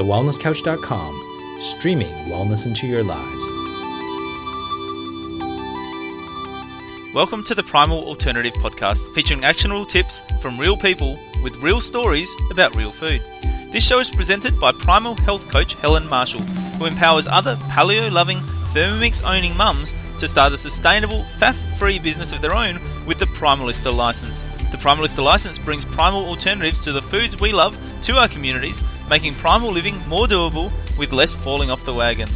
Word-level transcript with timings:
thewellnesscouch.com, 0.00 1.58
streaming 1.58 2.08
wellness 2.30 2.64
into 2.64 2.86
your 2.86 3.02
lives. 3.02 3.36
Welcome 7.14 7.44
to 7.44 7.54
the 7.54 7.62
Primal 7.62 8.02
Alternative 8.04 8.54
Podcast, 8.54 9.12
featuring 9.14 9.44
actionable 9.44 9.84
tips 9.84 10.20
from 10.40 10.58
real 10.58 10.74
people 10.74 11.18
with 11.42 11.54
real 11.56 11.82
stories 11.82 12.34
about 12.50 12.74
real 12.74 12.90
food. 12.90 13.20
This 13.72 13.86
show 13.86 14.00
is 14.00 14.08
presented 14.08 14.58
by 14.58 14.72
Primal 14.72 15.16
Health 15.16 15.46
Coach 15.50 15.74
Helen 15.74 16.08
Marshall, 16.08 16.40
who 16.78 16.86
empowers 16.86 17.28
other 17.28 17.56
paleo 17.68 18.10
loving, 18.10 18.38
Thermomix 18.72 19.22
owning 19.22 19.54
mums 19.54 19.92
to 20.16 20.26
start 20.26 20.54
a 20.54 20.56
sustainable, 20.56 21.24
faff 21.38 21.56
free 21.76 21.98
business 21.98 22.32
of 22.32 22.40
their 22.40 22.54
own 22.54 22.80
with 23.06 23.18
the 23.18 23.26
Primalista 23.26 23.94
license. 23.94 24.44
The 24.70 24.78
Primalista 24.78 25.22
license 25.22 25.58
brings 25.58 25.84
primal 25.84 26.24
alternatives 26.24 26.84
to 26.84 26.92
the 26.92 27.02
foods 27.02 27.38
we 27.38 27.52
love 27.52 27.76
to 28.02 28.16
our 28.16 28.28
communities, 28.28 28.82
making 29.10 29.34
primal 29.34 29.72
living 29.72 29.98
more 30.08 30.26
doable 30.26 30.72
with 30.96 31.12
less 31.12 31.34
falling 31.34 31.70
off 31.70 31.84
the 31.84 31.92
wagon. 31.92 32.30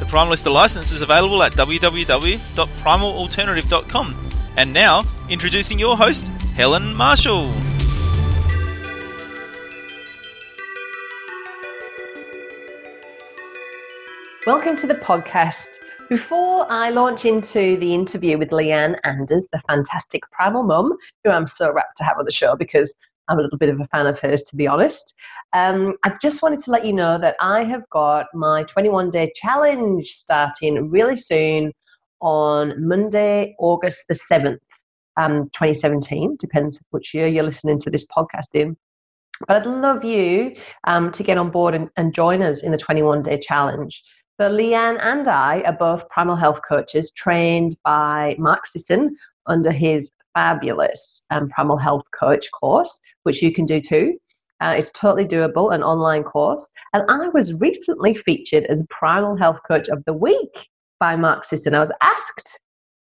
The 0.00 0.04
Primalista 0.04 0.52
license 0.52 0.90
is 0.90 1.00
available 1.00 1.40
at 1.42 1.52
www.primalalternative.com. 1.52 4.30
And 4.56 4.72
now, 4.72 5.04
introducing 5.28 5.78
your 5.78 5.96
host, 5.96 6.26
Helen 6.54 6.94
Marshall. 6.94 7.52
Welcome 14.46 14.76
to 14.76 14.86
the 14.86 14.96
podcast. 14.96 15.78
Before 16.08 16.70
I 16.70 16.90
launch 16.90 17.24
into 17.24 17.76
the 17.78 17.94
interview 17.94 18.38
with 18.38 18.50
Leanne 18.50 18.96
Anders, 19.04 19.48
the 19.52 19.60
fantastic 19.68 20.22
primal 20.30 20.62
mum, 20.62 20.92
who 21.24 21.30
I'm 21.30 21.46
so 21.46 21.72
rapt 21.72 21.96
to 21.96 22.04
have 22.04 22.18
on 22.18 22.24
the 22.24 22.32
show 22.32 22.54
because 22.54 22.94
I'm 23.28 23.38
a 23.38 23.42
little 23.42 23.58
bit 23.58 23.68
of 23.68 23.80
a 23.80 23.86
fan 23.86 24.06
of 24.06 24.18
hers, 24.20 24.42
to 24.44 24.56
be 24.56 24.66
honest. 24.66 25.14
Um, 25.52 25.94
I 26.04 26.14
just 26.22 26.42
wanted 26.42 26.60
to 26.60 26.70
let 26.70 26.84
you 26.84 26.92
know 26.92 27.18
that 27.18 27.36
I 27.40 27.64
have 27.64 27.88
got 27.90 28.26
my 28.34 28.62
21 28.64 29.10
day 29.10 29.32
challenge 29.34 30.08
starting 30.10 30.90
really 30.90 31.16
soon 31.16 31.72
on 32.20 32.74
Monday, 32.86 33.54
August 33.58 34.04
the 34.08 34.14
7th, 34.14 34.58
um, 35.16 35.44
2017. 35.52 36.36
Depends 36.38 36.80
which 36.90 37.14
year 37.14 37.26
you're 37.26 37.44
listening 37.44 37.78
to 37.80 37.90
this 37.90 38.06
podcast 38.06 38.54
in. 38.54 38.76
But 39.46 39.58
I'd 39.58 39.66
love 39.66 40.04
you 40.04 40.56
um, 40.84 41.10
to 41.12 41.22
get 41.22 41.36
on 41.36 41.50
board 41.50 41.74
and, 41.74 41.90
and 41.96 42.14
join 42.14 42.42
us 42.42 42.62
in 42.62 42.72
the 42.72 42.78
21 42.78 43.22
day 43.22 43.38
challenge. 43.38 44.02
So 44.40 44.50
Leanne 44.50 44.98
and 45.00 45.28
I 45.28 45.62
are 45.62 45.72
both 45.72 46.08
primal 46.10 46.36
health 46.36 46.60
coaches 46.66 47.10
trained 47.10 47.76
by 47.84 48.36
Mark 48.38 48.66
Sisson 48.66 49.16
under 49.46 49.72
his 49.72 50.10
fabulous 50.36 51.24
um, 51.30 51.48
primal 51.48 51.78
health 51.78 52.04
coach 52.18 52.50
course, 52.52 53.00
which 53.22 53.42
you 53.42 53.52
can 53.52 53.64
do 53.64 53.80
too. 53.80 54.18
Uh, 54.60 54.74
it's 54.78 54.92
totally 54.92 55.26
doable, 55.26 55.74
an 55.74 55.82
online 55.82 56.22
course. 56.22 56.68
And 56.92 57.02
I 57.10 57.28
was 57.28 57.54
recently 57.54 58.14
featured 58.14 58.64
as 58.64 58.84
Primal 58.88 59.36
Health 59.36 59.60
Coach 59.66 59.88
of 59.88 60.02
the 60.04 60.12
Week 60.12 60.68
by 61.00 61.16
Mark 61.16 61.44
Sisson. 61.44 61.74
I 61.74 61.80
was 61.80 61.92
asked 62.02 62.60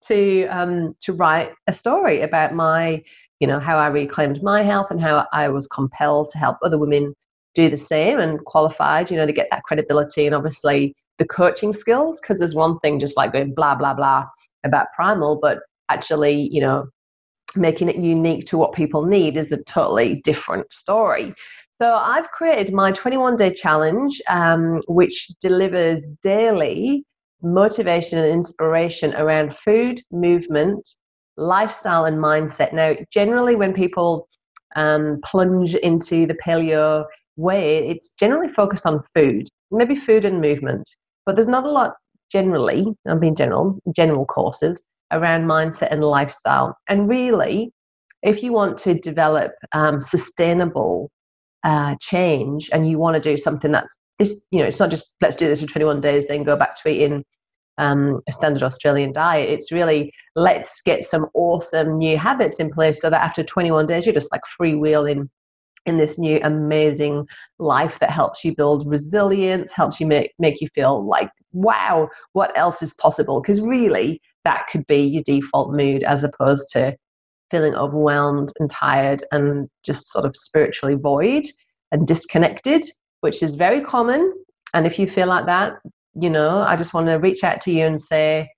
to 0.05 0.47
um, 0.47 0.95
to 1.01 1.13
write 1.13 1.53
a 1.67 1.73
story 1.73 2.23
about 2.23 2.55
my, 2.55 3.03
you 3.41 3.47
know, 3.47 3.61
how 3.61 3.77
I 3.77 3.89
reclaimed 3.89 4.43
my 4.43 4.63
health 4.63 4.91
and 4.91 5.01
how 5.01 5.27
I 5.33 5.49
was 5.49 5.67
compelled 5.67 6.29
to 6.31 6.39
help 6.39 6.59
other 6.63 6.79
women 6.79 7.15
do 7.55 7.69
the 7.69 7.77
same 7.77 8.19
and 8.19 8.45
qualified, 8.45 9.11
you 9.11 9.17
know, 9.17 9.27
to 9.27 9.33
get 9.33 9.49
that 9.51 9.65
credibility 9.65 10.27
and 10.27 10.35
obviously 10.35 10.95
the 11.19 11.27
coaching 11.27 11.73
skills 11.73 12.21
because 12.21 12.39
there's 12.39 12.55
one 12.55 12.79
thing 12.81 13.01
just 13.01 13.17
like 13.17 13.33
going 13.33 13.53
blah 13.53 13.75
blah 13.75 13.93
blah 13.93 14.25
about 14.65 14.87
primal 14.95 15.37
but 15.43 15.59
actually 15.89 16.49
you 16.53 16.61
know 16.61 16.87
making 17.57 17.89
it 17.89 17.97
unique 17.97 18.45
to 18.47 18.59
what 18.59 18.73
people 18.73 19.05
need 19.05 19.37
is 19.37 19.53
a 19.53 19.63
totally 19.65 20.21
different 20.23 20.73
story. 20.73 21.35
So 21.81 21.91
i've 21.91 22.31
created 22.33 22.75
my 22.75 22.91
21 22.91 23.37
day 23.37 23.53
challenge 23.53 24.21
um, 24.29 24.83
which 24.89 25.29
delivers 25.41 26.03
daily 26.23 27.05
motivation 27.41 28.19
and 28.19 28.33
inspiration 28.33 29.15
around 29.15 29.55
food 29.55 30.03
movement 30.11 30.89
lifestyle 31.37 32.05
and 32.05 32.19
mindset. 32.19 32.73
Now 32.73 32.97
generally 33.13 33.55
when 33.55 33.73
people 33.73 34.29
um, 34.75 35.21
plunge 35.25 35.77
into 35.77 36.27
the 36.27 36.35
paleo 36.35 37.05
way 37.37 37.89
it's 37.89 38.11
generally 38.11 38.53
focused 38.53 38.85
on 38.85 39.03
food 39.15 39.47
maybe 39.71 39.95
food 39.95 40.25
and 40.25 40.41
movement 40.41 40.89
but 41.25 41.37
there's 41.37 41.47
not 41.47 41.65
a 41.65 41.71
lot 41.71 41.95
generally, 42.31 42.87
I'm 43.07 43.21
being 43.21 43.35
general, 43.35 43.79
general 43.95 44.27
courses 44.27 44.83
around 45.13 45.45
mindset 45.45 45.89
and 45.91 46.05
lifestyle. 46.05 46.77
And 46.89 47.09
really, 47.09 47.73
if 48.23 48.43
you 48.43 48.53
want 48.53 48.79
to 48.79 48.95
develop 48.95 49.53
um, 49.73 50.01
sustainable 50.01 51.11
uh, 51.65 51.95
change 52.01 52.71
and 52.73 52.89
you 52.89 52.99
want 52.99 53.15
to 53.15 53.21
do 53.21 53.37
something 53.37 53.73
that's 53.73 53.97
this, 54.19 54.43
you 54.51 54.59
know, 54.59 54.67
it's 54.67 54.81
not 54.81 54.91
just 54.91 55.13
let's 55.21 55.37
do 55.37 55.47
this 55.47 55.61
for 55.61 55.69
21 55.69 56.01
days, 56.01 56.27
then 56.27 56.43
go 56.43 56.57
back 56.57 56.75
to 56.83 56.89
eating 56.89 57.25
um, 57.79 58.21
a 58.29 58.33
standard 58.33 58.63
Australian 58.63 59.13
diet. 59.13 59.49
It's 59.49 59.71
really 59.71 60.13
let's 60.35 60.83
get 60.83 61.05
some 61.05 61.27
awesome 61.35 61.99
new 61.99 62.19
habits 62.19 62.59
in 62.59 62.71
place 62.71 63.01
so 63.01 63.11
that 63.11 63.23
after 63.23 63.43
21 63.43 63.87
days, 63.87 64.07
you're 64.07 64.15
just 64.15 64.33
like 64.33 64.43
freewheeling 64.61 65.29
in 65.87 65.97
this 65.97 66.19
new 66.19 66.41
amazing 66.43 67.27
life 67.59 67.99
that 68.01 68.11
helps 68.11 68.45
you 68.45 68.55
build 68.55 68.87
resilience, 68.87 69.73
helps 69.73 69.99
you 70.01 70.07
make, 70.07 70.33
make 70.39 70.61
you 70.61 70.69
feel 70.75 71.07
like, 71.07 71.31
wow, 71.53 72.09
what 72.33 72.57
else 72.59 72.83
is 72.83 72.93
possible? 72.95 73.41
Because 73.41 73.61
really, 73.61 74.21
that 74.45 74.67
could 74.71 74.87
be 74.87 74.99
your 74.99 75.23
default 75.25 75.73
mood 75.73 76.03
as 76.03 76.25
opposed 76.25 76.69
to 76.73 76.97
feeling 77.51 77.75
overwhelmed 77.75 78.53
and 78.59 78.71
tired 78.71 79.25
and 79.33 79.69
just 79.85 80.11
sort 80.11 80.25
of 80.25 80.37
spiritually 80.37 80.95
void 80.95 81.45
and 81.93 82.07
disconnected, 82.07 82.85
which 83.21 83.43
is 83.43 83.55
very 83.55 83.81
common. 83.81 84.33
And 84.75 84.87
if 84.87 84.99
you 84.99 85.07
feel 85.07 85.27
like 85.27 85.47
that, 85.47 85.75
you 86.15 86.29
know, 86.29 86.61
I 86.61 86.77
just 86.77 86.93
want 86.93 87.07
to 87.07 87.15
reach 87.15 87.43
out 87.45 87.61
to 87.63 87.73
you 87.73 87.87
and 87.87 88.01
say, 88.01 88.51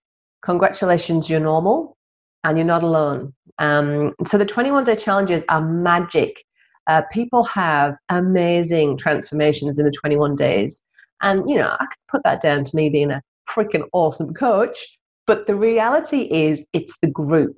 congratulations, 0.43 1.31
you're 1.31 1.41
normal 1.41 1.97
and 2.43 2.57
you're 2.57 2.67
not 2.67 2.83
alone. 2.83 3.33
Um, 3.59 4.15
so 4.27 4.39
the 4.39 4.47
21 4.47 4.85
day 4.85 4.97
challenges 4.97 5.45
are 5.49 5.61
magic 5.61 6.43
uh, 6.91 7.03
people 7.13 7.45
have 7.45 7.95
amazing 8.09 8.97
transformations 8.97 9.79
in 9.79 9.85
the 9.85 9.93
21 9.93 10.35
days. 10.35 10.83
And, 11.23 11.49
you 11.49 11.57
know, 11.57 11.77
I 11.79 11.85
could 11.87 11.99
put 12.09 12.23
that 12.25 12.41
down 12.41 12.65
to 12.65 12.77
me 12.77 12.89
being 12.89 13.13
a 13.13 13.23
freaking 13.49 13.85
awesome 13.93 14.35
coach. 14.35 14.99
But 15.31 15.47
the 15.47 15.55
reality 15.55 16.23
is, 16.23 16.67
it's 16.73 16.99
the 17.01 17.07
group. 17.07 17.55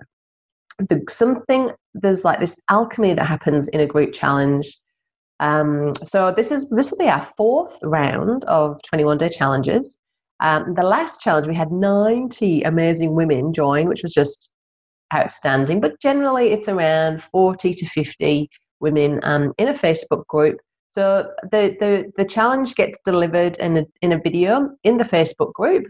The, 0.78 1.00
something, 1.08 1.70
there's 1.94 2.22
like 2.22 2.38
this 2.38 2.60
alchemy 2.68 3.14
that 3.14 3.24
happens 3.24 3.66
in 3.68 3.80
a 3.80 3.86
group 3.86 4.12
challenge. 4.12 4.78
Um, 5.40 5.94
so 6.04 6.34
this 6.36 6.52
is 6.52 6.68
this 6.68 6.90
will 6.90 6.98
be 6.98 7.08
our 7.08 7.26
fourth 7.34 7.78
round 7.82 8.44
of 8.44 8.78
21 8.82 9.16
day 9.16 9.30
challenges. 9.30 9.96
Um, 10.40 10.74
the 10.74 10.82
last 10.82 11.22
challenge 11.22 11.46
we 11.46 11.54
had 11.54 11.72
90 11.72 12.60
amazing 12.64 13.14
women 13.14 13.54
join, 13.54 13.88
which 13.88 14.02
was 14.02 14.12
just 14.12 14.52
outstanding. 15.14 15.80
But 15.80 15.98
generally, 15.98 16.48
it's 16.48 16.68
around 16.68 17.22
40 17.22 17.72
to 17.72 17.86
50 17.86 18.50
women 18.80 19.18
um, 19.22 19.54
in 19.56 19.68
a 19.68 19.72
Facebook 19.72 20.26
group. 20.26 20.58
So 20.90 21.30
the, 21.50 21.74
the, 21.80 22.12
the 22.18 22.26
challenge 22.26 22.74
gets 22.74 22.98
delivered 23.06 23.56
in 23.56 23.78
a, 23.78 23.84
in 24.02 24.12
a 24.12 24.18
video 24.18 24.68
in 24.84 24.98
the 24.98 25.04
Facebook 25.04 25.54
group. 25.54 25.86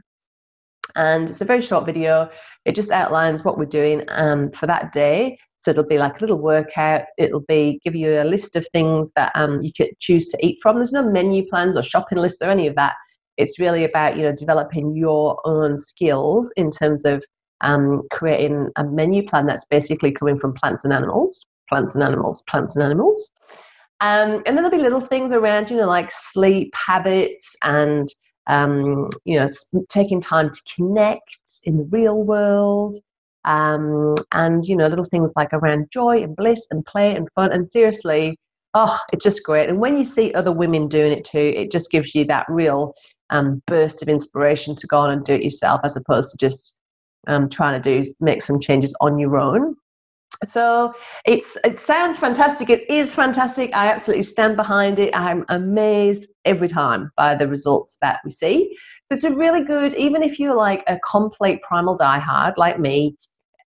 And 0.96 1.30
it's 1.30 1.40
a 1.40 1.46
very 1.46 1.60
short 1.60 1.86
video. 1.86 2.30
It 2.64 2.74
just 2.74 2.90
outlines 2.90 3.44
what 3.44 3.58
we're 3.58 3.64
doing 3.64 4.02
um, 4.08 4.50
for 4.52 4.66
that 4.66 4.92
day. 4.92 5.38
So 5.60 5.70
it'll 5.70 5.84
be 5.84 5.98
like 5.98 6.16
a 6.16 6.20
little 6.20 6.38
workout. 6.38 7.02
It'll 7.18 7.44
be 7.46 7.80
give 7.84 7.94
you 7.94 8.20
a 8.20 8.24
list 8.24 8.56
of 8.56 8.66
things 8.72 9.12
that 9.14 9.32
um, 9.34 9.60
you 9.62 9.72
could 9.72 9.90
choose 10.00 10.26
to 10.28 10.46
eat 10.46 10.58
from. 10.60 10.76
There's 10.76 10.92
no 10.92 11.08
menu 11.08 11.46
plans 11.46 11.76
or 11.76 11.82
shopping 11.82 12.18
list 12.18 12.42
or 12.42 12.50
any 12.50 12.66
of 12.66 12.74
that. 12.74 12.94
It's 13.36 13.58
really 13.58 13.84
about 13.84 14.16
you 14.16 14.24
know 14.24 14.34
developing 14.34 14.96
your 14.96 15.40
own 15.44 15.78
skills 15.78 16.52
in 16.56 16.70
terms 16.70 17.04
of 17.04 17.24
um, 17.60 18.02
creating 18.10 18.70
a 18.76 18.84
menu 18.84 19.24
plan 19.24 19.46
that's 19.46 19.64
basically 19.66 20.10
coming 20.10 20.38
from 20.38 20.52
plants 20.52 20.84
and 20.84 20.92
animals 20.92 21.46
plants 21.72 21.94
and 21.94 22.04
animals, 22.04 22.42
plants 22.48 22.76
and 22.76 22.84
animals. 22.84 23.30
Um, 24.00 24.42
and 24.46 24.56
then 24.56 24.56
there'll 24.56 24.70
be 24.70 24.78
little 24.78 25.00
things 25.00 25.32
around, 25.32 25.70
you 25.70 25.76
know, 25.76 25.86
like 25.86 26.10
sleep 26.10 26.74
habits 26.74 27.56
and, 27.62 28.08
um, 28.46 29.08
you 29.24 29.38
know, 29.38 29.48
taking 29.88 30.20
time 30.20 30.50
to 30.50 30.60
connect 30.74 31.38
in 31.64 31.76
the 31.78 31.84
real 31.84 32.22
world. 32.22 32.96
Um, 33.44 34.14
and, 34.30 34.64
you 34.64 34.76
know, 34.76 34.86
little 34.86 35.04
things 35.04 35.32
like 35.34 35.52
around 35.52 35.90
joy 35.90 36.22
and 36.22 36.36
bliss 36.36 36.64
and 36.70 36.84
play 36.84 37.14
and 37.16 37.28
fun. 37.34 37.50
And 37.50 37.68
seriously, 37.68 38.38
oh, 38.74 38.98
it's 39.12 39.24
just 39.24 39.42
great. 39.42 39.68
And 39.68 39.80
when 39.80 39.96
you 39.96 40.04
see 40.04 40.32
other 40.32 40.52
women 40.52 40.86
doing 40.86 41.12
it 41.12 41.24
too, 41.24 41.52
it 41.56 41.72
just 41.72 41.90
gives 41.90 42.14
you 42.14 42.24
that 42.26 42.46
real 42.48 42.94
um, 43.30 43.60
burst 43.66 44.02
of 44.02 44.08
inspiration 44.08 44.76
to 44.76 44.86
go 44.86 44.98
on 44.98 45.10
and 45.10 45.24
do 45.24 45.34
it 45.34 45.42
yourself 45.42 45.80
as 45.82 45.96
opposed 45.96 46.30
to 46.30 46.36
just 46.36 46.78
um, 47.26 47.48
trying 47.48 47.80
to 47.80 48.02
do 48.02 48.14
make 48.20 48.42
some 48.42 48.60
changes 48.60 48.94
on 49.00 49.18
your 49.18 49.38
own. 49.38 49.74
So 50.44 50.92
it's 51.24 51.56
it 51.64 51.78
sounds 51.78 52.18
fantastic. 52.18 52.68
It 52.68 52.88
is 52.90 53.14
fantastic. 53.14 53.70
I 53.74 53.86
absolutely 53.88 54.24
stand 54.24 54.56
behind 54.56 54.98
it. 54.98 55.14
I'm 55.14 55.44
amazed 55.48 56.28
every 56.44 56.68
time 56.68 57.10
by 57.16 57.34
the 57.34 57.46
results 57.46 57.96
that 58.02 58.20
we 58.24 58.30
see. 58.30 58.76
So 59.08 59.14
it's 59.14 59.24
a 59.24 59.30
really 59.34 59.64
good, 59.64 59.94
even 59.94 60.22
if 60.22 60.40
you're 60.40 60.56
like 60.56 60.82
a 60.88 60.98
complete 61.08 61.62
primal 61.62 61.96
diehard 61.96 62.54
like 62.56 62.80
me, 62.80 63.16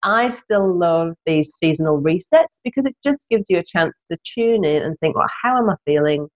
I 0.03 0.27
still 0.27 0.77
love 0.77 1.13
these 1.25 1.53
seasonal 1.59 2.01
resets 2.01 2.53
because 2.63 2.85
it 2.85 2.95
just 3.03 3.25
gives 3.29 3.47
you 3.49 3.57
a 3.57 3.63
chance 3.63 3.99
to 4.11 4.17
tune 4.23 4.65
in 4.65 4.83
and 4.83 4.97
think, 4.99 5.15
well, 5.15 5.27
how 5.43 5.57
am 5.57 5.69
I 5.69 5.75
feeling? 5.85 6.27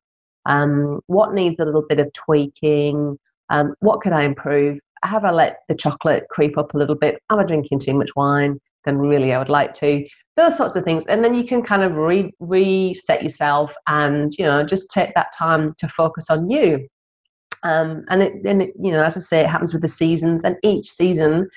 Um, 0.45 1.01
what 1.07 1.33
needs 1.33 1.59
a 1.59 1.65
little 1.65 1.83
bit 1.88 2.00
of 2.00 2.12
tweaking? 2.13 3.18
Um, 3.50 3.75
what 3.80 4.01
could 4.01 4.13
I 4.13 4.24
improve? 4.24 4.80
Have 5.03 5.24
I 5.24 5.31
let 5.31 5.59
the 5.68 5.75
chocolate 5.75 6.25
creep 6.30 6.57
up 6.57 6.74
a 6.74 6.77
little 6.77 6.95
bit? 6.95 7.19
Am 7.30 7.39
I 7.39 7.44
drinking 7.44 7.80
too 7.80 7.94
much 7.94 8.09
wine 8.15 8.57
than 8.85 8.97
really 8.97 9.33
I 9.33 9.39
would 9.39 9.50
like 9.50 9.74
to? 9.75 10.06
Those 10.39 10.56
sorts 10.56 10.77
of 10.77 10.86
things, 10.86 11.03
and 11.09 11.21
then 11.21 11.33
you 11.33 11.44
can 11.44 11.62
kind 11.62 11.83
of 11.83 11.97
re- 11.97 12.33
reset 12.39 13.21
yourself, 13.21 13.74
and 13.88 14.31
you 14.38 14.45
know, 14.45 14.63
just 14.63 14.89
take 14.89 15.13
that 15.15 15.33
time 15.38 15.74
to 15.80 15.88
focus 15.89 16.30
on 16.30 16.50
you. 16.50 16.88
Um, 17.63 18.06
and 18.09 18.24
it, 18.24 18.33
and 18.45 18.62
it, 18.62 18.74
you 18.81 18.94
know, 18.94 19.03
as 19.03 19.18
I 19.18 19.19
say, 19.19 19.41
it 19.41 19.47
happens 19.47 19.74
with 19.74 19.81
the 19.81 19.89
seasons, 19.89 20.45
and 20.45 20.56
each 20.63 20.89
season 20.89 21.50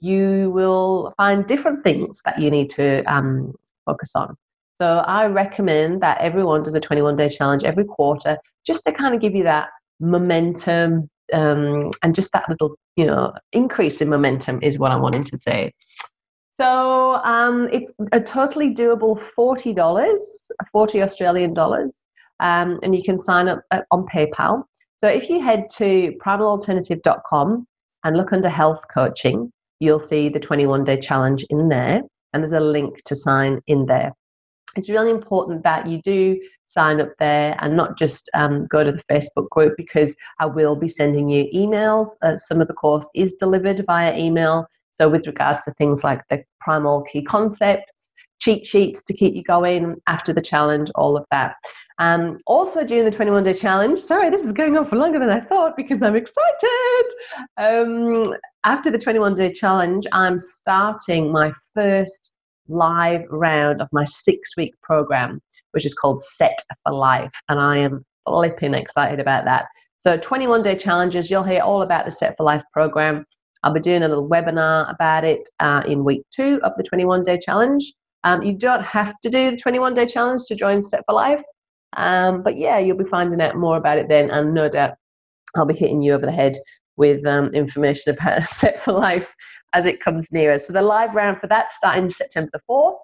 you 0.00 0.52
will 0.54 1.12
find 1.16 1.48
different 1.48 1.82
things 1.82 2.22
that 2.24 2.38
you 2.38 2.48
need 2.48 2.70
to 2.70 3.02
um, 3.12 3.52
focus 3.84 4.14
on. 4.14 4.36
So 4.76 4.98
I 4.98 5.26
recommend 5.26 6.00
that 6.02 6.20
everyone 6.20 6.62
does 6.62 6.74
a 6.74 6.80
21 6.80 7.16
day 7.16 7.28
challenge 7.28 7.64
every 7.64 7.84
quarter 7.84 8.38
just 8.64 8.84
to 8.84 8.92
kind 8.92 9.12
of 9.16 9.20
give 9.20 9.34
you 9.34 9.42
that 9.42 9.70
momentum 9.98 11.10
um, 11.32 11.90
and 12.04 12.14
just 12.14 12.32
that 12.32 12.48
little, 12.48 12.76
you 12.94 13.04
know, 13.04 13.32
increase 13.52 14.00
in 14.00 14.08
momentum 14.08 14.60
is 14.62 14.78
what 14.78 14.92
I'm 14.92 15.02
wanting 15.02 15.24
to 15.24 15.38
say. 15.40 15.72
So 16.60 17.20
um, 17.22 17.68
it's 17.72 17.92
a 18.10 18.20
totally 18.20 18.74
doable 18.74 19.16
$40, 19.16 20.18
40 20.72 21.02
Australian 21.02 21.54
dollars, 21.54 21.92
um, 22.40 22.80
and 22.82 22.96
you 22.96 23.02
can 23.04 23.20
sign 23.20 23.48
up 23.48 23.60
uh, 23.70 23.82
on 23.92 24.06
PayPal. 24.12 24.64
So 24.98 25.06
if 25.06 25.30
you 25.30 25.40
head 25.40 25.70
to 25.76 26.12
primalalternative.com 26.20 27.66
and 28.02 28.16
look 28.16 28.32
under 28.32 28.48
health 28.48 28.82
coaching, 28.92 29.52
you'll 29.78 30.00
see 30.00 30.28
the 30.28 30.40
21 30.40 30.82
day 30.82 30.98
challenge 30.98 31.46
in 31.48 31.68
there, 31.68 32.02
and 32.32 32.42
there's 32.42 32.52
a 32.52 32.60
link 32.60 33.04
to 33.04 33.14
sign 33.14 33.60
in 33.68 33.86
there. 33.86 34.12
It's 34.76 34.90
really 34.90 35.10
important 35.10 35.62
that 35.62 35.86
you 35.86 36.02
do 36.02 36.40
sign 36.66 37.00
up 37.00 37.10
there 37.20 37.56
and 37.60 37.76
not 37.76 37.96
just 37.96 38.28
um, 38.34 38.66
go 38.66 38.82
to 38.82 38.92
the 38.92 39.02
Facebook 39.10 39.48
group 39.50 39.76
because 39.76 40.14
I 40.40 40.46
will 40.46 40.74
be 40.74 40.88
sending 40.88 41.28
you 41.28 41.46
emails. 41.54 42.10
Uh, 42.20 42.36
some 42.36 42.60
of 42.60 42.66
the 42.66 42.74
course 42.74 43.08
is 43.14 43.34
delivered 43.34 43.84
via 43.86 44.16
email. 44.16 44.66
So, 44.98 45.08
with 45.08 45.26
regards 45.26 45.62
to 45.64 45.72
things 45.74 46.02
like 46.02 46.22
the 46.28 46.42
primal 46.60 47.02
key 47.02 47.22
concepts, 47.22 48.10
cheat 48.40 48.66
sheets 48.66 49.00
to 49.06 49.14
keep 49.14 49.34
you 49.34 49.42
going 49.44 49.96
after 50.06 50.32
the 50.32 50.40
challenge, 50.40 50.90
all 50.94 51.16
of 51.16 51.24
that. 51.30 51.54
Um, 52.00 52.38
also, 52.46 52.84
during 52.84 53.04
the 53.04 53.10
21 53.10 53.44
day 53.44 53.52
challenge, 53.52 53.98
sorry, 54.00 54.30
this 54.30 54.42
is 54.42 54.52
going 54.52 54.76
on 54.76 54.86
for 54.86 54.96
longer 54.96 55.18
than 55.18 55.30
I 55.30 55.40
thought 55.40 55.76
because 55.76 56.02
I'm 56.02 56.16
excited. 56.16 57.04
Um, 57.56 58.34
after 58.64 58.90
the 58.90 58.98
21 58.98 59.34
day 59.34 59.52
challenge, 59.52 60.06
I'm 60.12 60.38
starting 60.38 61.32
my 61.32 61.52
first 61.74 62.32
live 62.68 63.22
round 63.30 63.80
of 63.80 63.88
my 63.92 64.04
six 64.04 64.56
week 64.56 64.74
program, 64.82 65.40
which 65.72 65.86
is 65.86 65.94
called 65.94 66.22
Set 66.22 66.58
for 66.84 66.92
Life. 66.92 67.32
And 67.48 67.58
I 67.58 67.78
am 67.78 68.04
flipping 68.26 68.74
excited 68.74 69.20
about 69.20 69.44
that. 69.44 69.66
So, 69.98 70.16
21 70.16 70.62
day 70.62 70.76
challenges, 70.76 71.30
you'll 71.30 71.42
hear 71.42 71.62
all 71.62 71.82
about 71.82 72.04
the 72.04 72.12
Set 72.12 72.36
for 72.36 72.44
Life 72.44 72.62
program. 72.72 73.24
I'll 73.62 73.72
be 73.72 73.80
doing 73.80 74.02
a 74.02 74.08
little 74.08 74.28
webinar 74.28 74.92
about 74.92 75.24
it 75.24 75.48
uh, 75.60 75.82
in 75.86 76.04
week 76.04 76.22
two 76.30 76.60
of 76.62 76.72
the 76.76 76.82
21 76.82 77.24
day 77.24 77.38
challenge. 77.38 77.92
Um, 78.24 78.42
you 78.42 78.52
don't 78.52 78.82
have 78.82 79.14
to 79.22 79.30
do 79.30 79.50
the 79.50 79.56
21 79.56 79.94
day 79.94 80.06
challenge 80.06 80.42
to 80.48 80.54
join 80.54 80.82
Set 80.82 81.04
for 81.06 81.14
Life. 81.14 81.42
Um, 81.96 82.42
but 82.42 82.56
yeah, 82.56 82.78
you'll 82.78 82.96
be 82.96 83.04
finding 83.04 83.40
out 83.40 83.56
more 83.56 83.76
about 83.76 83.98
it 83.98 84.08
then, 84.08 84.30
and 84.30 84.52
no 84.54 84.68
doubt 84.68 84.94
I'll 85.56 85.66
be 85.66 85.74
hitting 85.74 86.02
you 86.02 86.12
over 86.12 86.26
the 86.26 86.32
head 86.32 86.56
with 86.96 87.26
um, 87.26 87.46
information 87.54 88.12
about 88.12 88.42
Set 88.48 88.80
for 88.80 88.92
Life 88.92 89.32
as 89.72 89.86
it 89.86 90.00
comes 90.00 90.32
nearer. 90.32 90.58
So 90.58 90.72
the 90.72 90.82
live 90.82 91.14
round 91.14 91.38
for 91.38 91.46
that 91.48 91.72
starting 91.72 92.10
September 92.10 92.50
the 92.52 92.60
4th. 92.68 92.96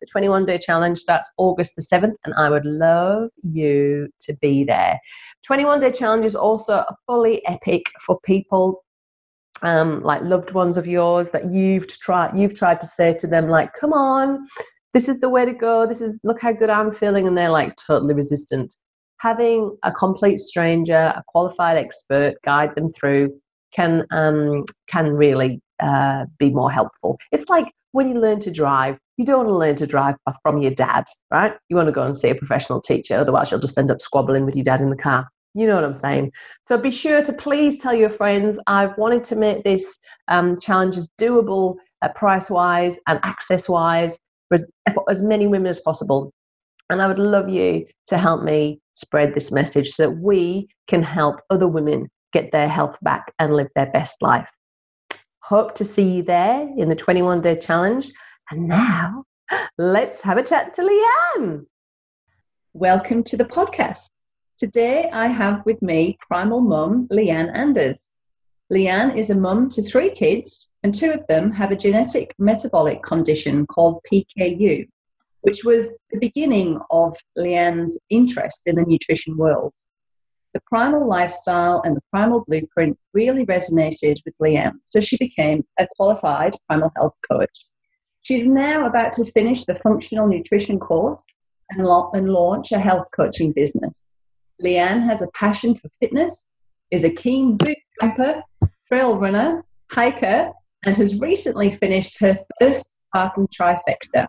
The 0.00 0.06
21 0.06 0.46
day 0.46 0.56
challenge 0.56 0.98
starts 0.98 1.30
August 1.36 1.76
the 1.76 1.82
7th, 1.82 2.14
and 2.24 2.32
I 2.34 2.48
would 2.48 2.64
love 2.64 3.28
you 3.42 4.08
to 4.20 4.34
be 4.40 4.64
there. 4.64 4.98
21 5.44 5.80
day 5.80 5.92
challenge 5.92 6.24
is 6.24 6.34
also 6.34 6.84
fully 7.06 7.46
epic 7.46 7.82
for 8.00 8.18
people 8.24 8.82
um, 9.62 10.00
like 10.02 10.22
loved 10.22 10.52
ones 10.52 10.76
of 10.76 10.86
yours 10.86 11.30
that 11.30 11.52
you've 11.52 11.86
tried 11.86 12.36
you've 12.36 12.54
tried 12.54 12.80
to 12.80 12.86
say 12.86 13.12
to 13.14 13.26
them 13.26 13.48
like 13.48 13.72
come 13.74 13.92
on 13.92 14.44
this 14.92 15.08
is 15.08 15.20
the 15.20 15.28
way 15.28 15.44
to 15.44 15.52
go. 15.52 15.86
This 15.86 16.00
is 16.00 16.18
look 16.24 16.40
how 16.40 16.52
good 16.52 16.70
i'm 16.70 16.92
feeling. 16.92 17.26
And 17.26 17.36
they're 17.36 17.50
like 17.50 17.76
totally 17.76 18.14
resistant. 18.14 18.74
Having 19.18 19.76
a 19.82 19.92
complete 19.92 20.38
stranger 20.38 21.12
a 21.16 21.22
qualified 21.28 21.76
expert 21.76 22.34
guide 22.44 22.74
them 22.74 22.92
through 22.92 23.32
can 23.72 24.06
um, 24.10 24.64
can 24.88 25.12
really 25.12 25.60
uh, 25.80 26.26
be 26.38 26.50
more 26.50 26.70
helpful. 26.70 27.18
It's 27.32 27.48
like 27.48 27.70
when 27.92 28.08
you 28.08 28.20
learn 28.20 28.38
to 28.40 28.50
drive 28.50 28.98
you 29.16 29.26
don't 29.26 29.38
want 29.38 29.48
to 29.50 29.56
learn 29.56 29.74
to 29.76 29.86
drive 29.86 30.14
from 30.42 30.58
your 30.58 30.70
dad 30.70 31.04
right? 31.30 31.54
You 31.68 31.76
want 31.76 31.88
to 31.88 31.92
go 31.92 32.04
and 32.04 32.16
see 32.16 32.30
a 32.30 32.34
professional 32.34 32.80
teacher 32.80 33.16
otherwise 33.16 33.50
you'll 33.50 33.60
just 33.60 33.76
end 33.76 33.90
up 33.90 34.00
squabbling 34.00 34.46
with 34.46 34.54
your 34.54 34.64
dad 34.64 34.80
in 34.80 34.90
the 34.90 34.96
car 34.96 35.28
you 35.54 35.66
know 35.66 35.74
what 35.74 35.84
I'm 35.84 35.94
saying? 35.94 36.32
So 36.66 36.78
be 36.78 36.90
sure 36.90 37.22
to 37.22 37.32
please 37.32 37.76
tell 37.76 37.94
your 37.94 38.10
friends. 38.10 38.58
I've 38.66 38.96
wanted 38.96 39.24
to 39.24 39.36
make 39.36 39.64
this 39.64 39.98
um, 40.28 40.60
challenge 40.60 40.96
as 40.96 41.08
doable 41.18 41.76
uh, 42.02 42.08
price 42.14 42.50
wise 42.50 42.96
and 43.08 43.18
access 43.22 43.68
wise 43.68 44.18
for 44.48 44.58
for 44.94 45.04
as 45.10 45.22
many 45.22 45.46
women 45.46 45.68
as 45.68 45.80
possible. 45.80 46.32
And 46.88 47.02
I 47.02 47.06
would 47.06 47.18
love 47.18 47.48
you 47.48 47.86
to 48.08 48.18
help 48.18 48.42
me 48.42 48.80
spread 48.94 49.34
this 49.34 49.52
message 49.52 49.90
so 49.90 50.04
that 50.04 50.16
we 50.16 50.68
can 50.88 51.02
help 51.02 51.40
other 51.50 51.68
women 51.68 52.08
get 52.32 52.52
their 52.52 52.68
health 52.68 52.98
back 53.02 53.32
and 53.38 53.54
live 53.54 53.68
their 53.74 53.90
best 53.92 54.22
life. 54.22 54.50
Hope 55.42 55.74
to 55.76 55.84
see 55.84 56.02
you 56.02 56.22
there 56.22 56.68
in 56.76 56.88
the 56.88 56.96
21 56.96 57.40
day 57.40 57.56
challenge. 57.58 58.10
And 58.50 58.68
now 58.68 59.24
let's 59.78 60.20
have 60.22 60.38
a 60.38 60.42
chat 60.42 60.74
to 60.74 60.82
Leanne. 60.82 61.64
Welcome 62.72 63.24
to 63.24 63.36
the 63.36 63.44
podcast. 63.44 64.08
Today 64.60 65.08
I 65.10 65.26
have 65.28 65.64
with 65.64 65.80
me 65.80 66.18
primal 66.20 66.60
mum 66.60 67.08
Leanne 67.10 67.50
Anders. 67.56 68.10
Leanne 68.70 69.16
is 69.16 69.30
a 69.30 69.34
mum 69.34 69.70
to 69.70 69.82
three 69.82 70.10
kids, 70.10 70.74
and 70.82 70.94
two 70.94 71.12
of 71.12 71.26
them 71.28 71.50
have 71.50 71.70
a 71.70 71.76
genetic 71.76 72.34
metabolic 72.38 73.02
condition 73.02 73.66
called 73.66 74.02
PKU, 74.12 74.86
which 75.40 75.64
was 75.64 75.88
the 76.10 76.18
beginning 76.18 76.78
of 76.90 77.16
Leanne's 77.38 77.98
interest 78.10 78.64
in 78.66 78.74
the 78.74 78.82
nutrition 78.82 79.38
world. 79.38 79.72
The 80.52 80.60
primal 80.66 81.08
lifestyle 81.08 81.80
and 81.86 81.96
the 81.96 82.04
primal 82.10 82.44
blueprint 82.46 82.98
really 83.14 83.46
resonated 83.46 84.18
with 84.26 84.34
Leanne, 84.42 84.78
so 84.84 85.00
she 85.00 85.16
became 85.16 85.64
a 85.78 85.88
qualified 85.96 86.54
primal 86.66 86.92
health 86.96 87.14
coach. 87.32 87.64
She's 88.20 88.44
now 88.44 88.84
about 88.84 89.14
to 89.14 89.32
finish 89.32 89.64
the 89.64 89.74
functional 89.74 90.28
nutrition 90.28 90.78
course 90.78 91.24
and, 91.70 91.82
launch 92.28 92.72
a 92.72 92.78
health 92.78 93.06
coaching 93.16 93.52
business. 93.52 94.04
Leanne 94.62 95.04
has 95.04 95.22
a 95.22 95.28
passion 95.28 95.74
for 95.74 95.88
fitness, 96.00 96.46
is 96.90 97.04
a 97.04 97.10
keen 97.10 97.56
boot 97.56 97.78
jumper, 98.00 98.42
trail 98.88 99.16
runner, 99.16 99.64
hiker, 99.90 100.52
and 100.84 100.96
has 100.96 101.18
recently 101.20 101.72
finished 101.72 102.20
her 102.20 102.38
first 102.60 103.06
Spartan 103.06 103.46
trifecta. 103.48 104.26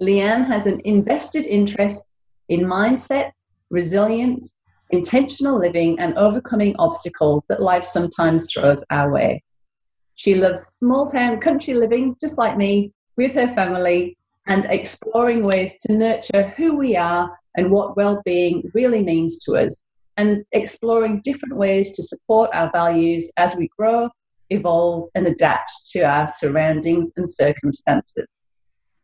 Leanne 0.00 0.46
has 0.46 0.66
an 0.66 0.80
invested 0.84 1.46
interest 1.46 2.04
in 2.48 2.60
mindset, 2.60 3.32
resilience, 3.70 4.54
intentional 4.90 5.58
living, 5.58 5.98
and 5.98 6.16
overcoming 6.18 6.74
obstacles 6.78 7.44
that 7.48 7.60
life 7.60 7.84
sometimes 7.84 8.52
throws 8.52 8.84
our 8.90 9.10
way. 9.10 9.42
She 10.14 10.34
loves 10.34 10.62
small 10.62 11.06
town 11.06 11.40
country 11.40 11.74
living, 11.74 12.16
just 12.20 12.38
like 12.38 12.56
me, 12.56 12.92
with 13.16 13.32
her 13.32 13.54
family, 13.54 14.16
and 14.46 14.64
exploring 14.66 15.44
ways 15.44 15.76
to 15.80 15.96
nurture 15.96 16.52
who 16.56 16.76
we 16.76 16.96
are 16.96 17.38
and 17.56 17.70
what 17.70 17.96
well-being 17.96 18.70
really 18.74 19.02
means 19.02 19.38
to 19.40 19.52
us 19.52 19.84
and 20.16 20.44
exploring 20.52 21.20
different 21.22 21.56
ways 21.56 21.92
to 21.92 22.02
support 22.02 22.50
our 22.52 22.70
values 22.72 23.30
as 23.36 23.56
we 23.56 23.68
grow 23.78 24.08
evolve 24.50 25.08
and 25.14 25.26
adapt 25.26 25.72
to 25.90 26.00
our 26.00 26.28
surroundings 26.28 27.10
and 27.16 27.28
circumstances 27.28 28.26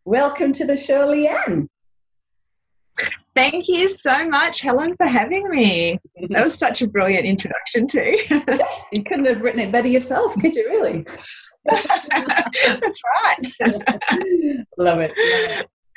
welcome 0.04 0.52
to 0.52 0.66
the 0.66 0.76
show 0.76 1.07
leanne 1.09 1.68
Thank 3.35 3.68
you 3.68 3.88
so 3.88 4.28
much, 4.28 4.62
Helen, 4.62 4.97
for 4.97 5.07
having 5.07 5.49
me. 5.49 6.00
That 6.30 6.42
was 6.42 6.54
such 6.54 6.83
a 6.83 6.88
brilliant 6.88 7.25
introduction, 7.25 7.87
too. 7.87 8.16
you 8.92 9.04
couldn't 9.04 9.26
have 9.26 9.42
written 9.42 9.61
it 9.61 9.71
better 9.71 9.87
yourself, 9.87 10.35
could 10.40 10.57
you, 10.57 10.68
really? 10.68 11.07
That's 11.69 13.03
right. 13.23 14.65
Love 14.79 15.01
it. 15.01 15.13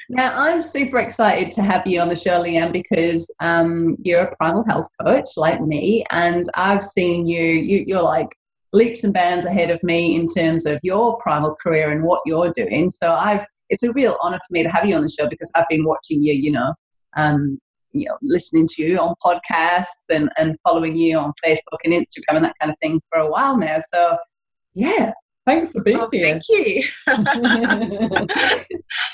Now, 0.09 0.37
I'm 0.37 0.61
super 0.61 0.97
excited 0.97 1.51
to 1.51 1.61
have 1.61 1.87
you 1.87 2.01
on 2.01 2.09
the 2.09 2.15
show, 2.15 2.41
Leanne, 2.41 2.73
because 2.73 3.33
um, 3.39 3.95
you're 4.03 4.23
a 4.23 4.35
primal 4.35 4.65
health 4.65 4.89
coach 5.05 5.29
like 5.37 5.61
me, 5.61 6.03
and 6.11 6.43
I've 6.55 6.83
seen 6.83 7.25
you, 7.25 7.43
you, 7.43 7.85
you're 7.87 8.01
like 8.01 8.35
leaps 8.73 9.03
and 9.03 9.13
bounds 9.13 9.45
ahead 9.45 9.69
of 9.69 9.81
me 9.83 10.15
in 10.15 10.25
terms 10.27 10.65
of 10.65 10.79
your 10.83 11.17
primal 11.19 11.55
career 11.55 11.91
and 11.91 12.03
what 12.03 12.21
you're 12.25 12.51
doing. 12.51 12.89
So 12.89 13.11
I've 13.11 13.45
it's 13.71 13.83
a 13.83 13.91
real 13.93 14.17
honor 14.21 14.37
for 14.37 14.53
me 14.53 14.63
to 14.63 14.69
have 14.69 14.85
you 14.85 14.95
on 14.95 15.01
the 15.01 15.09
show 15.09 15.27
because 15.27 15.49
I've 15.55 15.67
been 15.69 15.85
watching 15.85 16.21
you, 16.21 16.33
you 16.33 16.51
know, 16.51 16.73
um, 17.15 17.57
you 17.93 18.05
know, 18.05 18.17
listening 18.21 18.67
to 18.67 18.83
you 18.83 18.99
on 18.99 19.15
podcasts 19.23 20.03
and, 20.09 20.29
and 20.37 20.57
following 20.63 20.95
you 20.95 21.17
on 21.17 21.31
Facebook 21.43 21.79
and 21.85 21.93
Instagram 21.93 22.35
and 22.35 22.45
that 22.45 22.55
kind 22.59 22.71
of 22.71 22.77
thing 22.81 23.01
for 23.09 23.19
a 23.19 23.29
while 23.29 23.57
now. 23.57 23.77
So 23.93 24.17
yeah, 24.73 25.11
Thanks 25.45 25.71
for 25.71 25.81
being 25.81 25.99
oh, 25.99 26.09
here. 26.11 26.39
Thank 26.39 26.43
you. 26.49 26.83
uh, 27.07 28.25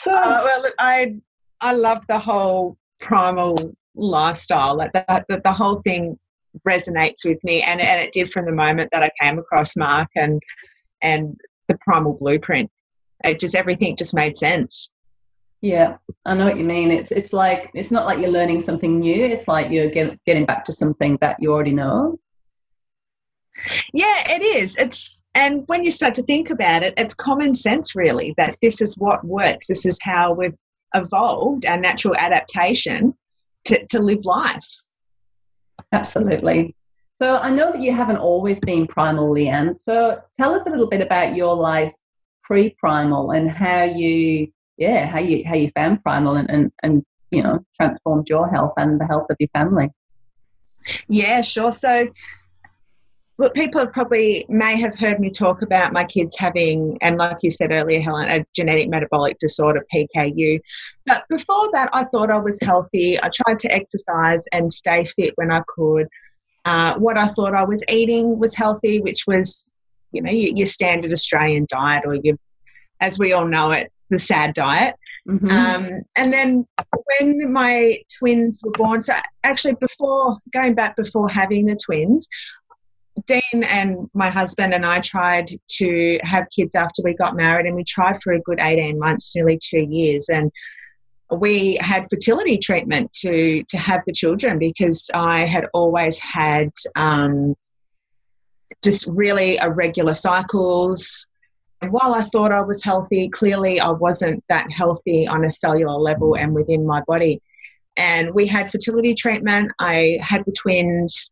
well, 0.06 0.62
look, 0.62 0.74
I 0.78 1.16
I 1.62 1.74
love 1.74 2.06
the 2.08 2.20
whole 2.20 2.78
primal 3.00 3.74
lifestyle. 3.96 4.76
Like 4.78 4.92
the, 4.94 5.26
the, 5.30 5.42
the 5.44 5.54
whole 5.54 5.82
thing 5.84 6.18
resonates 6.68 7.26
with 7.26 7.42
me, 7.44 7.62
and 7.62 7.80
and 7.80 8.02
it 8.02 8.12
did 8.12 8.32
from 8.32 8.46
the 8.46 8.52
moment 8.52 8.90
that 8.92 9.04
I 9.04 9.12
came 9.22 9.40
across 9.40 9.78
Mark 9.78 10.10
and 10.16 10.42
and 11.02 11.36
the 11.68 11.78
primal 11.82 12.18
blueprint. 12.20 12.70
It 13.24 13.40
just 13.40 13.56
everything 13.56 13.96
just 13.96 14.14
made 14.14 14.38
sense. 14.38 14.92
Yeah, 15.62 15.98
I 16.26 16.36
know 16.36 16.46
what 16.46 16.58
you 16.58 16.66
mean. 16.66 16.92
It's 16.92 17.12
it's 17.12 17.34
like 17.34 17.72
it's 17.74 17.90
not 17.90 18.06
like 18.06 18.20
you're 18.20 18.30
learning 18.30 18.62
something 18.62 19.00
new. 19.00 19.24
It's 19.24 19.48
like 19.48 19.72
you're 19.72 19.90
get, 19.90 20.24
getting 20.26 20.46
back 20.46 20.64
to 20.66 20.74
something 20.74 21.18
that 21.22 21.38
you 21.40 21.52
already 21.52 21.74
know. 21.74 22.20
Yeah, 23.94 24.32
it 24.32 24.42
is. 24.42 24.76
It's 24.78 25.24
and 25.34 25.64
when 25.68 25.84
you 25.84 25.92
start 25.92 26.14
to 26.16 26.24
think 26.24 26.50
about 26.50 26.84
it, 26.84 26.94
it's 26.98 27.14
common 27.14 27.56
sense 27.56 27.96
really 27.96 28.34
that 28.38 28.58
this 28.62 28.82
is 28.82 28.98
what 28.98 29.24
works. 29.26 29.68
This 29.68 29.86
is 29.86 29.98
how 30.02 30.34
we've 30.34 30.56
evolved 30.96 31.66
our 31.66 31.78
natural 31.78 32.16
adaptation 32.18 33.14
to, 33.66 33.86
to 33.88 34.00
live 34.00 34.24
life. 34.24 34.66
Absolutely. 35.92 36.76
So 37.16 37.38
I 37.38 37.50
know 37.50 37.72
that 37.72 37.82
you 37.82 37.94
haven't 37.94 38.18
always 38.18 38.60
been 38.60 38.88
primal, 38.88 39.34
Leanne. 39.34 39.76
So 39.76 40.22
tell 40.36 40.54
us 40.54 40.62
a 40.66 40.70
little 40.70 40.88
bit 40.88 41.02
about 41.02 41.36
your 41.36 41.56
life 41.56 41.92
pre-primal 42.44 43.32
and 43.32 43.50
how 43.50 43.84
you 43.84 44.48
yeah, 44.78 45.08
how 45.08 45.20
you 45.20 45.44
how 45.46 45.56
you 45.56 45.72
found 45.72 46.04
primal 46.04 46.36
and, 46.36 46.50
and, 46.50 46.72
and 46.84 47.04
you 47.32 47.42
know, 47.42 47.66
transformed 47.76 48.30
your 48.30 48.48
health 48.50 48.74
and 48.78 49.02
the 49.02 49.06
health 49.06 49.26
of 49.30 49.38
your 49.40 49.50
family. 49.50 49.90
Yeah, 51.10 51.42
sure. 51.42 51.72
So 51.72 52.08
look, 53.38 53.54
people 53.54 53.82
have 53.82 53.94
probably 53.94 54.46
may 54.50 54.80
have 54.80 54.96
heard 54.96 55.20
me 55.20 55.30
talk 55.30 55.62
about 55.62 55.94
my 55.94 56.04
kids 56.04 56.36
having, 56.38 56.98
and 57.02 57.18
like 57.18 57.38
you 57.42 57.52
said 57.52 57.72
earlier, 57.72 58.02
Helen, 58.02 58.30
a 58.30 58.46
genetic 58.56 58.90
metabolic 58.90 59.38
disorder, 59.40 59.86
PKU. 59.94 60.60
But 61.06 61.24
before 61.30 61.70
that, 61.74 61.90
I 61.94 62.06
thought 62.06 62.32
I 62.32 62.40
was 62.40 62.58
healthy. 62.62 63.22
I 63.22 63.30
tried 63.30 63.60
to 63.60 63.72
exercise 63.72 64.42
and 64.52 64.72
stay 64.72 65.08
fit 65.16 65.34
when 65.36 65.52
I 65.52 65.62
could. 65.68 66.08
Uh, 66.66 66.96
what 66.96 67.18
I 67.18 67.28
thought 67.28 67.54
I 67.54 67.64
was 67.64 67.84
eating 67.90 68.40
was 68.40 68.56
healthy, 68.56 69.02
which 69.02 69.26
was, 69.28 69.76
you 70.12 70.22
know, 70.22 70.32
your, 70.32 70.54
your 70.56 70.68
standard 70.68 71.14
Australian 71.14 71.68
diet, 71.70 72.04
or 72.06 72.16
your, 72.16 72.36
as 73.00 73.20
we 73.20 73.34
all 73.34 73.46
know 73.46 73.72
it, 73.72 73.92
the 74.10 74.20
sad 74.20 74.54
diet. 74.54 74.96
Mm-hmm. 75.30 75.52
Um, 75.52 76.02
and 76.16 76.34
then 76.34 76.68
when 77.20 77.52
my 77.52 78.00
twins 78.18 78.62
were 78.64 78.72
born, 78.72 79.02
so 79.02 79.14
actually 79.44 79.76
before 79.76 80.38
going 80.52 80.74
back 80.74 80.96
before 80.96 81.30
having 81.30 81.66
the 81.66 81.76
twins, 81.76 82.28
Dean 83.26 83.64
and 83.64 84.10
my 84.14 84.30
husband 84.30 84.74
and 84.74 84.86
I 84.86 85.00
tried 85.00 85.50
to 85.78 86.20
have 86.24 86.48
kids 86.56 86.76
after 86.76 87.02
we 87.04 87.14
got 87.14 87.36
married, 87.36 87.66
and 87.66 87.76
we 87.76 87.84
tried 87.84 88.22
for 88.24 88.34
a 88.34 88.42
good 88.42 88.60
18 88.60 89.00
months, 89.00 89.36
nearly 89.36 89.60
two 89.62 89.86
years. 89.90 90.30
And 90.30 90.52
we 91.32 91.78
had 91.82 92.08
fertility 92.10 92.58
treatment 92.58 93.12
to, 93.14 93.64
to 93.64 93.78
have 93.78 94.02
the 94.06 94.14
children 94.14 94.60
because 94.60 95.10
I 95.14 95.46
had 95.46 95.66
always 95.74 96.20
had 96.20 96.70
um, 96.96 97.56
just 98.84 99.08
really 99.08 99.58
irregular 99.58 100.14
cycles. 100.14 101.28
And 101.82 101.92
while 101.92 102.14
I 102.14 102.22
thought 102.22 102.52
I 102.52 102.62
was 102.62 102.84
healthy, 102.84 103.30
clearly 103.30 103.80
I 103.80 103.90
wasn't 103.90 104.44
that 104.50 104.72
healthy 104.72 105.28
on 105.28 105.46
a 105.46 105.52
cellular 105.52 105.98
level 106.00 106.36
and 106.36 106.54
within 106.54 106.86
my 106.86 107.02
body. 107.08 107.42
And 107.98 108.34
we 108.34 108.48
had 108.48 108.72
fertility 108.72 109.14
treatment. 109.16 109.72
I 109.80 110.20
had 110.22 110.46
the 110.46 110.52
twins 110.52 111.32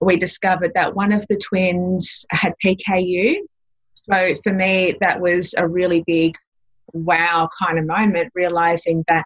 we 0.00 0.16
discovered 0.16 0.72
that 0.74 0.94
one 0.94 1.12
of 1.12 1.26
the 1.28 1.36
twins 1.36 2.24
had 2.30 2.52
PKU. 2.64 3.36
So 3.94 4.34
for 4.42 4.52
me, 4.52 4.94
that 5.00 5.20
was 5.20 5.54
a 5.56 5.66
really 5.66 6.02
big 6.06 6.34
wow 6.92 7.48
kind 7.62 7.78
of 7.78 7.86
moment, 7.86 8.32
realizing 8.34 9.04
that 9.08 9.24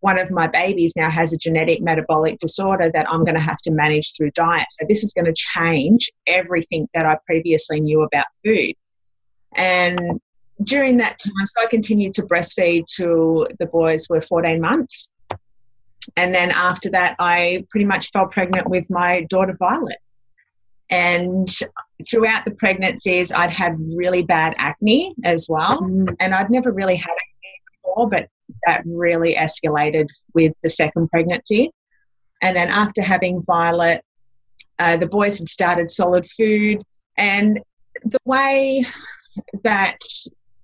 one 0.00 0.18
of 0.18 0.30
my 0.30 0.46
babies 0.46 0.94
now 0.96 1.10
has 1.10 1.32
a 1.32 1.36
genetic 1.36 1.80
metabolic 1.82 2.38
disorder 2.38 2.90
that 2.94 3.06
I'm 3.10 3.24
going 3.24 3.34
to 3.34 3.40
have 3.40 3.58
to 3.64 3.70
manage 3.70 4.14
through 4.16 4.30
diet. 4.32 4.66
So 4.70 4.86
this 4.88 5.04
is 5.04 5.12
going 5.12 5.26
to 5.26 5.34
change 5.34 6.10
everything 6.26 6.88
that 6.94 7.06
I 7.06 7.16
previously 7.26 7.80
knew 7.80 8.02
about 8.02 8.26
food. 8.44 8.74
And 9.56 10.20
during 10.64 10.96
that 10.98 11.18
time, 11.18 11.46
so 11.46 11.64
I 11.64 11.66
continued 11.66 12.14
to 12.14 12.22
breastfeed 12.22 12.84
till 12.86 13.46
the 13.58 13.66
boys 13.66 14.06
were 14.08 14.20
14 14.20 14.60
months. 14.60 15.10
And 16.16 16.34
then 16.34 16.50
after 16.50 16.90
that, 16.90 17.16
I 17.18 17.64
pretty 17.70 17.86
much 17.86 18.10
fell 18.12 18.26
pregnant 18.26 18.68
with 18.68 18.88
my 18.90 19.26
daughter 19.28 19.56
Violet. 19.58 19.98
And 20.90 21.48
throughout 22.08 22.44
the 22.44 22.50
pregnancies, 22.52 23.32
I'd 23.32 23.52
had 23.52 23.76
really 23.78 24.22
bad 24.22 24.54
acne 24.58 25.14
as 25.24 25.46
well. 25.48 25.80
Mm. 25.82 26.08
And 26.18 26.34
I'd 26.34 26.50
never 26.50 26.72
really 26.72 26.96
had 26.96 27.10
acne 27.10 27.60
before, 27.82 28.08
but 28.08 28.28
that 28.66 28.82
really 28.84 29.36
escalated 29.36 30.06
with 30.34 30.52
the 30.62 30.70
second 30.70 31.08
pregnancy. 31.10 31.70
And 32.42 32.56
then 32.56 32.68
after 32.68 33.02
having 33.02 33.42
Violet, 33.42 34.02
uh, 34.78 34.96
the 34.96 35.06
boys 35.06 35.38
had 35.38 35.48
started 35.48 35.90
solid 35.90 36.28
food. 36.36 36.82
And 37.16 37.60
the 38.04 38.18
way 38.24 38.84
that 39.62 39.98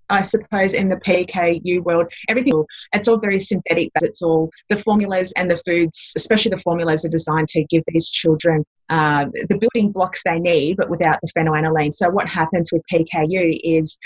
I 0.08 0.22
suppose 0.22 0.74
in 0.74 0.88
the 0.88 0.96
PKU 0.96 1.82
world, 1.82 2.12
everything 2.28 2.64
it's 2.92 3.08
all 3.08 3.18
very 3.18 3.40
synthetic. 3.40 3.90
It's 4.02 4.22
all 4.22 4.50
the 4.68 4.76
formulas 4.76 5.32
and 5.36 5.50
the 5.50 5.56
foods, 5.56 6.12
especially 6.16 6.50
the 6.50 6.62
formulas, 6.62 7.04
are 7.04 7.08
designed 7.08 7.48
to 7.48 7.64
give 7.64 7.82
these 7.88 8.08
children 8.08 8.64
uh, 8.88 9.26
the 9.48 9.58
building 9.58 9.90
blocks 9.90 10.22
they 10.24 10.38
need, 10.38 10.76
but 10.76 10.88
without 10.88 11.18
the 11.22 11.30
phenylalanine. 11.36 11.92
So 11.92 12.08
what 12.08 12.28
happens 12.28 12.70
with 12.72 12.82
PKU 12.92 13.60
is 13.64 13.98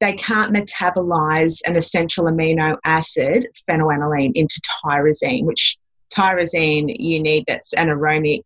they 0.00 0.14
can't 0.14 0.52
metabolize 0.52 1.60
an 1.66 1.76
essential 1.76 2.24
amino 2.24 2.76
acid, 2.84 3.46
phenylalanine, 3.70 4.32
into 4.34 4.60
tyrosine, 4.84 5.44
which 5.44 5.76
tyrosine 6.12 6.94
you 6.98 7.20
need 7.20 7.44
that's 7.46 7.72
an 7.74 7.88
aromatic 7.88 8.42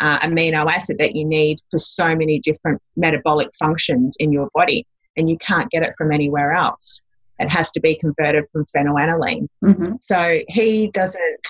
uh, 0.00 0.18
amino 0.20 0.70
acid 0.70 0.96
that 0.98 1.16
you 1.16 1.24
need 1.24 1.58
for 1.70 1.78
so 1.78 2.14
many 2.14 2.38
different 2.40 2.80
metabolic 2.96 3.48
functions 3.58 4.16
in 4.20 4.32
your 4.32 4.48
body 4.54 4.86
and 5.16 5.28
you 5.28 5.36
can't 5.38 5.70
get 5.70 5.82
it 5.82 5.94
from 5.96 6.12
anywhere 6.12 6.52
else. 6.52 7.04
It 7.38 7.48
has 7.48 7.70
to 7.72 7.80
be 7.80 7.94
converted 7.94 8.44
from 8.52 8.66
phenylalanine. 8.76 9.48
Mm-hmm. 9.64 9.94
So 10.00 10.40
he 10.48 10.90
doesn't 10.92 11.46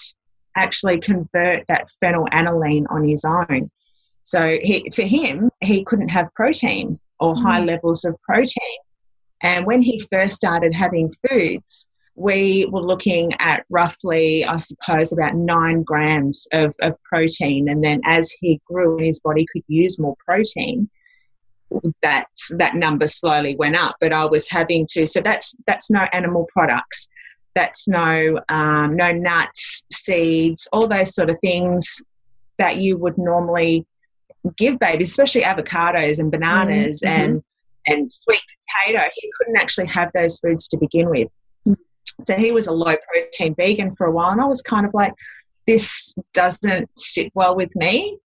actually 0.56 1.00
convert 1.00 1.64
that 1.68 1.88
phenylalanine 2.02 2.84
on 2.90 3.08
his 3.08 3.24
own. 3.24 3.70
So 4.22 4.58
he, 4.60 4.84
for 4.94 5.02
him, 5.02 5.50
he 5.60 5.84
couldn't 5.84 6.08
have 6.08 6.32
protein 6.34 6.98
or 7.20 7.34
mm-hmm. 7.34 7.42
high 7.42 7.60
levels 7.60 8.04
of 8.04 8.20
protein. 8.22 8.78
And 9.42 9.66
when 9.66 9.80
he 9.80 10.02
first 10.12 10.36
started 10.36 10.74
having 10.74 11.12
foods, 11.28 11.88
we 12.16 12.66
were 12.70 12.82
looking 12.82 13.30
at 13.38 13.64
roughly, 13.70 14.44
I 14.44 14.58
suppose, 14.58 15.12
about 15.12 15.36
nine 15.36 15.84
grams 15.84 16.48
of, 16.52 16.74
of 16.82 17.00
protein. 17.04 17.68
And 17.68 17.82
then 17.82 18.00
as 18.04 18.30
he 18.40 18.60
grew 18.66 18.98
and 18.98 19.06
his 19.06 19.20
body 19.20 19.46
could 19.52 19.62
use 19.68 20.00
more 20.00 20.16
protein, 20.26 20.90
that 22.02 22.26
that 22.56 22.74
number 22.74 23.08
slowly 23.08 23.56
went 23.56 23.76
up. 23.76 23.96
But 24.00 24.12
I 24.12 24.24
was 24.24 24.48
having 24.48 24.86
to 24.90 25.06
so 25.06 25.20
that's 25.20 25.56
that's 25.66 25.90
no 25.90 26.06
animal 26.12 26.46
products. 26.52 27.08
That's 27.54 27.88
no 27.88 28.40
um, 28.48 28.96
no 28.96 29.12
nuts, 29.12 29.84
seeds, 29.92 30.68
all 30.72 30.86
those 30.86 31.14
sort 31.14 31.30
of 31.30 31.36
things 31.40 32.02
that 32.58 32.80
you 32.80 32.96
would 32.96 33.18
normally 33.18 33.86
give 34.56 34.78
babies, 34.78 35.10
especially 35.10 35.42
avocados 35.42 36.18
and 36.18 36.30
bananas 36.30 37.02
mm-hmm. 37.04 37.20
and 37.22 37.42
and 37.86 38.10
sweet 38.10 38.40
potato. 38.84 39.02
He 39.14 39.30
couldn't 39.38 39.56
actually 39.56 39.86
have 39.86 40.10
those 40.14 40.38
foods 40.38 40.68
to 40.68 40.78
begin 40.78 41.08
with. 41.10 41.28
So 42.26 42.34
he 42.34 42.50
was 42.50 42.66
a 42.66 42.72
low 42.72 42.96
protein 43.12 43.54
vegan 43.54 43.94
for 43.96 44.06
a 44.06 44.12
while, 44.12 44.30
and 44.30 44.40
I 44.40 44.44
was 44.44 44.60
kind 44.62 44.84
of 44.84 44.92
like, 44.92 45.12
this 45.66 46.14
doesn't 46.34 46.90
sit 46.98 47.30
well 47.34 47.54
with 47.54 47.74
me 47.76 48.18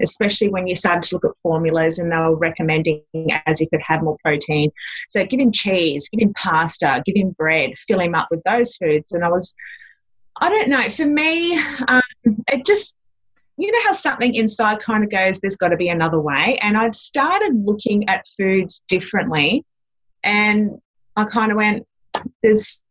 especially 0.00 0.48
when 0.48 0.66
you 0.66 0.74
started 0.74 1.02
to 1.02 1.14
look 1.14 1.24
at 1.24 1.40
formulas 1.42 1.98
and 1.98 2.10
they 2.10 2.16
were 2.16 2.36
recommending 2.36 3.02
as 3.46 3.60
if 3.60 3.68
it 3.72 3.80
had 3.82 4.02
more 4.02 4.16
protein. 4.22 4.70
So 5.08 5.24
give 5.24 5.40
him 5.40 5.52
cheese, 5.52 6.08
give 6.10 6.26
him 6.26 6.34
pasta, 6.34 7.02
give 7.06 7.16
him 7.16 7.30
bread, 7.30 7.70
fill 7.86 8.00
him 8.00 8.14
up 8.14 8.28
with 8.30 8.42
those 8.44 8.76
foods. 8.76 9.12
And 9.12 9.24
I 9.24 9.28
was, 9.28 9.54
I 10.40 10.48
don't 10.48 10.68
know, 10.68 10.82
for 10.88 11.06
me, 11.06 11.58
um, 11.88 12.02
it 12.50 12.66
just, 12.66 12.96
you 13.56 13.70
know 13.70 13.82
how 13.84 13.92
something 13.92 14.34
inside 14.34 14.82
kind 14.82 15.04
of 15.04 15.10
goes, 15.10 15.38
there's 15.40 15.56
got 15.56 15.68
to 15.68 15.76
be 15.76 15.88
another 15.88 16.20
way. 16.20 16.58
And 16.60 16.76
I'd 16.76 16.96
started 16.96 17.52
looking 17.64 18.08
at 18.08 18.26
foods 18.36 18.82
differently. 18.88 19.64
And 20.24 20.78
I 21.16 21.24
kind 21.24 21.52
of 21.52 21.56
went, 21.56 21.86
there's 22.42 22.84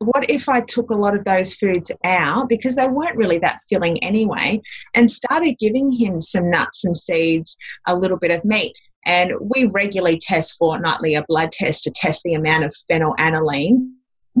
what 0.00 0.30
if 0.30 0.48
I 0.48 0.62
took 0.62 0.90
a 0.90 0.94
lot 0.94 1.14
of 1.14 1.24
those 1.24 1.52
foods 1.54 1.92
out 2.04 2.48
because 2.48 2.74
they 2.74 2.88
weren't 2.88 3.16
really 3.16 3.38
that 3.40 3.60
filling 3.68 4.02
anyway 4.02 4.60
and 4.94 5.10
started 5.10 5.58
giving 5.58 5.92
him 5.92 6.22
some 6.22 6.50
nuts 6.50 6.86
and 6.86 6.96
seeds, 6.96 7.56
a 7.86 7.94
little 7.94 8.16
bit 8.16 8.30
of 8.30 8.42
meat. 8.44 8.72
And 9.04 9.32
we 9.40 9.66
regularly 9.66 10.18
test 10.18 10.56
fortnightly 10.58 11.14
a 11.14 11.24
blood 11.28 11.52
test 11.52 11.84
to 11.84 11.90
test 11.90 12.22
the 12.24 12.32
amount 12.32 12.64
of 12.64 12.74
phenylalanine 12.90 13.90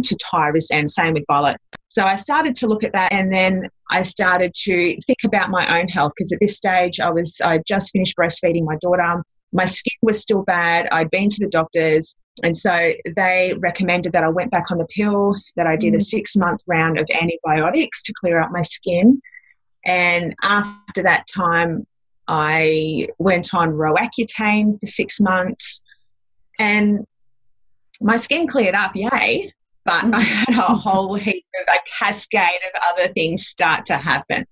to 0.02 0.16
tyrosine, 0.16 0.90
same 0.90 1.12
with 1.12 1.24
violet. 1.26 1.58
So 1.88 2.04
I 2.04 2.14
started 2.14 2.54
to 2.56 2.66
look 2.66 2.82
at 2.82 2.92
that 2.92 3.12
and 3.12 3.32
then 3.32 3.68
I 3.90 4.02
started 4.02 4.54
to 4.54 4.96
think 5.06 5.18
about 5.26 5.50
my 5.50 5.78
own 5.78 5.88
health 5.88 6.12
because 6.16 6.32
at 6.32 6.38
this 6.40 6.56
stage 6.56 7.00
I 7.00 7.10
was 7.10 7.38
I 7.44 7.60
just 7.66 7.90
finished 7.92 8.16
breastfeeding 8.16 8.64
my 8.64 8.76
daughter. 8.80 9.22
My 9.52 9.66
skin 9.66 9.98
was 10.00 10.22
still 10.22 10.42
bad. 10.42 10.88
I'd 10.90 11.10
been 11.10 11.28
to 11.28 11.38
the 11.40 11.50
doctors 11.50 12.16
and 12.42 12.56
so 12.56 12.92
they 13.16 13.54
recommended 13.58 14.12
that 14.12 14.24
I 14.24 14.28
went 14.28 14.50
back 14.50 14.70
on 14.70 14.78
the 14.78 14.86
pill, 14.86 15.34
that 15.56 15.66
I 15.66 15.76
did 15.76 15.94
mm. 15.94 15.96
a 15.98 16.00
six 16.00 16.36
month 16.36 16.60
round 16.66 16.98
of 16.98 17.08
antibiotics 17.10 18.02
to 18.04 18.14
clear 18.18 18.40
up 18.40 18.50
my 18.50 18.62
skin. 18.62 19.20
And 19.84 20.34
after 20.42 21.02
that 21.02 21.26
time, 21.26 21.86
I 22.28 23.08
went 23.18 23.54
on 23.54 23.70
Roaccutane 23.70 24.78
for 24.78 24.86
six 24.86 25.20
months 25.20 25.82
and 26.58 27.04
my 28.00 28.16
skin 28.16 28.46
cleared 28.46 28.74
up, 28.74 28.92
yay. 28.94 29.52
But 29.84 30.14
I 30.14 30.20
had 30.20 30.58
a 30.58 30.74
whole 30.74 31.14
heap 31.14 31.44
of 31.60 31.74
a 31.74 31.78
cascade 31.98 32.60
of 32.74 32.82
other 32.92 33.12
things 33.12 33.46
start 33.46 33.86
to 33.86 33.96
happen. 33.96 34.46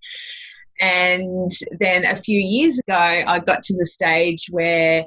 And 0.80 1.50
then 1.78 2.04
a 2.04 2.16
few 2.16 2.38
years 2.38 2.78
ago, 2.78 2.94
I 2.96 3.38
got 3.38 3.62
to 3.64 3.76
the 3.76 3.86
stage 3.86 4.46
where 4.50 5.04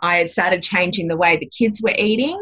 I 0.00 0.18
had 0.18 0.30
started 0.30 0.62
changing 0.62 1.08
the 1.08 1.16
way 1.16 1.36
the 1.36 1.50
kids 1.56 1.80
were 1.82 1.94
eating. 1.96 2.40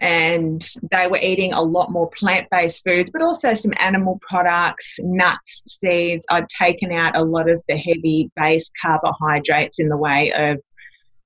And 0.00 0.66
they 0.90 1.06
were 1.06 1.18
eating 1.18 1.52
a 1.52 1.62
lot 1.62 1.92
more 1.92 2.10
plant 2.18 2.48
based 2.50 2.82
foods, 2.84 3.12
but 3.12 3.22
also 3.22 3.54
some 3.54 3.72
animal 3.78 4.18
products, 4.28 4.98
nuts, 5.00 5.62
seeds. 5.68 6.26
I'd 6.28 6.48
taken 6.48 6.90
out 6.90 7.16
a 7.16 7.22
lot 7.22 7.48
of 7.48 7.62
the 7.68 7.76
heavy 7.76 8.28
base 8.34 8.68
carbohydrates 8.82 9.78
in 9.78 9.88
the 9.88 9.96
way 9.96 10.32
of 10.32 10.58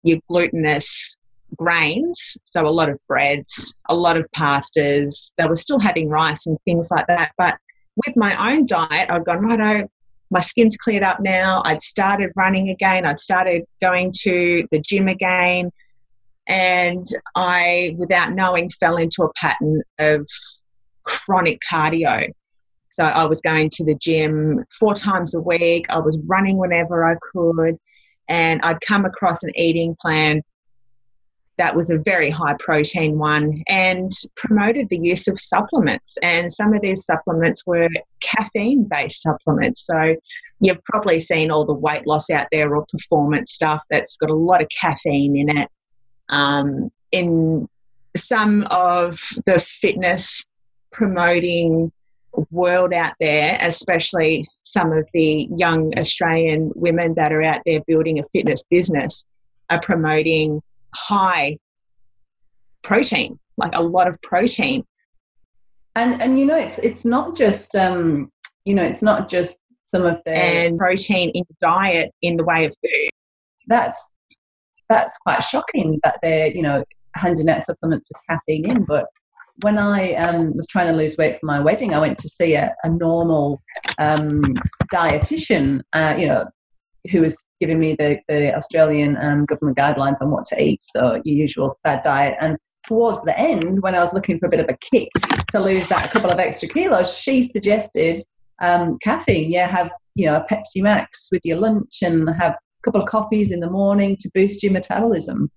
your 0.02 0.18
glutinous 0.28 1.16
grains, 1.56 2.36
so 2.44 2.66
a 2.66 2.70
lot 2.70 2.90
of 2.90 2.98
breads, 3.08 3.74
a 3.88 3.94
lot 3.94 4.18
of 4.18 4.26
pastas. 4.36 5.32
They 5.38 5.46
were 5.46 5.56
still 5.56 5.78
having 5.78 6.10
rice 6.10 6.46
and 6.46 6.58
things 6.66 6.90
like 6.90 7.06
that. 7.06 7.32
But 7.38 7.56
with 8.04 8.14
my 8.14 8.52
own 8.52 8.66
diet, 8.66 9.10
I'd 9.10 9.24
gone, 9.24 9.40
righto, 9.40 9.88
my 10.30 10.40
skin's 10.40 10.76
cleared 10.76 11.02
up 11.02 11.20
now. 11.20 11.62
I'd 11.64 11.82
started 11.82 12.32
running 12.36 12.70
again. 12.70 13.06
I'd 13.06 13.20
started 13.20 13.62
going 13.80 14.12
to 14.22 14.66
the 14.70 14.80
gym 14.80 15.08
again. 15.08 15.70
And 16.48 17.04
I, 17.34 17.94
without 17.98 18.32
knowing, 18.32 18.70
fell 18.70 18.96
into 18.96 19.22
a 19.22 19.32
pattern 19.34 19.82
of 19.98 20.26
chronic 21.04 21.60
cardio. 21.70 22.28
So 22.90 23.04
I 23.04 23.24
was 23.24 23.40
going 23.40 23.70
to 23.70 23.84
the 23.84 23.96
gym 23.96 24.64
four 24.78 24.94
times 24.94 25.34
a 25.34 25.40
week. 25.40 25.86
I 25.90 25.98
was 25.98 26.18
running 26.26 26.56
whenever 26.56 27.04
I 27.04 27.16
could. 27.32 27.76
And 28.28 28.60
I'd 28.62 28.80
come 28.80 29.04
across 29.04 29.42
an 29.42 29.56
eating 29.56 29.96
plan 30.00 30.42
that 31.58 31.74
was 31.74 31.90
a 31.90 31.98
very 31.98 32.30
high 32.30 32.54
protein 32.58 33.18
one 33.18 33.62
and 33.68 34.10
promoted 34.36 34.88
the 34.88 34.98
use 34.98 35.26
of 35.26 35.40
supplements. 35.40 36.18
And 36.22 36.52
some 36.52 36.74
of 36.74 36.82
these 36.82 37.04
supplements 37.04 37.64
were 37.66 37.88
caffeine 38.20 38.84
based 38.84 39.22
supplements. 39.22 39.86
So 39.86 40.16
you've 40.60 40.82
probably 40.84 41.20
seen 41.20 41.50
all 41.50 41.64
the 41.64 41.74
weight 41.74 42.06
loss 42.06 42.30
out 42.30 42.46
there 42.52 42.74
or 42.74 42.86
performance 42.90 43.52
stuff 43.52 43.82
that's 43.90 44.16
got 44.16 44.30
a 44.30 44.34
lot 44.34 44.62
of 44.62 44.68
caffeine 44.68 45.36
in 45.36 45.56
it. 45.56 45.68
Um, 46.28 46.90
in 47.12 47.68
some 48.16 48.64
of 48.70 49.20
the 49.46 49.58
fitness 49.58 50.46
promoting 50.92 51.92
world 52.50 52.92
out 52.92 53.14
there, 53.20 53.56
especially 53.60 54.46
some 54.62 54.92
of 54.92 55.06
the 55.14 55.48
young 55.56 55.98
Australian 55.98 56.70
women 56.74 57.14
that 57.14 57.32
are 57.32 57.42
out 57.42 57.60
there 57.64 57.80
building 57.86 58.18
a 58.18 58.24
fitness 58.32 58.64
business, 58.70 59.24
are 59.70 59.80
promoting 59.80 60.62
high 60.96 61.58
protein, 62.82 63.38
like 63.56 63.74
a 63.74 63.82
lot 63.82 64.08
of 64.08 64.20
protein. 64.22 64.84
And 65.94 66.20
and 66.20 66.38
you 66.38 66.46
know 66.46 66.56
it's 66.56 66.78
it's 66.78 67.04
not 67.04 67.36
just 67.36 67.74
um 67.74 68.30
you 68.64 68.74
know 68.74 68.82
it's 68.82 69.02
not 69.02 69.28
just 69.28 69.58
some 69.94 70.04
of 70.04 70.18
the 70.24 70.36
and 70.36 70.78
protein 70.78 71.30
in 71.30 71.44
diet 71.60 72.12
in 72.22 72.36
the 72.36 72.44
way 72.44 72.66
of 72.66 72.72
food. 72.82 73.10
That's 73.66 74.12
that's 74.88 75.16
quite 75.18 75.42
shocking 75.42 75.98
that 76.04 76.18
they're 76.22 76.48
you 76.48 76.62
know 76.62 76.84
handing 77.14 77.48
out 77.48 77.62
supplements 77.62 78.08
with 78.08 78.20
caffeine 78.28 78.70
in. 78.70 78.84
But 78.84 79.06
when 79.62 79.78
I 79.78 80.12
um, 80.14 80.54
was 80.54 80.66
trying 80.66 80.88
to 80.88 80.92
lose 80.92 81.16
weight 81.16 81.38
for 81.40 81.46
my 81.46 81.60
wedding, 81.60 81.94
I 81.94 81.98
went 81.98 82.18
to 82.18 82.28
see 82.28 82.54
a, 82.54 82.74
a 82.84 82.90
normal 82.90 83.62
um, 83.98 84.42
dietitian. 84.92 85.80
Uh, 85.94 86.14
you 86.18 86.28
know, 86.28 86.46
who 87.10 87.22
was 87.22 87.46
giving 87.60 87.78
me 87.78 87.94
the, 87.98 88.18
the 88.28 88.54
Australian 88.54 89.16
um, 89.16 89.44
government 89.46 89.76
guidelines 89.76 90.16
on 90.20 90.30
what 90.30 90.44
to 90.46 90.62
eat. 90.62 90.80
So 90.84 91.20
your 91.24 91.36
usual 91.36 91.76
sad 91.80 92.02
diet. 92.02 92.34
And 92.40 92.56
towards 92.86 93.22
the 93.22 93.38
end, 93.38 93.82
when 93.82 93.94
I 93.94 94.00
was 94.00 94.12
looking 94.12 94.38
for 94.38 94.46
a 94.46 94.50
bit 94.50 94.60
of 94.60 94.68
a 94.68 94.76
kick 94.80 95.08
to 95.50 95.60
lose 95.60 95.86
that 95.88 96.12
couple 96.12 96.30
of 96.30 96.38
extra 96.38 96.68
kilos, 96.68 97.16
she 97.16 97.42
suggested 97.42 98.22
um, 98.62 98.98
caffeine. 99.02 99.50
Yeah, 99.50 99.68
have 99.68 99.90
you 100.14 100.26
know 100.26 100.36
a 100.36 100.46
Pepsi 100.52 100.82
Max 100.82 101.28
with 101.30 101.42
your 101.44 101.58
lunch 101.58 101.98
and 102.02 102.28
have 102.30 102.52
a 102.52 102.58
couple 102.82 103.02
of 103.02 103.08
coffees 103.08 103.50
in 103.50 103.60
the 103.60 103.70
morning 103.70 104.16
to 104.20 104.30
boost 104.34 104.62
your 104.62 104.72
metabolism. 104.72 105.50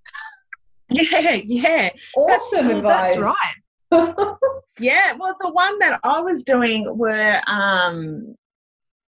Yeah, 0.92 1.40
yeah, 1.46 1.90
awesome 2.18 2.68
that's, 2.68 2.78
advice. 2.80 3.16
That's 3.16 3.20
right. 3.20 3.56
yeah, 4.80 5.14
well, 5.18 5.36
the 5.40 5.52
one 5.52 5.78
that 5.80 6.00
I 6.04 6.20
was 6.22 6.44
doing 6.44 6.86
were 6.98 7.40
um, 7.48 8.36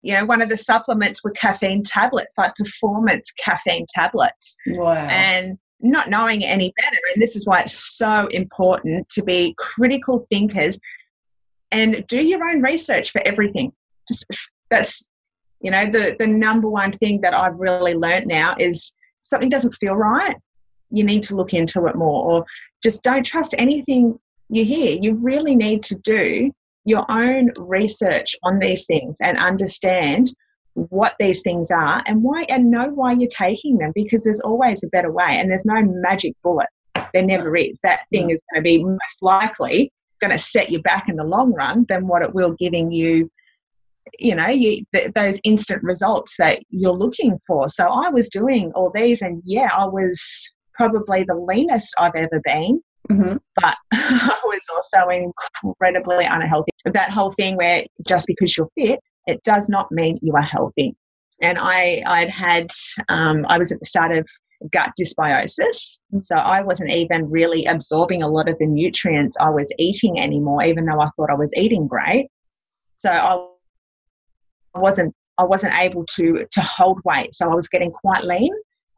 you 0.02 0.14
know, 0.14 0.24
one 0.24 0.42
of 0.42 0.48
the 0.48 0.56
supplements 0.56 1.22
were 1.22 1.30
caffeine 1.30 1.82
tablets, 1.82 2.36
like 2.36 2.54
performance 2.56 3.30
caffeine 3.32 3.86
tablets. 3.88 4.56
Wow. 4.66 4.94
And 4.94 5.58
not 5.84 6.08
knowing 6.08 6.44
any 6.44 6.72
better. 6.80 6.98
And 7.12 7.22
this 7.22 7.34
is 7.34 7.44
why 7.44 7.60
it's 7.62 7.96
so 7.96 8.28
important 8.28 9.08
to 9.10 9.22
be 9.24 9.54
critical 9.58 10.26
thinkers 10.30 10.78
and 11.72 12.04
do 12.06 12.24
your 12.24 12.48
own 12.48 12.62
research 12.62 13.10
for 13.10 13.20
everything. 13.26 13.72
Just, 14.06 14.24
that's, 14.70 15.08
you 15.60 15.70
know, 15.70 15.86
the, 15.86 16.14
the 16.18 16.26
number 16.26 16.68
one 16.68 16.92
thing 16.92 17.20
that 17.22 17.34
I've 17.34 17.56
really 17.56 17.94
learned 17.94 18.26
now 18.26 18.54
is 18.58 18.94
something 19.22 19.48
doesn't 19.48 19.74
feel 19.80 19.94
right. 19.94 20.36
You 20.90 21.04
need 21.04 21.22
to 21.24 21.36
look 21.36 21.52
into 21.52 21.86
it 21.86 21.96
more, 21.96 22.30
or 22.30 22.44
just 22.82 23.02
don't 23.02 23.24
trust 23.24 23.54
anything 23.58 24.18
you 24.50 24.64
hear. 24.64 24.98
You 25.00 25.14
really 25.14 25.54
need 25.54 25.82
to 25.84 25.94
do 25.96 26.52
your 26.84 27.04
own 27.10 27.50
research 27.58 28.34
on 28.42 28.58
these 28.58 28.86
things 28.86 29.18
and 29.20 29.38
understand 29.38 30.32
what 30.74 31.14
these 31.20 31.42
things 31.42 31.70
are 31.70 32.02
and 32.06 32.22
why 32.22 32.44
and 32.48 32.70
know 32.70 32.88
why 32.88 33.12
you're 33.12 33.28
taking 33.28 33.78
them 33.78 33.92
because 33.94 34.22
there's 34.22 34.40
always 34.40 34.82
a 34.82 34.88
better 34.88 35.12
way 35.12 35.26
and 35.28 35.50
there's 35.50 35.64
no 35.64 35.82
magic 35.82 36.34
bullet. 36.42 36.68
There 37.12 37.22
never 37.22 37.54
is. 37.56 37.78
That 37.82 38.02
thing 38.10 38.30
is 38.30 38.40
going 38.52 38.62
to 38.62 38.62
be 38.62 38.82
most 38.82 39.22
likely 39.22 39.92
going 40.20 40.32
to 40.32 40.38
set 40.38 40.70
you 40.70 40.80
back 40.80 41.08
in 41.08 41.16
the 41.16 41.24
long 41.24 41.52
run 41.52 41.84
than 41.88 42.06
what 42.06 42.22
it 42.22 42.34
will 42.34 42.54
giving 42.58 42.90
you 42.90 43.28
you 44.18 44.34
know 44.34 44.48
you, 44.48 44.82
th- 44.94 45.12
those 45.14 45.40
instant 45.44 45.82
results 45.82 46.36
that 46.36 46.60
you're 46.70 46.92
looking 46.92 47.38
for. 47.46 47.68
So 47.68 47.86
i 47.86 48.08
was 48.08 48.28
doing 48.28 48.72
all 48.74 48.90
these 48.94 49.22
and 49.22 49.42
yeah 49.44 49.68
i 49.76 49.84
was 49.84 50.50
probably 50.74 51.22
the 51.24 51.34
leanest 51.36 51.94
i've 51.98 52.16
ever 52.16 52.40
been 52.44 52.80
Mm-hmm. 53.10 53.36
But 53.56 53.76
I 53.92 54.40
was 54.44 54.60
also 54.74 55.08
incredibly 55.64 56.24
unhealthy. 56.24 56.70
That 56.84 57.10
whole 57.10 57.32
thing 57.32 57.56
where 57.56 57.84
just 58.06 58.26
because 58.26 58.56
you're 58.56 58.68
fit, 58.78 59.00
it 59.26 59.42
does 59.42 59.68
not 59.68 59.90
mean 59.90 60.18
you 60.22 60.34
are 60.34 60.42
healthy. 60.42 60.94
And 61.40 61.58
I, 61.60 62.02
I'd 62.06 62.30
had, 62.30 62.68
um, 63.08 63.44
I 63.48 63.58
was 63.58 63.72
at 63.72 63.80
the 63.80 63.86
start 63.86 64.16
of 64.16 64.26
gut 64.70 64.90
dysbiosis. 65.00 65.98
So 66.22 66.36
I 66.36 66.62
wasn't 66.62 66.90
even 66.90 67.28
really 67.30 67.64
absorbing 67.64 68.22
a 68.22 68.28
lot 68.28 68.48
of 68.48 68.56
the 68.58 68.66
nutrients 68.66 69.36
I 69.40 69.50
was 69.50 69.68
eating 69.78 70.20
anymore, 70.20 70.62
even 70.64 70.84
though 70.84 71.00
I 71.00 71.08
thought 71.16 71.30
I 71.30 71.34
was 71.34 71.52
eating 71.56 71.88
great. 71.88 72.28
So 72.96 73.10
I 73.10 73.44
wasn't 74.78 75.14
I 75.38 75.44
wasn't 75.44 75.74
able 75.74 76.04
to 76.16 76.46
to 76.50 76.60
hold 76.60 77.00
weight. 77.04 77.34
So 77.34 77.50
I 77.50 77.54
was 77.54 77.68
getting 77.68 77.90
quite 77.90 78.24
lean 78.24 78.52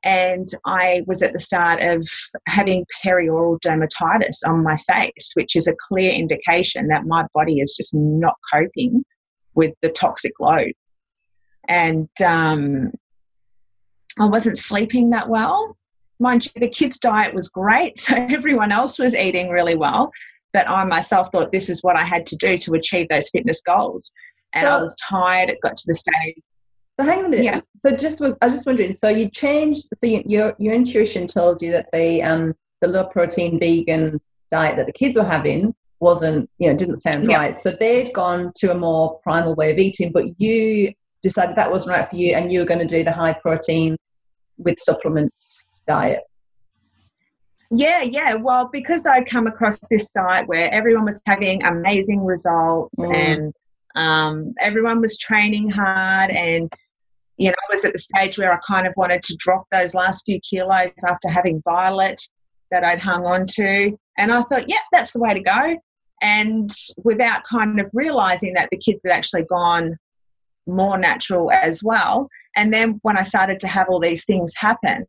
and 0.05 0.47
I 0.67 1.03
was 1.07 1.23
at 1.23 1.33
the 1.33 1.39
start 1.39 1.81
of 1.81 2.07
having 2.47 2.85
perioral 3.05 3.59
dermatitis 3.61 4.47
on 4.47 4.63
my 4.63 4.77
face, 4.87 5.33
which 5.33 5.57
is 5.57 5.67
a 5.67 5.75
clear 5.89 6.13
indication 6.13 6.89
that 6.89 7.07
my 7.07 7.27
body 7.35 7.61
is 7.61 7.73
just 7.75 7.95
not 7.95 8.35
coping 8.53 9.03
with 9.55 9.73
the 9.81 9.89
toxic 9.89 10.33
load. 10.39 10.73
And 11.69 12.09
um, 12.23 12.93
I 14.21 14.27
wasn't 14.27 14.59
sleeping 14.59 15.09
that 15.11 15.31
well. 15.31 15.75
Mind 16.21 16.45
you, 16.45 16.61
the 16.61 16.69
kids' 16.69 17.01
diet 17.01 17.35
was 17.35 17.49
great, 17.49 17.99
so 17.99 18.15
everyone 18.15 18.73
else 18.73 18.99
was 18.99 19.17
eating 19.17 19.49
really 19.49 19.75
well. 19.75 20.11
But 20.53 20.69
I 20.69 20.85
myself 20.85 21.29
thought 21.33 21.51
this 21.51 21.71
is 21.71 21.83
what 21.83 21.97
I 21.97 22.05
had 22.05 22.27
to 22.27 22.37
do 22.37 22.59
to 22.59 22.75
achieve 22.75 23.09
those 23.09 23.31
fitness 23.31 23.61
goals. 23.63 24.13
And 24.53 24.69
so, 24.69 24.73
I 24.73 24.81
was 24.81 24.95
tired. 25.09 25.51
It 25.51 25.59
got 25.63 25.75
to 25.75 25.85
the 25.89 25.95
stage 25.95 26.37
so 26.99 27.05
hang 27.05 27.21
on 27.21 27.25
a 27.27 27.29
minute. 27.29 27.45
Yeah. 27.45 27.61
So 27.77 27.97
just 27.97 28.21
was 28.21 28.37
I 28.41 28.47
was 28.47 28.57
just 28.57 28.67
wondering. 28.67 28.95
So 28.95 29.09
you 29.09 29.29
changed. 29.29 29.89
So 29.99 30.07
you, 30.07 30.23
your 30.27 30.55
your 30.59 30.75
intuition 30.75 31.27
told 31.27 31.61
you 31.61 31.73
that 31.73 31.89
the 31.93 32.23
um 32.23 32.55
the 32.81 32.89
low 32.89 33.05
protein 33.05 33.59
vegan 33.59 34.21
diet 34.51 34.77
that 34.77 34.87
the 34.87 34.93
kids 34.93 35.17
were 35.17 35.25
having 35.25 35.75
wasn't 36.01 36.49
you 36.59 36.69
know 36.69 36.77
didn't 36.77 37.01
sound 37.01 37.27
yeah. 37.29 37.37
right. 37.37 37.59
So 37.59 37.73
they'd 37.73 38.13
gone 38.13 38.53
to 38.57 38.71
a 38.71 38.75
more 38.75 39.19
primal 39.23 39.55
way 39.55 39.73
of 39.73 39.79
eating, 39.79 40.13
but 40.13 40.25
you 40.41 40.93
decided 41.23 41.57
that 41.57 41.71
wasn't 41.71 41.97
right 41.97 42.09
for 42.09 42.17
you, 42.17 42.35
and 42.35 42.53
you 42.53 42.61
were 42.61 42.67
going 42.67 42.87
to 42.87 42.87
do 42.87 43.03
the 43.03 43.13
high 43.13 43.33
protein 43.33 43.97
with 44.59 44.79
supplements 44.79 45.65
diet. 45.89 46.21
Yeah, 47.71 48.03
yeah. 48.03 48.35
Well, 48.35 48.69
because 48.73 49.05
I'd 49.05 49.29
come 49.29 49.47
across 49.49 49.79
this 49.91 50.13
site 50.13 50.47
where 50.47 50.73
everyone 50.73 51.07
was 51.07 51.21
having 51.27 51.65
amazing 51.65 52.25
results 52.25 53.03
mm. 53.03 53.15
and 53.15 53.53
um, 53.97 54.55
everyone 54.61 55.01
was 55.01 55.19
training 55.19 55.71
hard 55.71 56.31
and 56.31 56.73
you 57.37 57.49
know, 57.49 57.55
I 57.69 57.73
was 57.73 57.85
at 57.85 57.93
the 57.93 57.99
stage 57.99 58.39
where 58.39 58.53
I 58.53 58.59
kind 58.67 58.87
of 58.87 58.95
wanted 58.97 59.23
to 59.23 59.37
drop 59.39 59.67
those 59.71 59.95
last 59.95 60.25
few 60.25 60.41
kilos 60.41 60.93
after 61.07 61.29
having 61.29 61.63
Violet 61.65 62.21
that 62.71 62.85
I'd 62.85 63.01
hung 63.01 63.27
on 63.27 63.47
to. 63.55 63.97
And 64.19 64.33
I 64.33 64.43
thought, 64.43 64.69
yeah, 64.69 64.79
that's 64.93 65.13
the 65.13 65.21
way 65.21 65.35
to 65.35 65.41
go. 65.41 65.77
And 66.23 66.71
without 67.03 67.45
kind 67.45 67.81
of 67.81 67.91
realizing 67.93 68.55
that 68.55 68.69
the 68.71 68.79
kids 68.79 69.05
had 69.05 69.15
actually 69.15 69.45
gone 69.45 69.97
more 70.67 70.97
natural 70.97 71.51
as 71.51 71.83
well. 71.83 72.29
And 72.57 72.73
then 72.73 72.99
when 73.03 73.19
I 73.19 73.23
started 73.25 73.61
to 73.61 73.69
have 73.69 73.89
all 73.89 74.01
these 74.01 74.25
things 74.25 74.53
happen, 74.57 75.05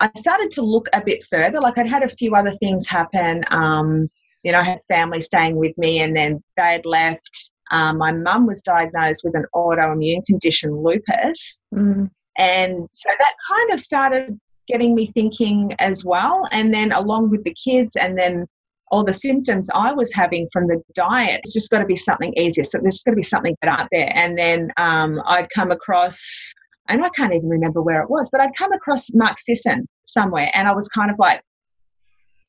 I 0.00 0.10
started 0.16 0.50
to 0.52 0.62
look 0.62 0.88
a 0.92 1.02
bit 1.04 1.24
further. 1.30 1.60
Like 1.60 1.78
I'd 1.78 1.88
had 1.88 2.02
a 2.02 2.08
few 2.08 2.34
other 2.34 2.54
things 2.60 2.86
happen. 2.86 3.42
Um, 3.50 4.08
you 4.42 4.52
know, 4.52 4.60
I 4.60 4.64
had 4.64 4.80
family 4.88 5.20
staying 5.20 5.56
with 5.56 5.76
me, 5.76 6.00
and 6.00 6.16
then 6.16 6.42
they 6.56 6.72
had 6.72 6.86
left. 6.86 7.50
Um, 7.70 7.98
my 7.98 8.12
mum 8.12 8.46
was 8.46 8.62
diagnosed 8.62 9.22
with 9.24 9.34
an 9.34 9.44
autoimmune 9.54 10.24
condition, 10.26 10.70
lupus. 10.82 11.60
Mm. 11.74 12.10
And 12.38 12.86
so 12.90 13.08
that 13.18 13.34
kind 13.48 13.72
of 13.72 13.80
started 13.80 14.38
getting 14.68 14.94
me 14.94 15.10
thinking 15.14 15.72
as 15.78 16.04
well. 16.04 16.46
And 16.52 16.74
then 16.74 16.92
along 16.92 17.30
with 17.30 17.42
the 17.42 17.54
kids, 17.54 17.96
and 17.96 18.18
then 18.18 18.46
all 18.90 19.04
the 19.04 19.12
symptoms 19.12 19.68
I 19.74 19.92
was 19.92 20.12
having 20.12 20.48
from 20.52 20.68
the 20.68 20.80
diet, 20.94 21.40
it's 21.44 21.52
just 21.52 21.70
got 21.70 21.78
to 21.78 21.86
be 21.86 21.96
something 21.96 22.32
easier. 22.36 22.64
So 22.64 22.78
there's 22.80 23.02
got 23.02 23.12
to 23.12 23.16
be 23.16 23.22
something 23.22 23.56
out 23.64 23.88
there. 23.90 24.12
And 24.14 24.38
then 24.38 24.70
um, 24.76 25.20
I'd 25.26 25.48
come 25.50 25.70
across, 25.70 26.52
and 26.88 27.04
I 27.04 27.08
can't 27.10 27.34
even 27.34 27.48
remember 27.48 27.82
where 27.82 28.00
it 28.00 28.10
was, 28.10 28.28
but 28.30 28.40
I'd 28.40 28.56
come 28.56 28.72
across 28.72 29.12
Mark 29.14 29.38
Sisson 29.38 29.86
somewhere, 30.04 30.50
and 30.54 30.68
I 30.68 30.72
was 30.72 30.88
kind 30.88 31.10
of 31.10 31.18
like, 31.18 31.40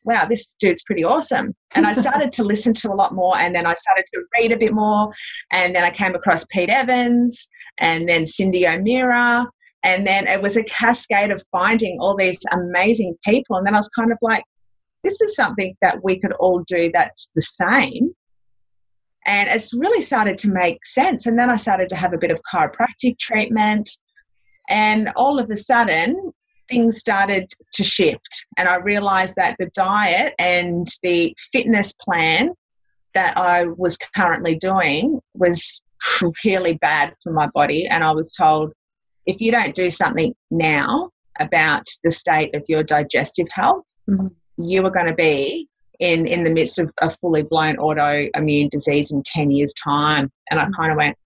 wow, 0.07 0.25
this 0.25 0.55
dude's 0.59 0.83
pretty 0.83 1.03
awesome. 1.03 1.53
And 1.75 1.85
I 1.85 1.93
started 2.05 2.31
to 2.33 2.43
listen 2.43 2.73
to 2.75 2.91
a 2.91 2.95
lot 2.95 3.13
more, 3.13 3.37
and 3.37 3.53
then 3.53 3.67
I 3.67 3.75
started 3.75 4.05
to 4.13 4.23
read 4.39 4.51
a 4.51 4.57
bit 4.57 4.73
more, 4.73 5.13
and 5.51 5.75
then 5.75 5.83
I 5.83 5.91
came 5.91 6.15
across 6.15 6.45
Pete 6.49 6.69
Evans, 6.69 7.49
and 7.79 8.09
then 8.09 8.23
Cyndi 8.23 8.65
O'Meara, 8.67 9.45
and 9.83 10.07
then 10.07 10.27
it 10.27 10.41
was 10.41 10.57
a 10.57 10.63
cascade 10.63 11.31
of 11.31 11.43
finding 11.51 11.97
all 11.99 12.15
these 12.15 12.39
amazing 12.51 13.15
people. 13.23 13.57
And 13.57 13.65
then 13.65 13.75
I 13.75 13.77
was 13.77 13.89
kind 13.89 14.11
of 14.11 14.17
like, 14.21 14.43
this 15.03 15.21
is 15.21 15.35
something 15.35 15.75
that 15.81 16.03
we 16.03 16.19
could 16.19 16.33
all 16.33 16.63
do 16.67 16.89
that's 16.93 17.31
the 17.35 17.41
same. 17.41 18.11
And 19.25 19.49
it's 19.49 19.73
really 19.73 20.01
started 20.01 20.37
to 20.39 20.49
make 20.49 20.85
sense. 20.85 21.25
And 21.25 21.37
then 21.37 21.49
I 21.49 21.57
started 21.57 21.89
to 21.89 21.95
have 21.95 22.13
a 22.13 22.17
bit 22.17 22.31
of 22.31 22.39
chiropractic 22.51 23.19
treatment. 23.19 23.89
And 24.69 25.09
all 25.15 25.37
of 25.39 25.49
a 25.51 25.55
sudden, 25.55 26.33
things 26.69 26.99
started 26.99 27.49
to 27.73 27.83
shift. 27.83 28.45
And 28.57 28.67
I 28.67 28.75
realized 28.77 29.35
that 29.37 29.55
the 29.59 29.69
diet 29.73 30.33
and 30.39 30.85
the 31.03 31.35
fitness 31.51 31.93
plan 32.01 32.53
that 33.13 33.37
I 33.37 33.65
was 33.65 33.97
currently 34.15 34.55
doing 34.55 35.19
was 35.33 35.81
really 36.45 36.73
bad 36.73 37.13
for 37.23 37.31
my 37.31 37.47
body. 37.53 37.87
And 37.87 38.03
I 38.03 38.11
was 38.11 38.33
told, 38.33 38.71
if 39.25 39.41
you 39.41 39.51
don't 39.51 39.75
do 39.75 39.89
something 39.89 40.33
now 40.51 41.09
about 41.39 41.83
the 42.03 42.11
state 42.11 42.55
of 42.55 42.63
your 42.67 42.83
digestive 42.83 43.47
health, 43.51 43.85
mm-hmm. 44.09 44.27
you 44.63 44.85
are 44.85 44.91
going 44.91 45.07
to 45.07 45.15
be 45.15 45.67
in, 45.99 46.27
in 46.27 46.43
the 46.43 46.49
midst 46.49 46.79
of 46.79 46.91
a 47.01 47.09
fully 47.17 47.43
blown 47.43 47.77
autoimmune 47.77 48.69
disease 48.69 49.11
in 49.11 49.23
10 49.23 49.51
years' 49.51 49.73
time. 49.83 50.31
And 50.49 50.59
I 50.59 50.63
mm-hmm. 50.63 50.73
kind 50.79 50.91
of 50.91 50.97
went, 50.97 51.17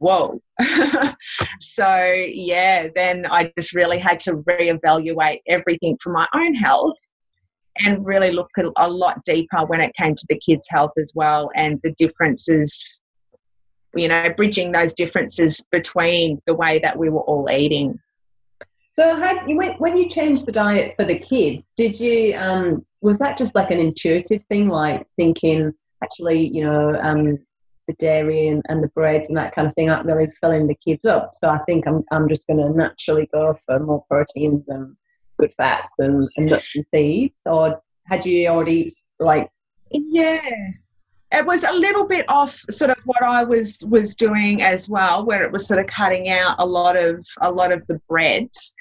whoa. 0.00 0.40
so, 1.60 1.96
yeah, 2.26 2.88
then 2.94 3.26
I 3.30 3.52
just 3.56 3.74
really 3.74 3.98
had 3.98 4.18
to 4.20 4.34
reevaluate 4.36 5.40
everything 5.46 5.96
for 6.02 6.12
my 6.12 6.26
own 6.34 6.54
health 6.54 6.98
and 7.84 8.04
really 8.04 8.32
look 8.32 8.50
a 8.76 8.90
lot 8.90 9.22
deeper 9.24 9.64
when 9.66 9.80
it 9.80 9.94
came 9.94 10.14
to 10.14 10.26
the 10.28 10.38
kids' 10.38 10.66
health 10.68 10.92
as 11.00 11.12
well 11.14 11.50
and 11.54 11.78
the 11.82 11.92
differences 11.92 13.00
you 13.94 14.08
know, 14.08 14.28
bridging 14.36 14.72
those 14.72 14.94
differences 14.94 15.64
between 15.70 16.40
the 16.46 16.54
way 16.54 16.78
that 16.78 16.96
we 16.96 17.08
were 17.08 17.22
all 17.22 17.50
eating. 17.50 17.98
So, 18.92 19.16
had 19.16 19.48
you 19.48 19.56
went 19.56 19.80
when 19.80 19.96
you 19.96 20.08
changed 20.08 20.46
the 20.46 20.52
diet 20.52 20.94
for 20.96 21.04
the 21.04 21.18
kids? 21.18 21.68
Did 21.76 21.98
you 21.98 22.36
um, 22.36 22.84
was 23.00 23.18
that 23.18 23.36
just 23.36 23.54
like 23.54 23.70
an 23.70 23.78
intuitive 23.78 24.42
thing, 24.48 24.68
like 24.68 25.06
thinking 25.16 25.72
actually, 26.02 26.46
you 26.48 26.64
know, 26.64 26.98
um, 27.00 27.38
the 27.90 28.04
dairy 28.04 28.48
and, 28.48 28.62
and 28.68 28.82
the 28.82 28.88
breads 28.88 29.28
and 29.28 29.36
that 29.36 29.54
kind 29.54 29.66
of 29.66 29.74
thing 29.74 29.90
aren't 29.90 30.06
really 30.06 30.28
filling 30.40 30.66
the 30.66 30.74
kids 30.74 31.04
up. 31.04 31.32
So 31.34 31.48
I 31.48 31.58
think 31.66 31.86
I'm 31.86 32.04
I'm 32.12 32.28
just 32.28 32.46
going 32.46 32.58
to 32.58 32.70
naturally 32.70 33.28
go 33.32 33.58
for 33.66 33.80
more 33.80 34.04
proteins 34.08 34.64
and 34.68 34.96
good 35.38 35.52
fats 35.56 35.98
and, 35.98 36.28
and 36.36 36.50
nuts 36.50 36.74
and 36.76 36.84
seeds. 36.94 37.40
Or 37.46 37.80
had 38.06 38.24
you 38.24 38.48
already 38.48 38.92
like? 39.18 39.50
Yeah, 39.90 40.40
it 41.32 41.44
was 41.44 41.64
a 41.64 41.72
little 41.72 42.06
bit 42.06 42.24
off 42.28 42.60
sort 42.70 42.90
of 42.90 42.98
what 43.04 43.22
I 43.22 43.42
was 43.44 43.84
was 43.88 44.14
doing 44.14 44.62
as 44.62 44.88
well, 44.88 45.24
where 45.24 45.42
it 45.42 45.52
was 45.52 45.66
sort 45.66 45.80
of 45.80 45.86
cutting 45.86 46.30
out 46.30 46.56
a 46.58 46.66
lot 46.66 46.96
of 46.96 47.24
a 47.40 47.50
lot 47.50 47.72
of 47.72 47.86
the 47.88 48.00
breads, 48.08 48.74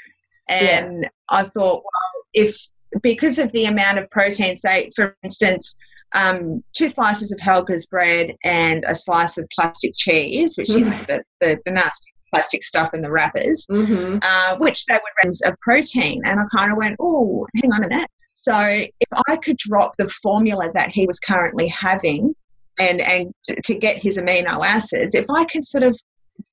and 0.47 1.03
yeah. 1.03 1.09
I 1.29 1.43
thought, 1.43 1.83
well, 1.83 2.23
if 2.33 2.57
because 3.01 3.39
of 3.39 3.51
the 3.53 3.65
amount 3.65 3.97
of 3.97 4.09
protein, 4.09 4.57
say 4.57 4.91
for 4.95 5.15
instance, 5.23 5.77
um, 6.13 6.63
two 6.75 6.87
slices 6.87 7.31
of 7.31 7.39
Helga's 7.39 7.85
bread 7.87 8.35
and 8.43 8.83
a 8.87 8.95
slice 8.95 9.37
of 9.37 9.47
plastic 9.55 9.93
cheese, 9.95 10.55
which 10.57 10.69
is 10.69 10.87
the, 11.07 11.23
the, 11.39 11.59
the 11.65 11.71
nasty 11.71 12.11
plastic 12.31 12.63
stuff 12.63 12.93
in 12.93 13.01
the 13.01 13.11
wrappers, 13.11 13.65
mm-hmm. 13.69 14.19
uh, 14.21 14.55
which 14.57 14.85
they 14.85 14.93
would 14.93 15.23
range 15.23 15.37
of 15.45 15.59
protein, 15.61 16.21
and 16.25 16.39
I 16.39 16.43
kind 16.55 16.71
of 16.71 16.77
went, 16.77 16.95
oh, 16.99 17.47
hang 17.61 17.71
on 17.71 17.83
a 17.83 17.87
minute. 17.87 18.09
So 18.31 18.57
if 18.57 19.09
I 19.27 19.35
could 19.37 19.57
drop 19.57 19.93
the 19.97 20.09
formula 20.21 20.69
that 20.73 20.89
he 20.89 21.05
was 21.05 21.19
currently 21.19 21.67
having 21.67 22.35
and, 22.79 23.01
and 23.01 23.33
to 23.45 23.75
get 23.75 24.01
his 24.01 24.17
amino 24.17 24.65
acids, 24.65 25.15
if 25.15 25.25
I 25.29 25.45
could 25.45 25.65
sort 25.65 25.83
of 25.83 25.97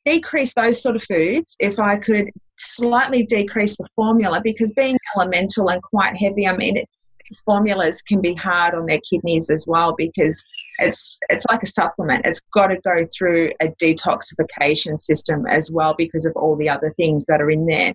decrease 0.04 0.54
those 0.54 0.82
sort 0.82 0.96
of 0.96 1.04
foods, 1.04 1.56
if 1.60 1.78
I 1.78 1.96
could 1.96 2.30
slightly 2.58 3.22
decrease 3.24 3.76
the 3.76 3.86
formula, 3.94 4.40
because 4.42 4.72
being 4.72 4.96
elemental 5.16 5.68
and 5.68 5.82
quite 5.82 6.16
heavy, 6.16 6.48
I 6.48 6.56
mean, 6.56 6.78
it, 6.78 6.88
these 7.28 7.42
formulas 7.44 8.02
can 8.02 8.20
be 8.20 8.34
hard 8.34 8.74
on 8.74 8.86
their 8.86 9.00
kidneys 9.08 9.50
as 9.50 9.66
well 9.66 9.94
because 9.96 10.44
it's 10.78 11.18
it's 11.30 11.44
like 11.50 11.62
a 11.62 11.66
supplement. 11.66 12.26
It's 12.26 12.40
got 12.52 12.68
to 12.68 12.76
go 12.84 13.06
through 13.16 13.52
a 13.60 13.68
detoxification 13.82 14.98
system 14.98 15.46
as 15.46 15.70
well 15.70 15.94
because 15.96 16.26
of 16.26 16.32
all 16.36 16.56
the 16.56 16.68
other 16.68 16.92
things 16.96 17.26
that 17.26 17.40
are 17.40 17.50
in 17.50 17.66
there. 17.66 17.92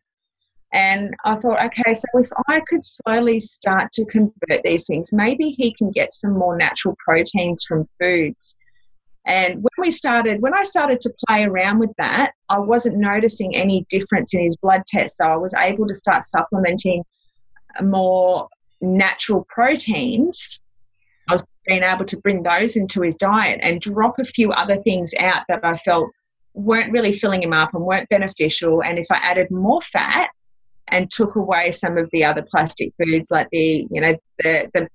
And 0.73 1.13
I 1.25 1.35
thought, 1.35 1.63
okay, 1.65 1.93
so 1.93 2.05
if 2.15 2.29
I 2.47 2.61
could 2.61 2.83
slowly 2.83 3.41
start 3.41 3.91
to 3.91 4.05
convert 4.05 4.63
these 4.63 4.87
things, 4.87 5.11
maybe 5.11 5.49
he 5.49 5.73
can 5.73 5.91
get 5.91 6.13
some 6.13 6.31
more 6.31 6.55
natural 6.55 6.95
proteins 7.05 7.65
from 7.67 7.89
foods. 7.99 8.55
And 9.25 9.55
when 9.55 9.69
we 9.77 9.91
started, 9.91 10.41
when 10.41 10.53
I 10.53 10.63
started 10.63 11.01
to 11.01 11.13
play 11.27 11.43
around 11.43 11.79
with 11.79 11.91
that, 11.97 12.31
I 12.49 12.57
wasn't 12.59 12.97
noticing 12.97 13.55
any 13.55 13.85
difference 13.89 14.33
in 14.33 14.43
his 14.43 14.55
blood 14.55 14.83
test. 14.87 15.17
So 15.17 15.25
I 15.25 15.35
was 15.35 15.53
able 15.53 15.87
to 15.87 15.93
start 15.93 16.25
supplementing 16.25 17.03
more 17.81 18.47
natural 18.81 19.45
proteins. 19.49 20.59
I 21.29 21.33
was 21.33 21.43
being 21.65 21.83
able 21.83 22.05
to 22.05 22.17
bring 22.17 22.43
those 22.43 22.75
into 22.75 23.01
his 23.01 23.15
diet 23.15 23.59
and 23.61 23.79
drop 23.79 24.19
a 24.19 24.25
few 24.25 24.51
other 24.51 24.77
things 24.77 25.13
out 25.19 25.43
that 25.47 25.63
I 25.63 25.77
felt 25.77 26.09
weren't 26.53 26.91
really 26.91 27.13
filling 27.13 27.43
him 27.43 27.53
up 27.53 27.73
and 27.73 27.83
weren't 27.83 28.09
beneficial. 28.09 28.83
And 28.83 28.99
if 28.99 29.07
I 29.09 29.17
added 29.17 29.51
more 29.51 29.81
fat, 29.81 30.29
and 30.91 31.09
took 31.09 31.35
away 31.35 31.71
some 31.71 31.97
of 31.97 32.09
the 32.11 32.23
other 32.23 32.45
plastic 32.51 32.93
foods 32.97 33.31
like 33.31 33.47
the 33.51 33.87
you 33.89 34.01
know 34.01 34.15
the 34.39 34.69
the 34.73 34.87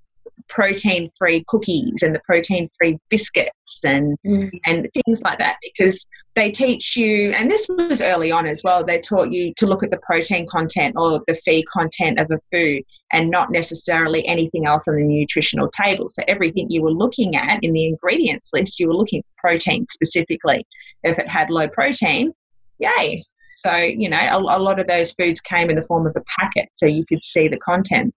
protein 0.48 1.10
free 1.18 1.44
cookies 1.48 2.02
and 2.02 2.14
the 2.14 2.20
protein 2.24 2.68
free 2.78 2.98
biscuits 3.08 3.80
and 3.84 4.16
mm. 4.26 4.50
and 4.66 4.88
things 4.94 5.22
like 5.22 5.38
that 5.38 5.56
because 5.62 6.06
they 6.34 6.50
teach 6.50 6.96
you 6.96 7.30
and 7.32 7.50
this 7.50 7.66
was 7.68 8.00
early 8.00 8.30
on 8.30 8.46
as 8.46 8.62
well 8.62 8.84
they 8.84 9.00
taught 9.00 9.32
you 9.32 9.52
to 9.56 9.66
look 9.66 9.82
at 9.82 9.90
the 9.90 9.98
protein 9.98 10.46
content 10.48 10.94
or 10.96 11.20
the 11.26 11.34
feed 11.44 11.64
content 11.72 12.18
of 12.18 12.30
a 12.30 12.38
food 12.52 12.82
and 13.12 13.30
not 13.30 13.50
necessarily 13.50 14.26
anything 14.26 14.66
else 14.66 14.86
on 14.86 14.96
the 14.96 15.02
nutritional 15.02 15.68
table 15.70 16.08
so 16.08 16.22
everything 16.28 16.66
you 16.70 16.82
were 16.82 16.92
looking 16.92 17.34
at 17.34 17.58
in 17.62 17.72
the 17.72 17.86
ingredients 17.86 18.50
list 18.52 18.78
you 18.78 18.86
were 18.86 18.94
looking 18.94 19.20
at 19.20 19.24
protein 19.38 19.86
specifically 19.90 20.66
if 21.02 21.18
it 21.18 21.28
had 21.28 21.50
low 21.50 21.68
protein 21.68 22.32
yay 22.78 23.22
so, 23.56 23.74
you 23.74 24.10
know, 24.10 24.18
a, 24.18 24.36
a, 24.36 24.60
lot 24.60 24.78
of 24.78 24.86
those 24.86 25.12
foods 25.12 25.40
came 25.40 25.70
in 25.70 25.76
the 25.76 25.86
form 25.86 26.06
of 26.06 26.14
a 26.14 26.22
packet 26.38 26.68
so 26.74 26.84
you 26.84 27.06
could 27.06 27.24
see 27.24 27.48
the 27.48 27.56
content. 27.56 28.14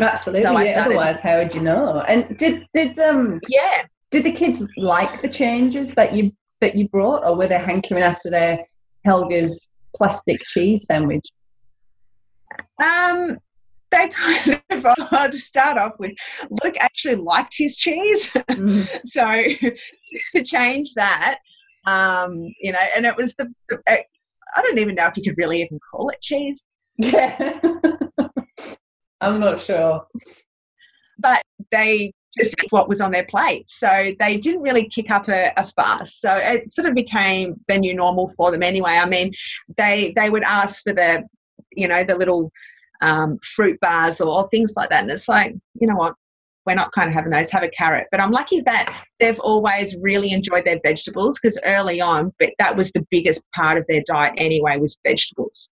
Absolutely. 0.00 0.42
So 0.42 0.58
yeah, 0.58 0.64
started, 0.72 0.96
otherwise, 0.96 1.20
how 1.20 1.38
would 1.38 1.54
you 1.54 1.60
know? 1.60 2.00
And 2.08 2.36
did 2.36 2.66
did 2.74 2.98
um 2.98 3.40
yeah 3.48 3.84
did 4.10 4.24
the 4.24 4.32
kids 4.32 4.66
like 4.76 5.22
the 5.22 5.28
changes 5.28 5.94
that 5.94 6.14
you 6.14 6.32
that 6.60 6.74
you 6.74 6.88
brought, 6.88 7.26
or 7.26 7.36
were 7.36 7.46
they 7.46 7.58
hankering 7.58 8.02
after 8.02 8.30
their 8.30 8.58
Helga's 9.06 9.68
plastic 9.96 10.40
cheese 10.48 10.86
sandwich? 10.86 11.26
Um, 12.82 13.38
they 13.90 14.08
kind 14.12 14.62
of 14.70 14.86
uh, 15.12 15.28
to 15.28 15.38
start 15.38 15.78
off 15.78 15.92
with 16.00 16.12
luke 16.64 16.76
actually 16.80 17.14
liked 17.14 17.54
his 17.56 17.76
cheese 17.76 18.28
mm-hmm. 18.32 18.82
so 19.04 19.70
to 20.32 20.42
change 20.42 20.94
that 20.94 21.38
um 21.86 22.52
you 22.60 22.72
know 22.72 22.84
and 22.96 23.06
it 23.06 23.14
was 23.16 23.36
the, 23.36 23.46
the 23.68 23.78
I 24.56 24.62
don't 24.62 24.78
even 24.78 24.94
know 24.94 25.06
if 25.06 25.16
you 25.16 25.22
could 25.22 25.38
really 25.38 25.62
even 25.62 25.78
call 25.90 26.08
it 26.10 26.20
cheese. 26.20 26.66
Yeah. 26.96 27.60
I'm 29.20 29.40
not 29.40 29.60
sure. 29.60 30.06
But 31.18 31.42
they 31.70 32.12
just 32.36 32.54
what 32.70 32.88
was 32.88 33.00
on 33.00 33.12
their 33.12 33.26
plate. 33.30 33.68
So 33.68 34.12
they 34.18 34.36
didn't 34.36 34.62
really 34.62 34.88
kick 34.88 35.10
up 35.10 35.28
a, 35.28 35.52
a 35.56 35.66
fuss. 35.66 36.16
So 36.16 36.34
it 36.34 36.70
sort 36.70 36.88
of 36.88 36.94
became 36.94 37.60
the 37.68 37.78
new 37.78 37.94
normal 37.94 38.32
for 38.36 38.50
them 38.50 38.62
anyway. 38.62 38.92
I 38.92 39.06
mean, 39.06 39.32
they 39.76 40.12
they 40.16 40.30
would 40.30 40.42
ask 40.42 40.82
for 40.82 40.92
the, 40.92 41.22
you 41.72 41.86
know, 41.86 42.02
the 42.02 42.16
little 42.16 42.50
um, 43.02 43.38
fruit 43.42 43.78
bars 43.80 44.20
or, 44.20 44.28
or 44.28 44.48
things 44.48 44.74
like 44.76 44.90
that. 44.90 45.02
And 45.02 45.10
it's 45.10 45.28
like, 45.28 45.54
you 45.80 45.86
know 45.86 45.96
what? 45.96 46.14
we're 46.66 46.74
not 46.74 46.92
kind 46.92 47.08
of 47.08 47.14
having 47.14 47.30
those, 47.30 47.50
have 47.50 47.62
a 47.62 47.68
carrot. 47.68 48.06
But 48.10 48.20
I'm 48.20 48.30
lucky 48.30 48.60
that 48.62 49.04
they've 49.20 49.38
always 49.40 49.96
really 50.00 50.32
enjoyed 50.32 50.64
their 50.64 50.80
vegetables 50.82 51.38
because 51.40 51.58
early 51.64 52.00
on, 52.00 52.32
but 52.38 52.50
that 52.58 52.76
was 52.76 52.90
the 52.92 53.06
biggest 53.10 53.44
part 53.54 53.78
of 53.78 53.84
their 53.88 54.02
diet 54.06 54.34
anyway, 54.38 54.78
was 54.78 54.96
vegetables. 55.06 55.70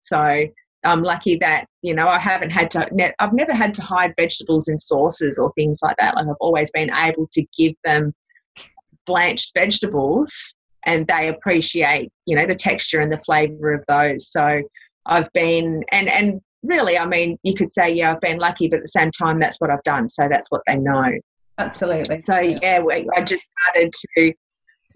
So 0.00 0.46
I'm 0.86 1.02
lucky 1.02 1.36
that, 1.36 1.66
you 1.82 1.94
know, 1.94 2.08
I 2.08 2.18
haven't 2.18 2.50
had 2.50 2.70
to, 2.72 2.88
I've 3.18 3.32
never 3.32 3.52
had 3.52 3.74
to 3.74 3.82
hide 3.82 4.14
vegetables 4.16 4.68
in 4.68 4.78
sauces 4.78 5.38
or 5.38 5.52
things 5.54 5.80
like 5.82 5.96
that. 5.98 6.16
Like 6.16 6.26
I've 6.26 6.36
always 6.40 6.70
been 6.70 6.90
able 6.94 7.28
to 7.32 7.44
give 7.56 7.74
them 7.84 8.14
blanched 9.06 9.52
vegetables 9.54 10.54
and 10.84 11.06
they 11.06 11.28
appreciate, 11.28 12.10
you 12.26 12.36
know, 12.36 12.46
the 12.46 12.54
texture 12.54 13.00
and 13.00 13.12
the 13.12 13.20
flavor 13.26 13.74
of 13.74 13.84
those. 13.88 14.30
So 14.30 14.62
I've 15.06 15.32
been, 15.32 15.82
and, 15.90 16.08
and 16.08 16.40
really, 16.62 16.96
I 16.96 17.06
mean, 17.06 17.38
you 17.42 17.54
could 17.54 17.70
say, 17.70 17.92
yeah, 17.92 18.12
I've 18.12 18.20
been 18.20 18.38
lucky, 18.38 18.68
but 18.68 18.76
at 18.76 18.82
the 18.82 18.88
same 18.88 19.10
time, 19.10 19.40
that's 19.40 19.60
what 19.60 19.70
I've 19.70 19.82
done. 19.82 20.08
So 20.08 20.28
that's 20.28 20.50
what 20.50 20.62
they 20.66 20.76
know. 20.76 21.10
Absolutely. 21.58 22.20
So 22.20 22.38
yeah, 22.38 22.80
we, 22.80 23.08
I 23.16 23.22
just 23.22 23.48
started 23.72 23.92
to, 23.92 24.32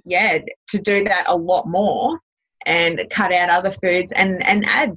yeah, 0.04 0.38
to 0.68 0.78
do 0.78 1.04
that 1.04 1.24
a 1.26 1.36
lot 1.36 1.66
more 1.66 2.18
and 2.66 3.02
cut 3.10 3.32
out 3.32 3.50
other 3.50 3.70
foods 3.70 4.12
and, 4.12 4.44
and 4.46 4.66
add 4.66 4.96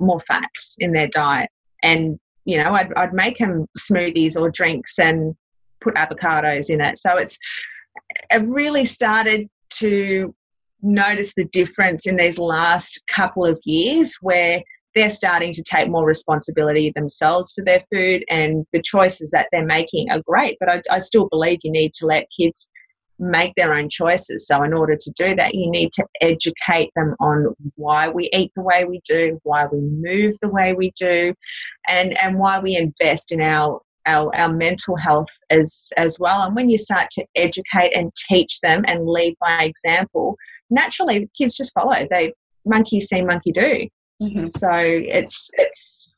more 0.00 0.20
fats 0.20 0.76
in 0.78 0.92
their 0.92 1.08
diet. 1.08 1.50
And, 1.82 2.18
you 2.44 2.58
know, 2.58 2.74
I'd, 2.74 2.92
I'd 2.94 3.12
make 3.12 3.38
them 3.38 3.66
smoothies 3.78 4.40
or 4.40 4.50
drinks 4.50 4.98
and 4.98 5.34
put 5.80 5.94
avocados 5.94 6.70
in 6.70 6.80
it. 6.80 6.98
So 6.98 7.16
it's, 7.16 7.38
it 8.30 8.42
really 8.46 8.84
started 8.84 9.48
to 9.74 10.34
notice 10.82 11.34
the 11.34 11.44
difference 11.46 12.06
in 12.06 12.16
these 12.16 12.38
last 12.38 13.02
couple 13.06 13.44
of 13.46 13.58
years 13.64 14.16
where 14.20 14.62
they're 14.94 15.10
starting 15.10 15.52
to 15.52 15.62
take 15.62 15.88
more 15.88 16.04
responsibility 16.04 16.92
themselves 16.94 17.52
for 17.52 17.64
their 17.64 17.82
food 17.92 18.24
and 18.30 18.64
the 18.72 18.82
choices 18.82 19.30
that 19.30 19.48
they're 19.50 19.64
making 19.64 20.10
are 20.10 20.20
great 20.26 20.56
but 20.60 20.68
I, 20.68 20.82
I, 20.90 20.98
still 21.00 21.26
believe 21.30 21.58
you 21.62 21.72
need 21.72 21.92
to 21.94 22.06
let 22.06 22.28
kids 22.38 22.70
make 23.18 23.54
their 23.56 23.74
own 23.74 23.88
choices. 23.88 24.46
So 24.46 24.62
in 24.62 24.72
order 24.72 24.96
to 24.96 25.10
do 25.16 25.34
that 25.36 25.54
you 25.54 25.70
need 25.70 25.92
to 25.92 26.04
educate 26.20 26.90
them 26.96 27.14
on 27.20 27.54
why 27.76 28.08
we 28.08 28.28
eat 28.32 28.52
the 28.56 28.62
way 28.62 28.84
we 28.84 29.00
do 29.08 29.38
why 29.42 29.66
we 29.70 29.80
move 29.80 30.34
the 30.40 30.48
way 30.48 30.72
we 30.72 30.90
do 30.96 31.34
and 31.88 32.16
and 32.20 32.38
why 32.38 32.58
we 32.58 32.76
invest 32.76 33.32
in 33.32 33.40
our 33.40 33.80
our, 34.06 34.34
our 34.36 34.52
mental 34.52 34.96
health 34.96 35.28
as 35.50 35.90
as 35.96 36.18
well. 36.18 36.42
And 36.42 36.54
when 36.54 36.68
you 36.68 36.76
start 36.76 37.10
to 37.12 37.24
educate 37.36 37.96
and 37.96 38.12
teach 38.28 38.60
them 38.60 38.84
and 38.86 39.08
lead 39.08 39.36
by 39.40 39.62
example 39.62 40.36
naturally 40.70 41.20
the 41.20 41.28
kids 41.36 41.56
just 41.56 41.72
follow. 41.74 42.04
They 42.10 42.32
monkey 42.64 43.00
see 43.00 43.22
monkey 43.22 43.52
do. 43.52 43.88
Mm-hmm. 44.22 44.48
So 44.56 44.70
it's 44.72 45.50
it's 45.54 46.08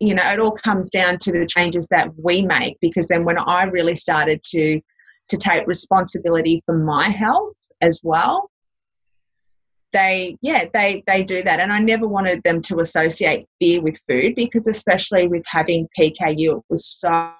you 0.00 0.14
know 0.14 0.30
it 0.30 0.40
all 0.40 0.52
comes 0.52 0.90
down 0.90 1.18
to 1.18 1.32
the 1.32 1.46
changes 1.46 1.88
that 1.90 2.08
we 2.22 2.42
make 2.42 2.76
because 2.80 3.06
then 3.08 3.24
when 3.24 3.38
I 3.38 3.64
really 3.64 3.96
started 3.96 4.40
to 4.50 4.80
to 5.28 5.36
take 5.36 5.66
responsibility 5.66 6.62
for 6.66 6.76
my 6.76 7.08
health 7.08 7.56
as 7.80 8.00
well 8.04 8.50
they 9.92 10.36
yeah 10.42 10.64
they 10.74 11.02
they 11.06 11.22
do 11.22 11.42
that 11.42 11.60
and 11.60 11.72
i 11.72 11.78
never 11.78 12.06
wanted 12.06 12.42
them 12.42 12.60
to 12.60 12.80
associate 12.80 13.46
fear 13.60 13.80
with 13.80 13.98
food 14.08 14.34
because 14.34 14.66
especially 14.66 15.28
with 15.28 15.42
having 15.46 15.88
pku 15.98 16.58
it 16.58 16.64
was 16.68 16.84
so 16.84 17.32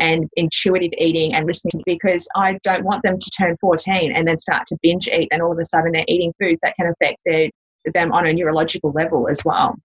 and 0.00 0.28
intuitive 0.36 0.90
eating 0.98 1.34
and 1.34 1.46
listening 1.46 1.82
because 1.86 2.26
i 2.36 2.58
don't 2.62 2.84
want 2.84 3.02
them 3.04 3.18
to 3.18 3.30
turn 3.30 3.56
14 3.60 4.12
and 4.12 4.26
then 4.26 4.36
start 4.36 4.66
to 4.66 4.76
binge 4.82 5.08
eat 5.08 5.28
and 5.30 5.40
all 5.40 5.52
of 5.52 5.58
a 5.58 5.64
sudden 5.64 5.92
they're 5.92 6.04
eating 6.08 6.32
foods 6.40 6.60
that 6.62 6.74
can 6.76 6.92
affect 6.92 7.22
their 7.24 7.48
them 7.92 8.12
on 8.12 8.26
a 8.26 8.32
neurological 8.32 8.92
level 8.92 9.28
as 9.28 9.44
well. 9.44 9.76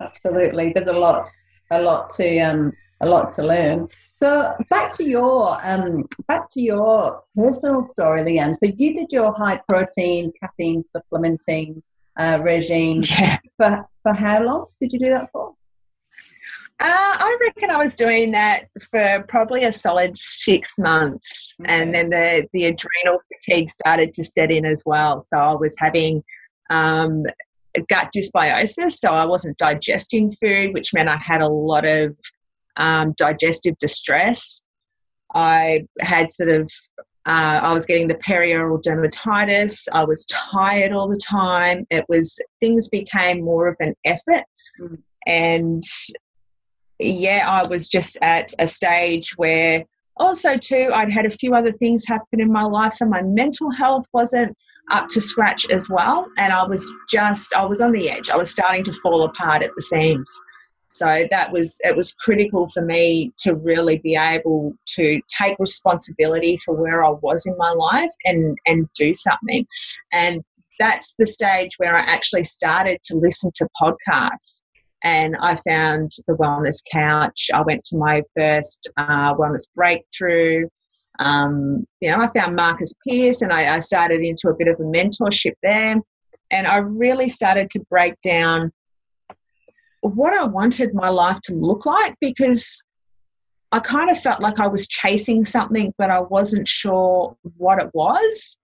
Absolutely, 0.00 0.72
there's 0.74 0.86
a 0.86 0.92
lot, 0.92 1.30
a 1.70 1.80
lot 1.80 2.10
to 2.14 2.38
um, 2.40 2.72
a 3.00 3.06
lot 3.06 3.32
to 3.34 3.42
learn. 3.42 3.88
So 4.16 4.54
back 4.70 4.92
to 4.92 5.04
your 5.04 5.58
um, 5.62 6.06
back 6.26 6.48
to 6.52 6.60
your 6.60 7.22
personal 7.36 7.84
story, 7.84 8.22
Leanne. 8.22 8.56
So 8.56 8.66
you 8.66 8.94
did 8.94 9.08
your 9.10 9.34
high 9.34 9.60
protein 9.68 10.32
caffeine 10.40 10.82
supplementing 10.82 11.82
uh, 12.18 12.40
regime 12.42 13.02
yeah. 13.10 13.38
for 13.58 13.86
for 14.02 14.14
how 14.14 14.42
long 14.42 14.66
did 14.80 14.94
you 14.94 14.98
do 14.98 15.10
that 15.10 15.30
for? 15.32 15.52
Uh, 16.78 16.84
I 16.88 17.38
reckon 17.40 17.70
I 17.70 17.78
was 17.78 17.94
doing 17.94 18.32
that 18.32 18.68
for 18.90 19.24
probably 19.28 19.64
a 19.64 19.72
solid 19.72 20.16
six 20.16 20.74
months, 20.78 21.54
okay. 21.60 21.72
and 21.72 21.94
then 21.94 22.08
the 22.08 22.46
the 22.54 22.64
adrenal 22.64 23.20
fatigue 23.32 23.70
started 23.70 24.14
to 24.14 24.24
set 24.24 24.50
in 24.50 24.64
as 24.64 24.80
well. 24.86 25.22
So 25.22 25.36
I 25.36 25.52
was 25.52 25.74
having 25.78 26.22
um, 26.70 27.24
gut 27.90 28.10
dysbiosis, 28.16 28.92
so 28.92 29.10
I 29.10 29.26
wasn't 29.26 29.58
digesting 29.58 30.36
food, 30.40 30.72
which 30.72 30.94
meant 30.94 31.10
I 31.10 31.18
had 31.18 31.42
a 31.42 31.48
lot 31.48 31.84
of 31.84 32.16
um, 32.76 33.14
digestive 33.16 33.76
distress. 33.78 34.64
I 35.34 35.86
had 36.00 36.30
sort 36.30 36.50
of, 36.50 36.70
uh, 37.26 37.60
I 37.62 37.72
was 37.72 37.86
getting 37.86 38.08
the 38.08 38.14
perioral 38.14 38.80
dermatitis. 38.80 39.88
I 39.92 40.04
was 40.04 40.26
tired 40.26 40.92
all 40.92 41.08
the 41.08 41.20
time. 41.28 41.86
It 41.90 42.04
was, 42.08 42.40
things 42.60 42.88
became 42.88 43.44
more 43.44 43.66
of 43.66 43.76
an 43.80 43.94
effort. 44.04 44.44
Mm. 44.80 44.98
And 45.26 45.82
yeah, 46.98 47.44
I 47.48 47.66
was 47.66 47.88
just 47.88 48.16
at 48.22 48.52
a 48.58 48.68
stage 48.68 49.32
where 49.36 49.84
also, 50.18 50.56
too, 50.56 50.90
I'd 50.94 51.10
had 51.10 51.26
a 51.26 51.30
few 51.30 51.54
other 51.54 51.72
things 51.72 52.06
happen 52.06 52.40
in 52.40 52.50
my 52.50 52.62
life. 52.62 52.94
So 52.94 53.06
my 53.06 53.22
mental 53.22 53.70
health 53.70 54.06
wasn't 54.14 54.56
up 54.90 55.08
to 55.08 55.20
scratch 55.20 55.68
as 55.68 55.90
well. 55.90 56.26
And 56.38 56.52
I 56.52 56.64
was 56.64 56.90
just, 57.10 57.54
I 57.54 57.64
was 57.66 57.80
on 57.80 57.92
the 57.92 58.08
edge. 58.08 58.30
I 58.30 58.36
was 58.36 58.50
starting 58.50 58.84
to 58.84 58.94
fall 59.02 59.24
apart 59.24 59.62
at 59.62 59.70
the 59.76 59.82
seams. 59.82 60.40
So 60.96 61.26
that 61.30 61.52
was, 61.52 61.78
it 61.84 61.94
was 61.94 62.14
critical 62.14 62.70
for 62.70 62.82
me 62.82 63.30
to 63.40 63.54
really 63.54 63.98
be 63.98 64.16
able 64.16 64.72
to 64.94 65.20
take 65.28 65.56
responsibility 65.58 66.58
for 66.64 66.74
where 66.74 67.04
I 67.04 67.10
was 67.10 67.44
in 67.44 67.54
my 67.58 67.70
life 67.72 68.10
and, 68.24 68.56
and 68.66 68.88
do 68.94 69.12
something. 69.12 69.66
And 70.12 70.42
that's 70.78 71.14
the 71.18 71.26
stage 71.26 71.72
where 71.76 71.94
I 71.94 72.00
actually 72.00 72.44
started 72.44 72.98
to 73.04 73.16
listen 73.16 73.50
to 73.56 73.68
podcasts. 73.80 74.62
And 75.04 75.36
I 75.42 75.56
found 75.68 76.12
the 76.26 76.34
Wellness 76.34 76.78
Couch. 76.90 77.50
I 77.52 77.60
went 77.60 77.84
to 77.84 77.98
my 77.98 78.22
first 78.34 78.90
uh, 78.96 79.34
Wellness 79.34 79.66
Breakthrough. 79.74 80.66
Um, 81.18 81.84
you 82.00 82.10
know, 82.10 82.22
I 82.22 82.30
found 82.38 82.56
Marcus 82.56 82.94
Pearce 83.06 83.42
and 83.42 83.52
I, 83.52 83.76
I 83.76 83.80
started 83.80 84.22
into 84.22 84.48
a 84.48 84.56
bit 84.56 84.68
of 84.68 84.80
a 84.80 84.82
mentorship 84.82 85.54
there. 85.62 85.96
And 86.50 86.66
I 86.66 86.76
really 86.76 87.28
started 87.28 87.68
to 87.72 87.80
break 87.90 88.14
down 88.22 88.72
what 90.14 90.34
I 90.34 90.44
wanted 90.44 90.94
my 90.94 91.08
life 91.08 91.40
to 91.44 91.54
look 91.54 91.86
like 91.86 92.14
because 92.20 92.82
I 93.72 93.80
kind 93.80 94.10
of 94.10 94.18
felt 94.18 94.40
like 94.40 94.60
I 94.60 94.66
was 94.68 94.86
chasing 94.86 95.44
something, 95.44 95.92
but 95.98 96.10
I 96.10 96.20
wasn't 96.20 96.68
sure 96.68 97.36
what 97.56 97.80
it 97.80 97.90
was. 97.94 98.58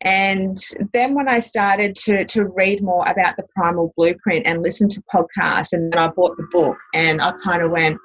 And 0.00 0.56
then 0.92 1.14
when 1.14 1.28
I 1.28 1.40
started 1.40 1.96
to, 1.96 2.24
to 2.24 2.44
read 2.44 2.82
more 2.82 3.02
about 3.08 3.36
the 3.36 3.44
primal 3.54 3.92
blueprint 3.96 4.46
and 4.46 4.62
listen 4.62 4.88
to 4.88 5.02
podcasts, 5.12 5.72
and 5.72 5.92
then 5.92 5.98
I 5.98 6.08
bought 6.08 6.36
the 6.36 6.46
book, 6.52 6.76
and 6.94 7.20
I 7.20 7.32
kind 7.42 7.62
of 7.62 7.72
went, 7.72 7.98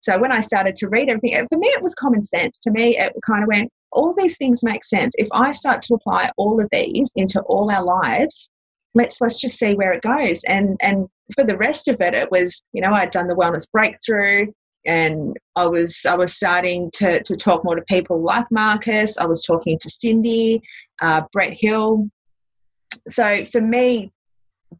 so 0.00 0.18
when 0.18 0.32
I 0.32 0.40
started 0.40 0.76
to 0.76 0.88
read 0.88 1.10
everything, 1.10 1.46
for 1.50 1.58
me, 1.58 1.68
it 1.68 1.82
was 1.82 1.94
common 1.94 2.24
sense. 2.24 2.58
To 2.60 2.70
me, 2.70 2.96
it 2.96 3.12
kind 3.26 3.42
of 3.42 3.48
went, 3.48 3.70
all 3.92 4.14
these 4.16 4.38
things 4.38 4.62
make 4.62 4.84
sense. 4.84 5.12
If 5.18 5.28
I 5.32 5.50
start 5.50 5.82
to 5.82 5.94
apply 5.94 6.30
all 6.36 6.62
of 6.62 6.68
these 6.72 7.10
into 7.16 7.40
all 7.42 7.70
our 7.70 7.84
lives, 7.84 8.48
let's 8.94 9.20
let's 9.20 9.40
just 9.40 9.58
see 9.58 9.74
where 9.74 9.92
it 9.92 10.02
goes. 10.02 10.42
And 10.44 10.76
and 10.80 11.08
for 11.34 11.44
the 11.44 11.56
rest 11.56 11.88
of 11.88 12.00
it, 12.00 12.14
it 12.14 12.30
was, 12.30 12.62
you 12.72 12.80
know, 12.80 12.92
I'd 12.92 13.10
done 13.10 13.28
the 13.28 13.34
wellness 13.34 13.66
breakthrough 13.70 14.46
and 14.86 15.36
I 15.56 15.66
was 15.66 16.06
I 16.06 16.14
was 16.14 16.34
starting 16.34 16.90
to 16.94 17.22
to 17.22 17.36
talk 17.36 17.64
more 17.64 17.76
to 17.76 17.82
people 17.82 18.22
like 18.22 18.46
Marcus. 18.50 19.18
I 19.18 19.26
was 19.26 19.42
talking 19.42 19.78
to 19.80 19.88
Cyndi, 19.88 20.60
uh, 21.02 21.22
Brett 21.32 21.54
Hill. 21.58 22.08
So 23.08 23.44
for 23.46 23.60
me, 23.60 24.12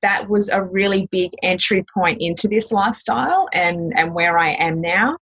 that 0.02 0.28
was 0.28 0.48
a 0.48 0.62
really 0.62 1.08
big 1.10 1.30
entry 1.42 1.84
point 1.94 2.18
into 2.20 2.48
this 2.48 2.72
lifestyle 2.72 3.48
and, 3.52 3.92
and 3.96 4.14
where 4.14 4.38
I 4.38 4.50
am 4.52 4.80
now. 4.80 5.16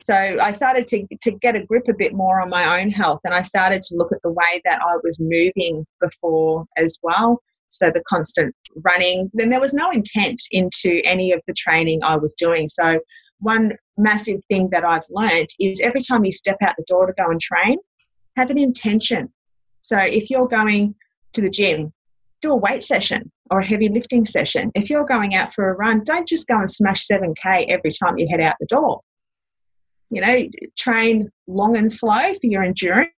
So 0.00 0.14
I 0.14 0.50
started 0.50 0.86
to, 0.88 1.06
to 1.22 1.30
get 1.30 1.56
a 1.56 1.64
grip 1.64 1.84
a 1.88 1.94
bit 1.94 2.12
more 2.12 2.40
on 2.40 2.50
my 2.50 2.80
own 2.80 2.90
health 2.90 3.20
and 3.24 3.32
I 3.32 3.40
started 3.40 3.80
to 3.82 3.94
look 3.96 4.12
at 4.12 4.20
the 4.22 4.30
way 4.30 4.60
that 4.64 4.80
I 4.82 4.96
was 5.02 5.18
moving 5.18 5.86
before 6.00 6.66
as 6.76 6.98
well. 7.02 7.40
So 7.80 7.90
the 7.90 8.02
constant 8.08 8.54
running, 8.76 9.30
then 9.34 9.50
there 9.50 9.60
was 9.60 9.74
no 9.74 9.90
intent 9.90 10.40
into 10.50 11.00
any 11.04 11.32
of 11.32 11.40
the 11.46 11.54
training 11.54 12.02
I 12.02 12.16
was 12.16 12.34
doing. 12.34 12.68
So 12.68 13.00
one 13.40 13.72
massive 13.96 14.40
thing 14.50 14.68
that 14.70 14.84
I've 14.84 15.02
learned 15.10 15.48
is 15.60 15.80
every 15.80 16.02
time 16.02 16.24
you 16.24 16.32
step 16.32 16.56
out 16.62 16.74
the 16.76 16.84
door 16.86 17.06
to 17.06 17.12
go 17.12 17.30
and 17.30 17.40
train, 17.40 17.78
have 18.36 18.50
an 18.50 18.58
intention. 18.58 19.32
So 19.82 19.98
if 19.98 20.30
you're 20.30 20.48
going 20.48 20.94
to 21.34 21.40
the 21.40 21.50
gym, 21.50 21.92
do 22.40 22.52
a 22.52 22.56
weight 22.56 22.82
session 22.82 23.30
or 23.50 23.60
a 23.60 23.66
heavy 23.66 23.88
lifting 23.88 24.24
session. 24.24 24.70
If 24.74 24.90
you're 24.90 25.04
going 25.04 25.34
out 25.34 25.52
for 25.52 25.70
a 25.70 25.74
run, 25.74 26.02
don't 26.04 26.28
just 26.28 26.46
go 26.46 26.58
and 26.58 26.70
smash 26.70 27.06
7K 27.06 27.66
every 27.68 27.92
time 27.92 28.18
you 28.18 28.26
head 28.30 28.40
out 28.40 28.56
the 28.60 28.66
door. 28.66 29.00
You 30.10 30.20
know, 30.20 30.38
train 30.78 31.30
long 31.46 31.76
and 31.76 31.90
slow 31.90 32.32
for 32.34 32.46
your 32.46 32.62
endurance 32.62 33.10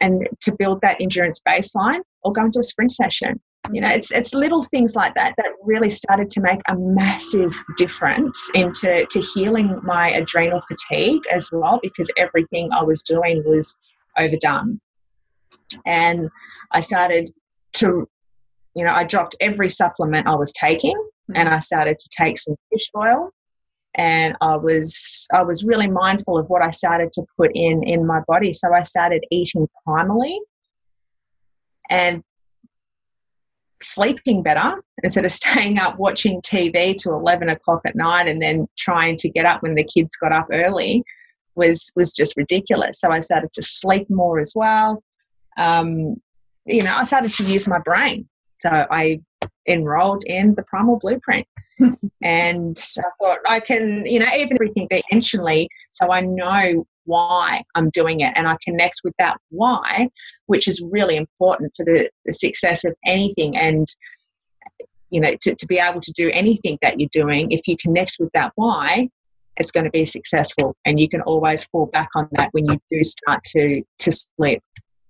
and 0.00 0.28
to 0.40 0.54
build 0.58 0.80
that 0.82 0.96
endurance 1.00 1.40
baseline 1.46 2.00
or 2.22 2.32
go 2.32 2.44
into 2.44 2.58
a 2.58 2.62
sprint 2.62 2.90
session. 2.90 3.40
you 3.72 3.80
know 3.80 3.88
it's 3.88 4.12
it's 4.12 4.34
little 4.34 4.62
things 4.62 4.94
like 4.94 5.14
that 5.14 5.34
that 5.36 5.46
really 5.62 5.90
started 5.90 6.28
to 6.28 6.40
make 6.40 6.60
a 6.68 6.74
massive 6.76 7.54
difference 7.76 8.50
into 8.54 9.06
to 9.10 9.20
healing 9.34 9.80
my 9.82 10.10
adrenal 10.10 10.60
fatigue 10.68 11.22
as 11.32 11.48
well 11.52 11.80
because 11.82 12.10
everything 12.18 12.68
i 12.72 12.82
was 12.82 13.02
doing 13.02 13.42
was 13.46 13.74
overdone 14.18 14.78
and 15.86 16.28
i 16.72 16.80
started 16.80 17.32
to 17.72 18.06
you 18.74 18.84
know 18.84 18.92
i 18.92 19.02
dropped 19.02 19.34
every 19.40 19.68
supplement 19.68 20.26
i 20.26 20.34
was 20.34 20.52
taking 20.52 20.96
and 21.34 21.48
i 21.48 21.58
started 21.58 21.98
to 21.98 22.08
take 22.16 22.38
some 22.38 22.54
fish 22.70 22.90
oil 22.96 23.30
and 23.96 24.36
i 24.40 24.56
was 24.56 25.28
i 25.32 25.42
was 25.42 25.64
really 25.64 25.88
mindful 25.88 26.38
of 26.38 26.48
what 26.48 26.62
i 26.62 26.70
started 26.70 27.12
to 27.12 27.22
put 27.36 27.50
in 27.54 27.82
in 27.82 28.06
my 28.06 28.20
body 28.26 28.52
so 28.52 28.72
i 28.74 28.82
started 28.82 29.24
eating 29.30 29.68
primally 29.86 30.36
and 31.90 32.22
sleeping 33.84 34.42
better 34.42 34.82
instead 35.02 35.24
of 35.24 35.32
staying 35.42 35.78
up 35.78 35.98
watching 35.98 36.40
TV 36.40 36.96
to 36.96 37.10
11 37.10 37.48
o'clock 37.48 37.80
at 37.86 37.94
night 37.94 38.28
and 38.28 38.40
then 38.40 38.66
trying 38.78 39.16
to 39.16 39.28
get 39.28 39.46
up 39.46 39.62
when 39.62 39.74
the 39.74 39.84
kids 39.84 40.16
got 40.16 40.32
up 40.32 40.46
early 40.50 41.02
was 41.54 41.92
was 41.94 42.12
just 42.12 42.36
ridiculous. 42.36 42.98
So 42.98 43.12
I 43.12 43.20
started 43.20 43.52
to 43.52 43.62
sleep 43.62 44.08
more 44.10 44.40
as 44.40 44.52
well. 44.56 45.02
Um, 45.56 46.16
you 46.66 46.82
know, 46.82 46.96
I 46.96 47.04
started 47.04 47.32
to 47.34 47.44
use 47.44 47.68
my 47.68 47.78
brain. 47.78 48.28
So 48.58 48.70
I 48.70 49.20
enrolled 49.68 50.24
in 50.26 50.54
the 50.54 50.64
Primal 50.64 50.98
Blueprint. 50.98 51.46
And 52.22 52.76
I 52.98 53.02
thought 53.20 53.38
I 53.48 53.60
can, 53.60 54.04
you 54.06 54.18
know, 54.18 54.26
even 54.34 54.54
everything 54.54 54.88
intentionally 54.90 55.68
so 55.90 56.12
I 56.12 56.20
know 56.20 56.86
why 57.04 57.62
I'm 57.74 57.90
doing 57.90 58.20
it 58.20 58.32
and 58.36 58.48
I 58.48 58.56
connect 58.64 59.00
with 59.04 59.14
that 59.18 59.36
why, 59.50 60.08
which 60.46 60.68
is 60.68 60.82
really 60.90 61.16
important 61.16 61.72
for 61.76 61.84
the, 61.84 62.08
the 62.24 62.32
success 62.32 62.84
of 62.84 62.94
anything. 63.06 63.56
And, 63.56 63.86
you 65.10 65.20
know, 65.20 65.34
to, 65.42 65.54
to 65.54 65.66
be 65.66 65.78
able 65.78 66.00
to 66.00 66.12
do 66.12 66.30
anything 66.32 66.78
that 66.82 66.98
you're 66.98 67.10
doing, 67.12 67.50
if 67.50 67.66
you 67.66 67.76
connect 67.76 68.16
with 68.18 68.30
that 68.34 68.52
why, 68.54 69.08
it's 69.56 69.70
going 69.70 69.84
to 69.84 69.90
be 69.90 70.04
successful. 70.04 70.74
And 70.84 70.98
you 70.98 71.08
can 71.08 71.20
always 71.22 71.64
fall 71.66 71.86
back 71.86 72.08
on 72.14 72.28
that 72.32 72.48
when 72.52 72.64
you 72.64 72.78
do 72.90 73.02
start 73.02 73.42
to, 73.44 73.82
to 73.98 74.12
slip. 74.12 74.62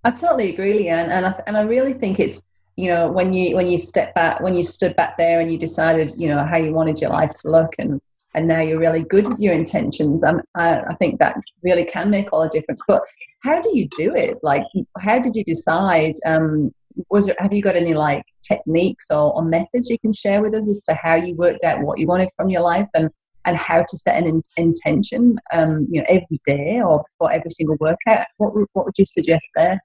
I 0.03 0.11
totally 0.11 0.53
agree, 0.53 0.85
Leanne. 0.85 1.09
And 1.09 1.27
I, 1.27 1.43
and 1.47 1.57
I 1.57 1.63
really 1.63 1.95
think 1.95 2.21
it's, 2.21 2.43
you 2.77 2.89
know, 2.89 3.11
when 3.11 3.33
you, 3.33 3.57
when 3.57 3.67
you 3.67 3.79
step 3.79 4.15
back, 4.15 4.41
when 4.41 4.55
you 4.55 4.63
stood 4.63 4.97
back 4.97 5.17
there 5.17 5.41
and 5.41 5.53
you 5.53 5.59
decided, 5.59 6.13
you 6.17 6.29
know, 6.29 6.45
how 6.45 6.57
you 6.57 6.73
wanted 6.73 7.01
your 7.01 7.11
life 7.11 7.33
to 7.43 7.51
look 7.51 7.75
and, 7.79 8.01
and 8.35 8.49
now 8.49 8.61
you're 8.61 8.81
really 8.81 9.05
good 9.05 9.29
with 9.29 9.39
your 9.39 9.55
intentions. 9.55 10.25
I, 10.25 10.35
I 10.57 10.95
think 10.99 11.21
that 11.21 11.37
really 11.63 11.85
can 11.85 12.11
make 12.11 12.33
all 12.33 12.43
the 12.43 12.49
difference. 12.49 12.83
But 12.89 13.03
how 13.45 13.61
do 13.61 13.71
you 13.77 13.89
do 13.97 14.15
it? 14.15 14.39
Like, 14.43 14.65
how 14.99 15.21
did 15.21 15.37
you 15.37 15.45
decide? 15.45 16.13
Um, 16.27 16.73
was 17.11 17.27
there, 17.27 17.37
have 17.39 17.53
you 17.53 17.63
got 17.63 17.77
any 17.77 17.95
like 17.95 18.25
techniques 18.43 19.11
or, 19.11 19.35
or 19.35 19.45
methods 19.45 19.89
you 19.89 19.99
can 19.99 20.13
share 20.13 20.43
with 20.43 20.55
us 20.55 20.69
as 20.69 20.81
to 20.83 20.95
how 20.95 21.15
you 21.15 21.35
worked 21.35 21.65
out 21.65 21.81
what 21.81 21.99
you 21.99 22.07
wanted 22.07 22.29
from 22.37 22.49
your 22.49 22.63
life 22.63 22.89
and 22.95 23.09
and 23.47 23.57
how 23.59 23.85
to 23.87 23.99
set 23.99 24.17
an 24.17 24.27
in, 24.27 24.43
intention, 24.57 25.37
um, 25.53 25.87
you 25.91 26.01
know, 26.01 26.07
every 26.09 26.41
day 26.47 26.81
or 26.81 27.05
before 27.05 27.31
every 27.31 27.51
single 27.51 27.77
workout? 27.79 28.27
What 28.39 28.55
what 28.73 28.87
would 28.87 28.99
you 28.99 29.07
suggest 29.07 29.49
there? 29.55 29.79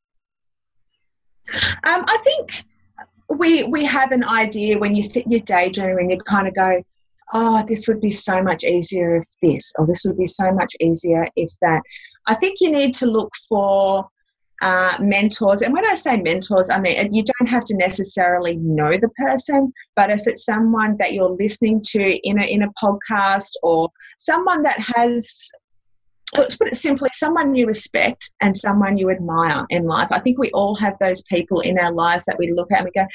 Um, 1.83 2.05
I 2.07 2.17
think 2.23 2.63
we 3.29 3.63
we 3.63 3.85
have 3.85 4.11
an 4.11 4.23
idea 4.23 4.77
when 4.77 4.95
you 4.95 5.03
sit 5.03 5.27
your 5.27 5.41
day 5.41 5.69
journal 5.69 5.97
and 5.97 6.11
you 6.11 6.17
kind 6.19 6.47
of 6.47 6.55
go, 6.55 6.83
oh, 7.33 7.63
this 7.67 7.87
would 7.87 8.01
be 8.01 8.11
so 8.11 8.41
much 8.41 8.63
easier 8.63 9.17
if 9.17 9.27
this, 9.41 9.71
or 9.77 9.85
this 9.85 10.03
would 10.05 10.17
be 10.17 10.27
so 10.27 10.51
much 10.51 10.73
easier 10.79 11.27
if 11.35 11.51
that. 11.61 11.81
I 12.27 12.35
think 12.35 12.57
you 12.59 12.71
need 12.71 12.93
to 12.95 13.05
look 13.05 13.31
for 13.47 14.07
uh, 14.61 14.97
mentors. 14.99 15.61
And 15.61 15.73
when 15.73 15.85
I 15.85 15.95
say 15.95 16.17
mentors, 16.17 16.69
I 16.69 16.79
mean 16.79 17.13
you 17.13 17.23
don't 17.23 17.47
have 17.47 17.63
to 17.65 17.77
necessarily 17.77 18.57
know 18.57 18.91
the 18.91 19.09
person, 19.09 19.71
but 19.95 20.09
if 20.09 20.27
it's 20.27 20.45
someone 20.45 20.97
that 20.99 21.13
you're 21.13 21.37
listening 21.39 21.81
to 21.91 22.19
in 22.27 22.41
a, 22.41 22.45
in 22.45 22.63
a 22.63 22.73
podcast 22.83 23.51
or 23.63 23.89
someone 24.17 24.63
that 24.63 24.79
has 24.95 25.51
let's 26.37 26.57
put 26.57 26.67
it 26.67 26.75
simply 26.75 27.09
someone 27.11 27.55
you 27.55 27.65
respect 27.65 28.31
and 28.41 28.55
someone 28.55 28.97
you 28.97 29.09
admire 29.09 29.65
in 29.69 29.85
life 29.85 30.07
i 30.11 30.19
think 30.19 30.37
we 30.37 30.49
all 30.51 30.75
have 30.75 30.93
those 30.99 31.23
people 31.23 31.61
in 31.61 31.79
our 31.79 31.91
lives 31.91 32.25
that 32.25 32.37
we 32.37 32.51
look 32.51 32.71
at 32.71 32.79
and 32.79 32.85
we 32.85 32.91
go 32.99 33.07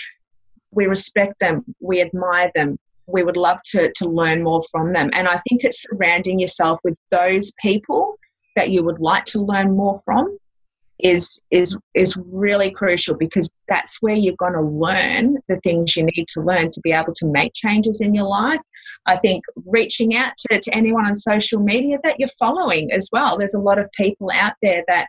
we 0.72 0.86
respect 0.86 1.34
them 1.40 1.64
we 1.80 2.00
admire 2.00 2.50
them 2.54 2.76
we 3.06 3.22
would 3.22 3.36
love 3.36 3.58
to, 3.66 3.92
to 3.92 4.08
learn 4.08 4.42
more 4.42 4.62
from 4.70 4.92
them. 4.92 5.10
And 5.12 5.28
I 5.28 5.40
think 5.48 5.64
it's 5.64 5.82
surrounding 5.82 6.38
yourself 6.38 6.78
with 6.84 6.94
those 7.10 7.52
people 7.60 8.16
that 8.56 8.70
you 8.70 8.82
would 8.84 9.00
like 9.00 9.24
to 9.26 9.42
learn 9.42 9.76
more 9.76 10.00
from 10.04 10.38
is 11.00 11.42
is 11.50 11.76
is 11.94 12.16
really 12.16 12.70
crucial 12.70 13.16
because 13.16 13.50
that's 13.68 14.00
where 14.00 14.14
you're 14.14 14.36
going 14.38 14.52
to 14.52 14.60
learn 14.60 15.36
the 15.48 15.58
things 15.64 15.96
you 15.96 16.04
need 16.04 16.26
to 16.28 16.40
learn 16.40 16.70
to 16.70 16.80
be 16.82 16.92
able 16.92 17.12
to 17.12 17.26
make 17.26 17.52
changes 17.52 18.00
in 18.00 18.14
your 18.14 18.26
life. 18.26 18.60
I 19.06 19.16
think 19.16 19.44
reaching 19.66 20.16
out 20.16 20.32
to, 20.38 20.60
to 20.60 20.74
anyone 20.74 21.06
on 21.06 21.16
social 21.16 21.60
media 21.60 21.98
that 22.04 22.18
you're 22.18 22.28
following 22.38 22.90
as 22.92 23.08
well. 23.12 23.36
There's 23.36 23.54
a 23.54 23.60
lot 23.60 23.78
of 23.78 23.90
people 23.92 24.30
out 24.32 24.54
there 24.62 24.82
that 24.88 25.08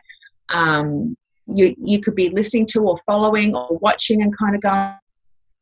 um, 0.52 1.16
you 1.46 1.74
you 1.82 2.00
could 2.00 2.14
be 2.14 2.28
listening 2.30 2.66
to 2.66 2.80
or 2.80 3.00
following 3.06 3.54
or 3.54 3.78
watching 3.80 4.22
and 4.22 4.36
kind 4.36 4.54
of 4.54 4.62
going, 4.62 4.94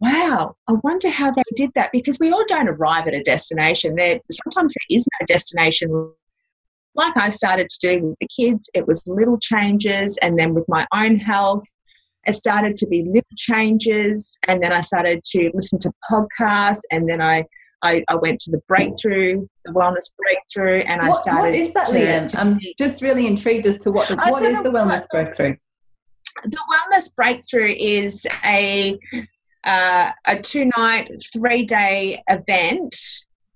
wow, 0.00 0.56
I 0.68 0.72
wonder 0.82 1.10
how 1.10 1.30
they 1.30 1.42
did 1.54 1.70
that 1.74 1.92
because 1.92 2.18
we 2.18 2.32
all 2.32 2.44
don't 2.46 2.68
arrive 2.68 3.06
at 3.06 3.14
a 3.14 3.22
destination. 3.22 3.94
There 3.94 4.20
sometimes 4.30 4.74
there 4.74 4.96
is 4.96 5.06
no 5.20 5.26
destination. 5.26 6.12
Like 6.96 7.16
I 7.16 7.28
started 7.28 7.68
to 7.68 7.78
do 7.88 8.06
with 8.06 8.16
the 8.20 8.28
kids, 8.28 8.70
it 8.74 8.86
was 8.86 9.02
little 9.06 9.38
changes, 9.38 10.16
and 10.22 10.38
then 10.38 10.54
with 10.54 10.64
my 10.68 10.86
own 10.94 11.16
health, 11.16 11.64
it 12.26 12.34
started 12.34 12.76
to 12.76 12.86
be 12.86 13.02
little 13.04 13.22
changes, 13.36 14.38
and 14.48 14.62
then 14.62 14.72
I 14.72 14.80
started 14.80 15.22
to 15.24 15.50
listen 15.54 15.78
to 15.80 15.92
podcasts, 16.10 16.82
and 16.90 17.08
then 17.08 17.20
I 17.20 17.44
I, 17.84 18.02
I, 18.08 18.14
went 18.16 18.40
to 18.40 18.50
the 18.50 18.60
breakthrough, 18.66 19.46
the 19.64 19.72
wellness 19.72 20.12
breakthrough, 20.16 20.80
and 20.80 21.02
what, 21.02 21.16
I 21.16 21.20
started. 21.20 21.50
What 21.50 21.54
is 21.54 21.72
that, 21.74 21.86
Leanne? 21.88 22.36
I'm 22.36 22.58
just 22.78 23.02
really 23.02 23.26
intrigued 23.26 23.66
as 23.66 23.78
to 23.80 23.92
what 23.92 24.08
the, 24.08 24.16
what 24.16 24.42
is 24.42 24.62
the 24.62 24.70
wellness 24.70 25.06
breakthrough. 25.10 25.56
The 26.44 26.58
wellness 26.72 27.14
breakthrough 27.14 27.74
is 27.78 28.26
a 28.44 28.98
uh, 29.64 30.10
a 30.26 30.38
two 30.38 30.70
night, 30.76 31.10
three 31.32 31.64
day 31.64 32.22
event 32.28 32.96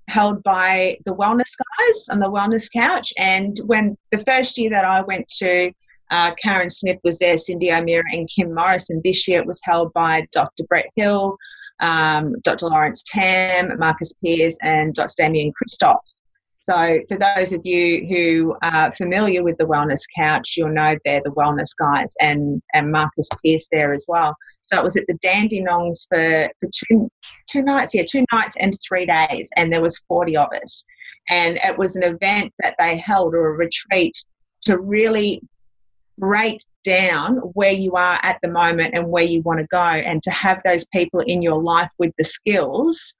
held 0.08 0.42
by 0.42 0.96
the 1.04 1.14
Wellness 1.14 1.54
Guys 1.78 2.08
on 2.10 2.18
the 2.18 2.30
Wellness 2.30 2.68
Couch. 2.72 3.12
And 3.18 3.58
when 3.66 3.96
the 4.10 4.20
first 4.20 4.56
year 4.56 4.70
that 4.70 4.84
I 4.84 5.02
went 5.02 5.28
to, 5.38 5.70
uh, 6.10 6.32
Karen 6.42 6.70
Smith 6.70 6.98
was 7.04 7.18
there, 7.18 7.36
Cyndi 7.36 7.70
O'Meara, 7.76 8.04
and 8.12 8.28
Kim 8.28 8.54
Morrison. 8.54 9.02
This 9.04 9.28
year 9.28 9.40
it 9.40 9.46
was 9.46 9.60
held 9.62 9.92
by 9.92 10.26
Dr. 10.32 10.64
Brett 10.68 10.86
Hill, 10.96 11.36
um, 11.80 12.34
Dr. 12.42 12.66
Lawrence 12.66 13.04
Tam, 13.06 13.78
Marcus 13.78 14.12
Pearce, 14.24 14.56
and 14.62 14.94
Dr. 14.94 15.14
Damian 15.16 15.52
Kristof. 15.52 15.98
So, 16.60 17.00
for 17.08 17.16
those 17.16 17.52
of 17.52 17.64
you 17.64 18.06
who 18.08 18.56
are 18.62 18.94
familiar 18.94 19.42
with 19.42 19.56
the 19.58 19.64
Wellness 19.64 20.02
Couch, 20.14 20.54
you'll 20.56 20.68
know 20.68 20.96
they're 21.04 21.22
the 21.24 21.30
Wellness 21.30 21.70
Guys 21.78 22.12
and, 22.20 22.60
and 22.74 22.92
Marcus 22.92 23.28
Pearce 23.42 23.68
there 23.72 23.94
as 23.94 24.04
well. 24.06 24.36
So, 24.62 24.76
it 24.76 24.84
was 24.84 24.96
at 24.96 25.04
the 25.06 25.18
Dandenongs 25.24 26.06
for, 26.08 26.50
for 26.60 26.68
two, 26.70 27.10
two 27.48 27.62
nights, 27.62 27.94
yeah, 27.94 28.02
two 28.06 28.24
nights 28.32 28.54
and 28.58 28.74
three 28.86 29.06
days, 29.06 29.48
and 29.56 29.72
there 29.72 29.80
was 29.80 29.98
40 30.08 30.36
of 30.36 30.48
us. 30.62 30.84
And 31.30 31.58
it 31.64 31.78
was 31.78 31.96
an 31.96 32.02
event 32.02 32.52
that 32.62 32.74
they 32.78 32.98
held 32.98 33.34
or 33.34 33.48
a 33.48 33.56
retreat 33.56 34.16
to 34.62 34.78
really 34.78 35.40
break 36.18 36.60
down 36.88 37.36
where 37.58 37.76
you 37.84 37.92
are 38.06 38.18
at 38.22 38.38
the 38.42 38.50
moment 38.62 38.94
and 38.94 39.04
where 39.14 39.28
you 39.32 39.40
want 39.42 39.60
to 39.60 39.66
go, 39.66 39.88
and 40.08 40.22
to 40.22 40.30
have 40.30 40.58
those 40.64 40.84
people 40.88 41.20
in 41.32 41.42
your 41.42 41.60
life 41.62 41.90
with 41.98 42.12
the 42.18 42.24
skills 42.24 43.16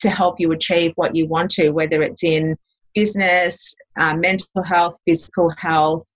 to 0.00 0.08
help 0.10 0.40
you 0.40 0.52
achieve 0.52 0.92
what 0.96 1.14
you 1.14 1.26
want 1.26 1.50
to, 1.50 1.70
whether 1.70 2.02
it's 2.02 2.24
in 2.24 2.56
business, 2.94 3.76
uh, 4.00 4.14
mental 4.16 4.62
health, 4.64 4.96
physical 5.06 5.48
health, 5.58 6.06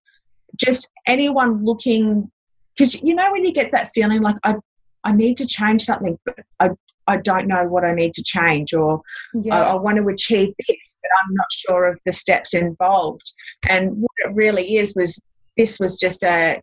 just 0.57 0.91
anyone 1.07 1.65
looking. 1.65 2.31
Because 2.73 2.93
you 3.03 3.15
know 3.15 3.31
when 3.33 3.45
you 3.45 3.53
get 3.53 3.73
that 3.73 3.91
feeling 3.95 4.23
like 4.23 4.37
I, 4.43 4.55
I 5.05 5.13
need 5.13 5.37
to 5.39 5.47
change 5.47 5.83
something, 5.85 6.19
but 6.27 6.39
I, 6.61 6.71
I 7.07 7.17
don't 7.19 7.47
know 7.47 7.65
what 7.65 7.85
I 7.85 7.95
need 7.95 8.13
to 8.15 8.23
change, 8.23 8.75
or 8.75 9.01
yeah. 9.35 9.57
I, 9.57 9.73
I 9.73 9.75
want 9.75 9.97
to 9.99 10.09
achieve 10.09 10.53
this, 10.69 10.99
but 11.03 11.11
I'm 11.19 11.35
not 11.35 11.53
sure 11.53 11.83
of 11.87 11.99
the 12.05 12.13
steps 12.13 12.55
involved. 12.55 13.27
And 13.69 13.85
what 14.03 14.17
it 14.25 14.35
really 14.35 14.77
is 14.77 14.95
was 14.97 15.21
this 15.57 15.79
was 15.79 15.99
just 15.99 16.23
a 16.25 16.61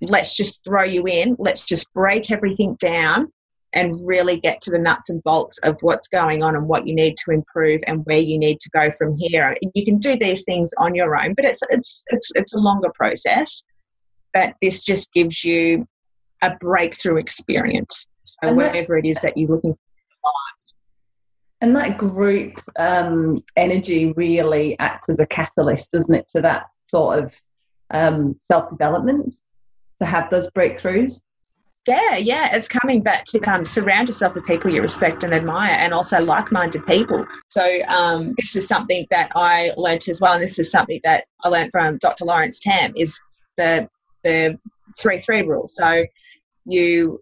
let's 0.00 0.36
just 0.36 0.64
throw 0.64 0.84
you 0.84 1.06
in, 1.06 1.36
let's 1.38 1.66
just 1.66 1.92
break 1.94 2.30
everything 2.30 2.76
down 2.80 3.32
and 3.72 4.06
really 4.06 4.38
get 4.38 4.60
to 4.62 4.70
the 4.70 4.78
nuts 4.78 5.10
and 5.10 5.22
bolts 5.22 5.58
of 5.58 5.76
what's 5.82 6.08
going 6.08 6.42
on 6.42 6.56
and 6.56 6.66
what 6.66 6.86
you 6.86 6.94
need 6.94 7.16
to 7.18 7.30
improve 7.30 7.80
and 7.86 8.04
where 8.06 8.20
you 8.20 8.38
need 8.38 8.58
to 8.60 8.70
go 8.70 8.90
from 8.96 9.16
here. 9.16 9.56
You 9.74 9.84
can 9.84 9.98
do 9.98 10.16
these 10.16 10.44
things 10.44 10.72
on 10.78 10.94
your 10.94 11.22
own, 11.22 11.34
but 11.34 11.44
it's 11.44 11.60
it's 11.70 12.04
it's 12.08 12.32
it's 12.34 12.54
a 12.54 12.58
longer 12.58 12.90
process. 12.94 13.64
But 14.32 14.54
this 14.62 14.82
just 14.84 15.12
gives 15.12 15.44
you 15.44 15.86
a 16.42 16.54
breakthrough 16.56 17.16
experience. 17.16 18.08
So 18.24 18.48
and 18.48 18.56
whatever 18.56 18.96
that, 19.00 19.06
it 19.06 19.10
is 19.10 19.20
that 19.20 19.36
you're 19.36 19.50
looking 19.50 19.72
for. 19.72 20.32
And 21.60 21.74
that 21.76 21.96
group 21.98 22.60
um, 22.78 23.42
energy 23.56 24.12
really 24.12 24.78
acts 24.78 25.08
as 25.08 25.18
a 25.18 25.26
catalyst, 25.26 25.90
doesn't 25.90 26.14
it, 26.14 26.28
to 26.28 26.42
that 26.42 26.66
sort 26.86 27.18
of 27.18 27.34
um, 27.90 28.36
self 28.40 28.68
development 28.68 29.34
to 30.00 30.06
have 30.06 30.30
those 30.30 30.50
breakthroughs? 30.50 31.22
yeah, 31.86 32.16
yeah, 32.16 32.54
it's 32.54 32.68
coming 32.68 33.02
back 33.02 33.24
to 33.26 33.40
um, 33.50 33.64
surround 33.64 34.08
yourself 34.08 34.34
with 34.34 34.44
people 34.46 34.72
you 34.72 34.82
respect 34.82 35.22
and 35.22 35.32
admire, 35.32 35.72
and 35.72 35.94
also 35.94 36.20
like-minded 36.20 36.84
people. 36.86 37.24
So 37.48 37.80
um, 37.88 38.34
this 38.36 38.56
is 38.56 38.66
something 38.66 39.06
that 39.10 39.30
I 39.34 39.72
learnt 39.76 40.08
as 40.08 40.20
well, 40.20 40.34
and 40.34 40.42
this 40.42 40.58
is 40.58 40.70
something 40.70 41.00
that 41.04 41.24
I 41.44 41.48
learned 41.48 41.70
from 41.70 41.98
Dr. 41.98 42.24
Lawrence 42.24 42.58
Tam 42.58 42.92
is 42.96 43.18
the 43.56 43.88
the 44.24 44.58
three 44.98 45.20
three 45.20 45.42
rule. 45.42 45.66
So 45.66 46.04
you 46.64 47.20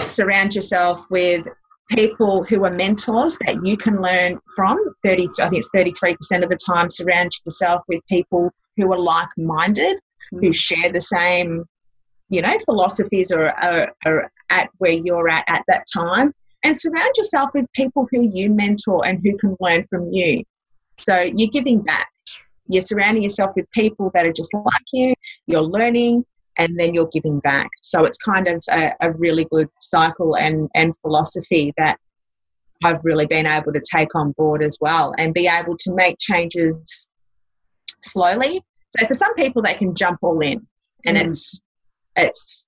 surround 0.00 0.54
yourself 0.54 1.00
with 1.10 1.46
people 1.90 2.44
who 2.44 2.64
are 2.64 2.70
mentors 2.70 3.38
that 3.46 3.64
you 3.64 3.76
can 3.76 4.02
learn 4.02 4.38
from. 4.54 4.78
Thirty, 5.04 5.28
I 5.40 5.48
think 5.48 5.60
it's 5.60 5.70
thirty-three 5.74 6.16
percent 6.16 6.44
of 6.44 6.50
the 6.50 6.58
time. 6.66 6.90
Surround 6.90 7.32
yourself 7.46 7.82
with 7.88 8.00
people 8.08 8.50
who 8.76 8.92
are 8.92 8.98
like-minded, 8.98 9.96
who 10.32 10.52
share 10.52 10.92
the 10.92 11.00
same 11.00 11.64
you 12.32 12.40
know, 12.40 12.58
philosophies 12.64 13.30
are, 13.30 13.50
are, 13.62 13.94
are 14.06 14.32
at 14.48 14.70
where 14.78 14.92
you're 14.92 15.28
at 15.28 15.44
at 15.48 15.62
that 15.68 15.84
time. 15.92 16.32
And 16.64 16.78
surround 16.78 17.10
yourself 17.18 17.50
with 17.52 17.66
people 17.74 18.08
who 18.10 18.30
you 18.32 18.48
mentor 18.48 19.04
and 19.04 19.20
who 19.22 19.36
can 19.36 19.54
learn 19.60 19.82
from 19.90 20.10
you. 20.10 20.42
So 20.98 21.20
you're 21.20 21.50
giving 21.50 21.82
back. 21.82 22.08
You're 22.68 22.82
surrounding 22.82 23.22
yourself 23.22 23.50
with 23.54 23.70
people 23.72 24.10
that 24.14 24.24
are 24.24 24.32
just 24.32 24.54
like 24.54 24.64
you, 24.94 25.12
you're 25.46 25.62
learning, 25.62 26.24
and 26.56 26.80
then 26.80 26.94
you're 26.94 27.10
giving 27.12 27.38
back. 27.40 27.68
So 27.82 28.06
it's 28.06 28.16
kind 28.18 28.48
of 28.48 28.64
a, 28.70 28.92
a 29.02 29.12
really 29.12 29.46
good 29.52 29.68
cycle 29.78 30.34
and, 30.36 30.70
and 30.74 30.94
philosophy 31.02 31.74
that 31.76 31.98
I've 32.82 33.04
really 33.04 33.26
been 33.26 33.46
able 33.46 33.74
to 33.74 33.82
take 33.94 34.14
on 34.14 34.32
board 34.38 34.62
as 34.62 34.78
well 34.80 35.12
and 35.18 35.34
be 35.34 35.48
able 35.48 35.76
to 35.76 35.92
make 35.92 36.16
changes 36.18 37.08
slowly. 38.00 38.62
So 38.96 39.06
for 39.06 39.14
some 39.14 39.34
people, 39.34 39.60
they 39.60 39.74
can 39.74 39.94
jump 39.94 40.20
all 40.22 40.40
in 40.40 40.66
and 41.04 41.18
mm. 41.18 41.26
it's 41.26 41.62
it's, 42.16 42.66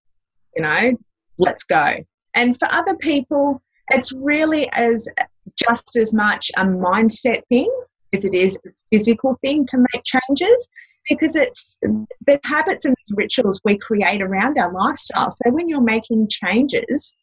you 0.56 0.62
know, 0.62 0.92
let's 1.38 1.64
go. 1.64 1.94
And 2.34 2.58
for 2.58 2.68
other 2.70 2.96
people, 2.96 3.62
it's 3.90 4.12
really 4.12 4.70
as 4.72 5.08
just 5.68 5.96
as 5.96 6.14
much 6.14 6.50
a 6.56 6.64
mindset 6.64 7.42
thing 7.48 7.70
as 8.12 8.24
it 8.24 8.34
is 8.34 8.56
a 8.64 8.70
physical 8.90 9.38
thing 9.42 9.66
to 9.66 9.78
make 9.78 10.02
changes 10.04 10.68
because 11.08 11.36
it's 11.36 11.78
the 12.26 12.40
habits 12.44 12.84
and 12.86 12.96
rituals 13.10 13.60
we 13.64 13.76
create 13.78 14.22
around 14.22 14.56
our 14.56 14.72
lifestyle. 14.72 15.30
So 15.30 15.50
when 15.50 15.68
you're 15.68 15.80
making 15.80 16.28
changes, 16.30 17.16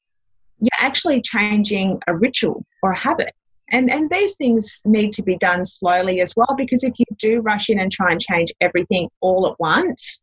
you're 0.59 0.69
actually 0.79 1.21
changing 1.21 1.99
a 2.07 2.15
ritual 2.15 2.63
or 2.83 2.91
a 2.91 2.99
habit. 2.99 3.33
And, 3.71 3.89
and 3.89 4.09
these 4.09 4.35
things 4.35 4.81
need 4.85 5.13
to 5.13 5.23
be 5.23 5.37
done 5.37 5.65
slowly 5.65 6.19
as 6.19 6.33
well 6.35 6.55
because 6.57 6.83
if 6.83 6.93
you 6.99 7.05
do 7.17 7.39
rush 7.39 7.69
in 7.69 7.79
and 7.79 7.91
try 7.91 8.11
and 8.11 8.21
change 8.21 8.51
everything 8.59 9.09
all 9.21 9.47
at 9.47 9.59
once, 9.59 10.21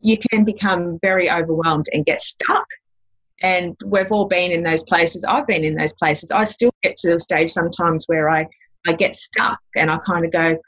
you 0.00 0.16
can 0.30 0.44
become 0.44 0.98
very 1.02 1.30
overwhelmed 1.30 1.86
and 1.92 2.04
get 2.04 2.20
stuck. 2.20 2.66
And 3.42 3.74
we've 3.84 4.10
all 4.12 4.26
been 4.26 4.52
in 4.52 4.62
those 4.62 4.82
places. 4.84 5.24
I've 5.24 5.46
been 5.46 5.64
in 5.64 5.74
those 5.74 5.92
places. 5.94 6.30
I 6.30 6.44
still 6.44 6.72
get 6.82 6.96
to 6.98 7.12
the 7.12 7.20
stage 7.20 7.50
sometimes 7.50 8.04
where 8.06 8.28
I, 8.28 8.46
I 8.86 8.92
get 8.92 9.14
stuck 9.14 9.58
and 9.76 9.90
I 9.90 9.98
kind 10.06 10.24
of 10.24 10.32
go, 10.32 10.58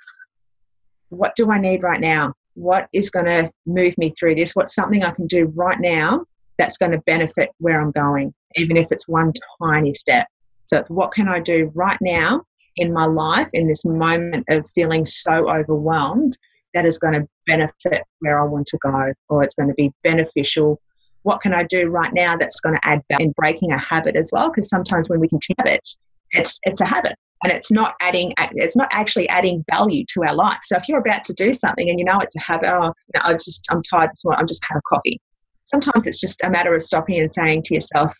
what 1.10 1.34
do 1.36 1.50
I 1.50 1.58
need 1.58 1.82
right 1.82 2.00
now? 2.00 2.32
What 2.54 2.88
is 2.92 3.10
going 3.10 3.26
to 3.26 3.50
move 3.66 3.96
me 3.98 4.12
through 4.18 4.36
this? 4.36 4.52
What's 4.52 4.74
something 4.74 5.04
I 5.04 5.10
can 5.10 5.26
do 5.26 5.52
right 5.54 5.78
now 5.80 6.24
that's 6.58 6.78
going 6.78 6.92
to 6.92 7.02
benefit 7.06 7.50
where 7.58 7.80
I'm 7.80 7.92
going, 7.92 8.32
even 8.56 8.76
if 8.76 8.90
it's 8.90 9.08
one 9.08 9.32
tiny 9.62 9.94
step? 9.94 10.26
So, 10.66 10.82
what 10.88 11.12
can 11.12 11.28
I 11.28 11.40
do 11.40 11.70
right 11.74 11.98
now 12.00 12.42
in 12.76 12.92
my 12.92 13.04
life 13.04 13.48
in 13.52 13.68
this 13.68 13.84
moment 13.84 14.46
of 14.48 14.68
feeling 14.74 15.04
so 15.04 15.50
overwhelmed 15.50 16.36
that 16.74 16.86
is 16.86 16.98
going 16.98 17.14
to 17.14 17.26
benefit 17.46 18.02
where 18.20 18.40
I 18.40 18.44
want 18.44 18.66
to 18.68 18.78
go 18.78 19.12
or 19.28 19.42
it's 19.42 19.54
going 19.54 19.68
to 19.68 19.74
be 19.74 19.90
beneficial. 20.02 20.80
What 21.22 21.40
can 21.40 21.54
I 21.54 21.64
do 21.64 21.88
right 21.88 22.12
now 22.12 22.36
that's 22.36 22.60
going 22.60 22.74
to 22.74 22.80
add 22.82 23.02
value 23.10 23.26
in 23.26 23.32
breaking 23.32 23.72
a 23.72 23.78
habit 23.78 24.16
as 24.16 24.30
well? 24.32 24.50
Because 24.50 24.68
sometimes 24.68 25.08
when 25.08 25.20
we 25.20 25.28
continue 25.28 25.56
habits, 25.58 25.98
it's 26.32 26.58
it's 26.64 26.80
a 26.80 26.86
habit 26.86 27.16
and 27.42 27.52
it's 27.52 27.70
not 27.70 27.94
adding 28.00 28.32
it's 28.52 28.76
not 28.76 28.88
actually 28.92 29.28
adding 29.28 29.64
value 29.70 30.04
to 30.14 30.22
our 30.24 30.34
life. 30.34 30.58
So 30.62 30.76
if 30.76 30.88
you're 30.88 31.00
about 31.00 31.24
to 31.24 31.32
do 31.32 31.52
something 31.52 31.88
and 31.88 31.98
you 31.98 32.04
know 32.04 32.18
it's 32.20 32.36
a 32.36 32.40
habit, 32.40 32.70
oh, 32.72 32.86
you 32.86 33.12
know, 33.14 33.20
I 33.24 33.32
just 33.34 33.66
I'm 33.70 33.82
tired 33.82 34.10
this 34.10 34.24
morning, 34.24 34.40
I'm 34.40 34.46
just 34.46 34.62
have 34.68 34.78
a 34.78 34.82
coffee. 34.88 35.20
Sometimes 35.64 36.06
it's 36.06 36.20
just 36.20 36.42
a 36.42 36.50
matter 36.50 36.74
of 36.74 36.82
stopping 36.82 37.20
and 37.20 37.32
saying 37.32 37.62
to 37.64 37.74
yourself, 37.74 38.12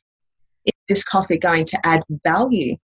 is 0.67 0.73
this 0.89 1.05
coffee 1.05 1.39
going 1.39 1.65
to 1.67 1.79
add 1.85 2.03
value 2.25 2.77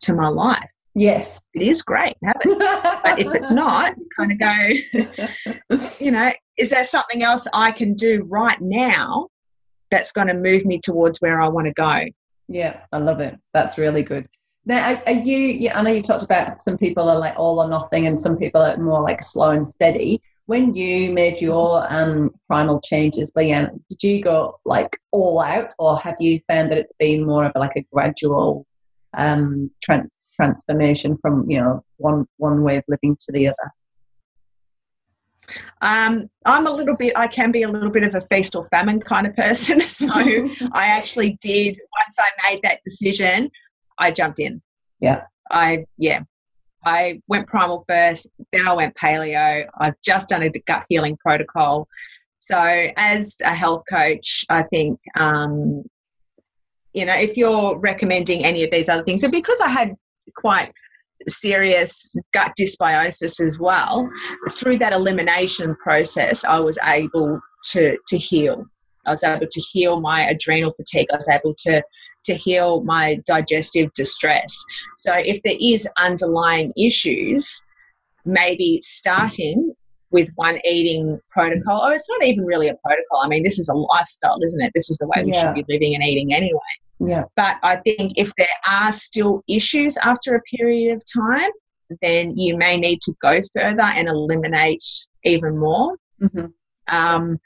to 0.00 0.14
my 0.14 0.28
life? 0.28 0.68
Yes. 0.98 1.40
It 1.54 1.62
is 1.66 1.82
great, 1.82 2.16
have 2.22 2.36
it? 2.42 2.58
but 3.02 3.18
if 3.18 3.34
it's 3.34 3.50
not, 3.50 3.96
you 3.98 4.06
kind 4.16 4.30
of 4.30 4.38
go, 4.38 5.76
you 6.04 6.12
know, 6.12 6.30
is 6.56 6.70
there 6.70 6.84
something 6.84 7.24
else 7.24 7.48
I 7.52 7.72
can 7.72 7.94
do 7.94 8.24
right 8.28 8.60
now 8.60 9.28
that's 9.90 10.12
going 10.12 10.28
to 10.28 10.34
move 10.34 10.64
me 10.64 10.78
towards 10.78 11.20
where 11.20 11.40
I 11.40 11.48
want 11.48 11.66
to 11.66 11.72
go? 11.72 12.04
Yeah, 12.46 12.80
I 12.92 12.98
love 12.98 13.18
it. 13.18 13.36
That's 13.52 13.76
really 13.76 14.04
good. 14.04 14.28
Now, 14.66 14.92
are, 14.92 15.02
are 15.06 15.12
you, 15.12 15.38
yeah, 15.38 15.78
I 15.78 15.82
know 15.82 15.90
you 15.90 16.02
talked 16.02 16.22
about 16.22 16.60
some 16.60 16.78
people 16.78 17.08
are 17.08 17.18
like 17.18 17.34
all 17.36 17.58
or 17.58 17.68
nothing 17.68 18.06
and 18.06 18.20
some 18.20 18.36
people 18.36 18.60
are 18.60 18.76
more 18.76 19.02
like 19.02 19.22
slow 19.22 19.50
and 19.50 19.66
steady. 19.66 20.20
When 20.46 20.74
you 20.74 21.10
made 21.10 21.40
your 21.40 21.90
um, 21.92 22.30
primal 22.46 22.80
changes, 22.82 23.32
Leanne, 23.32 23.80
did 23.88 24.02
you 24.02 24.22
go 24.22 24.60
like 24.64 24.96
all 25.10 25.40
out 25.40 25.72
or 25.78 25.98
have 25.98 26.16
you 26.20 26.40
found 26.46 26.70
that 26.70 26.78
it's 26.78 26.92
been 26.98 27.26
more 27.26 27.46
of 27.46 27.52
a, 27.56 27.58
like 27.58 27.76
a 27.76 27.86
gradual 27.92 28.66
um, 29.14 29.70
trend, 29.82 30.10
transformation 30.38 31.18
from 31.20 31.48
you 31.50 31.60
know 31.60 31.82
one 31.96 32.26
one 32.36 32.62
way 32.62 32.76
of 32.76 32.84
living 32.88 33.16
to 33.20 33.32
the 33.32 33.48
other 33.48 33.72
um, 35.80 36.28
I'm 36.44 36.66
a 36.66 36.70
little 36.70 36.96
bit, 36.96 37.12
I 37.16 37.26
can 37.26 37.50
be 37.52 37.62
a 37.62 37.68
little 37.68 37.90
bit 37.90 38.02
of 38.02 38.14
a 38.14 38.20
feast 38.32 38.54
or 38.54 38.68
famine 38.68 39.00
kind 39.00 39.26
of 39.26 39.34
person. 39.36 39.82
So 39.88 40.06
I 40.72 40.86
actually 40.86 41.38
did, 41.40 41.78
once 42.04 42.16
I 42.18 42.50
made 42.50 42.60
that 42.62 42.80
decision, 42.84 43.50
I 43.98 44.10
jumped 44.10 44.38
in. 44.38 44.60
Yeah. 45.00 45.22
I, 45.50 45.86
yeah. 45.96 46.20
I 46.84 47.20
went 47.26 47.48
primal 47.48 47.84
first, 47.88 48.28
then 48.52 48.68
I 48.68 48.72
went 48.74 48.94
paleo. 48.96 49.64
I've 49.80 49.94
just 50.04 50.28
done 50.28 50.42
a 50.42 50.50
gut 50.50 50.84
healing 50.88 51.16
protocol. 51.16 51.88
So, 52.38 52.58
as 52.96 53.36
a 53.44 53.52
health 53.52 53.82
coach, 53.90 54.44
I 54.48 54.62
think, 54.62 55.00
um, 55.16 55.82
you 56.94 57.04
know, 57.04 57.14
if 57.14 57.36
you're 57.36 57.76
recommending 57.78 58.44
any 58.44 58.62
of 58.62 58.70
these 58.70 58.88
other 58.88 59.02
things, 59.02 59.24
and 59.24 59.32
because 59.32 59.60
I 59.60 59.68
had 59.68 59.96
quite 60.36 60.72
serious 61.26 62.14
gut 62.32 62.52
dysbiosis 62.58 63.40
as 63.44 63.58
well. 63.58 64.08
Through 64.52 64.78
that 64.78 64.92
elimination 64.92 65.74
process, 65.76 66.44
I 66.44 66.60
was 66.60 66.78
able 66.84 67.40
to, 67.72 67.96
to 68.06 68.18
heal. 68.18 68.64
I 69.06 69.10
was 69.10 69.24
able 69.24 69.46
to 69.50 69.60
heal 69.72 70.00
my 70.00 70.28
adrenal 70.28 70.72
fatigue. 70.72 71.08
I 71.12 71.16
was 71.16 71.28
able 71.28 71.54
to, 71.58 71.82
to 72.26 72.34
heal 72.34 72.82
my 72.82 73.20
digestive 73.26 73.92
distress. 73.94 74.64
So, 74.96 75.14
if 75.14 75.42
there 75.42 75.56
is 75.60 75.88
underlying 75.98 76.72
issues, 76.76 77.62
maybe 78.24 78.80
starting 78.82 79.74
with 80.10 80.28
one 80.36 80.58
eating 80.64 81.20
protocol, 81.30 81.82
Oh, 81.82 81.90
it's 81.90 82.08
not 82.08 82.24
even 82.24 82.44
really 82.44 82.68
a 82.68 82.74
protocol. 82.84 83.20
I 83.22 83.28
mean, 83.28 83.42
this 83.42 83.58
is 83.58 83.68
a 83.68 83.74
lifestyle, 83.74 84.38
isn't 84.44 84.60
it? 84.60 84.72
This 84.74 84.90
is 84.90 84.98
the 84.98 85.06
way 85.06 85.22
we 85.24 85.34
should 85.34 85.54
be 85.54 85.64
living 85.68 85.94
and 85.94 86.04
eating 86.04 86.32
anyway. 86.32 86.60
Yeah. 87.00 87.24
But 87.36 87.56
I 87.62 87.76
think 87.76 88.12
if 88.16 88.32
there 88.36 88.46
are 88.66 88.92
still 88.92 89.42
issues 89.48 89.96
after 89.98 90.34
a 90.34 90.42
period 90.42 90.96
of 90.96 91.02
time, 91.12 91.50
then 92.02 92.36
you 92.36 92.56
may 92.56 92.76
need 92.76 93.00
to 93.02 93.14
go 93.22 93.40
further 93.54 93.82
and 93.82 94.08
eliminate 94.08 94.84
even 95.24 95.58
more. 95.58 95.96
Mm-hmm. 96.20 96.46
Um, 96.94 97.38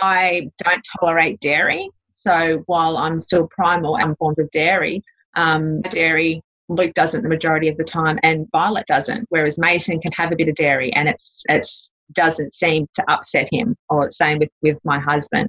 I 0.00 0.50
don't 0.62 0.86
tolerate 0.98 1.40
dairy. 1.40 1.90
So 2.14 2.62
while 2.66 2.98
I'm 2.98 3.20
still 3.20 3.48
primal 3.48 3.96
and 3.96 4.16
forms 4.18 4.38
of 4.38 4.50
dairy, 4.50 5.02
um, 5.36 5.80
dairy 5.82 6.42
Luke 6.70 6.94
doesn't 6.94 7.22
the 7.22 7.28
majority 7.28 7.68
of 7.68 7.76
the 7.76 7.84
time, 7.84 8.18
and 8.22 8.46
Violet 8.52 8.86
doesn't. 8.86 9.26
Whereas 9.28 9.58
Mason 9.58 10.00
can 10.00 10.12
have 10.16 10.32
a 10.32 10.36
bit 10.36 10.48
of 10.48 10.54
dairy, 10.54 10.92
and 10.92 11.08
it's 11.08 11.42
it's 11.48 11.90
doesn't 12.12 12.52
seem 12.52 12.86
to 12.94 13.04
upset 13.10 13.48
him. 13.50 13.76
Or 13.88 14.10
same 14.10 14.38
with 14.38 14.50
with 14.62 14.78
my 14.84 14.98
husband. 14.98 15.48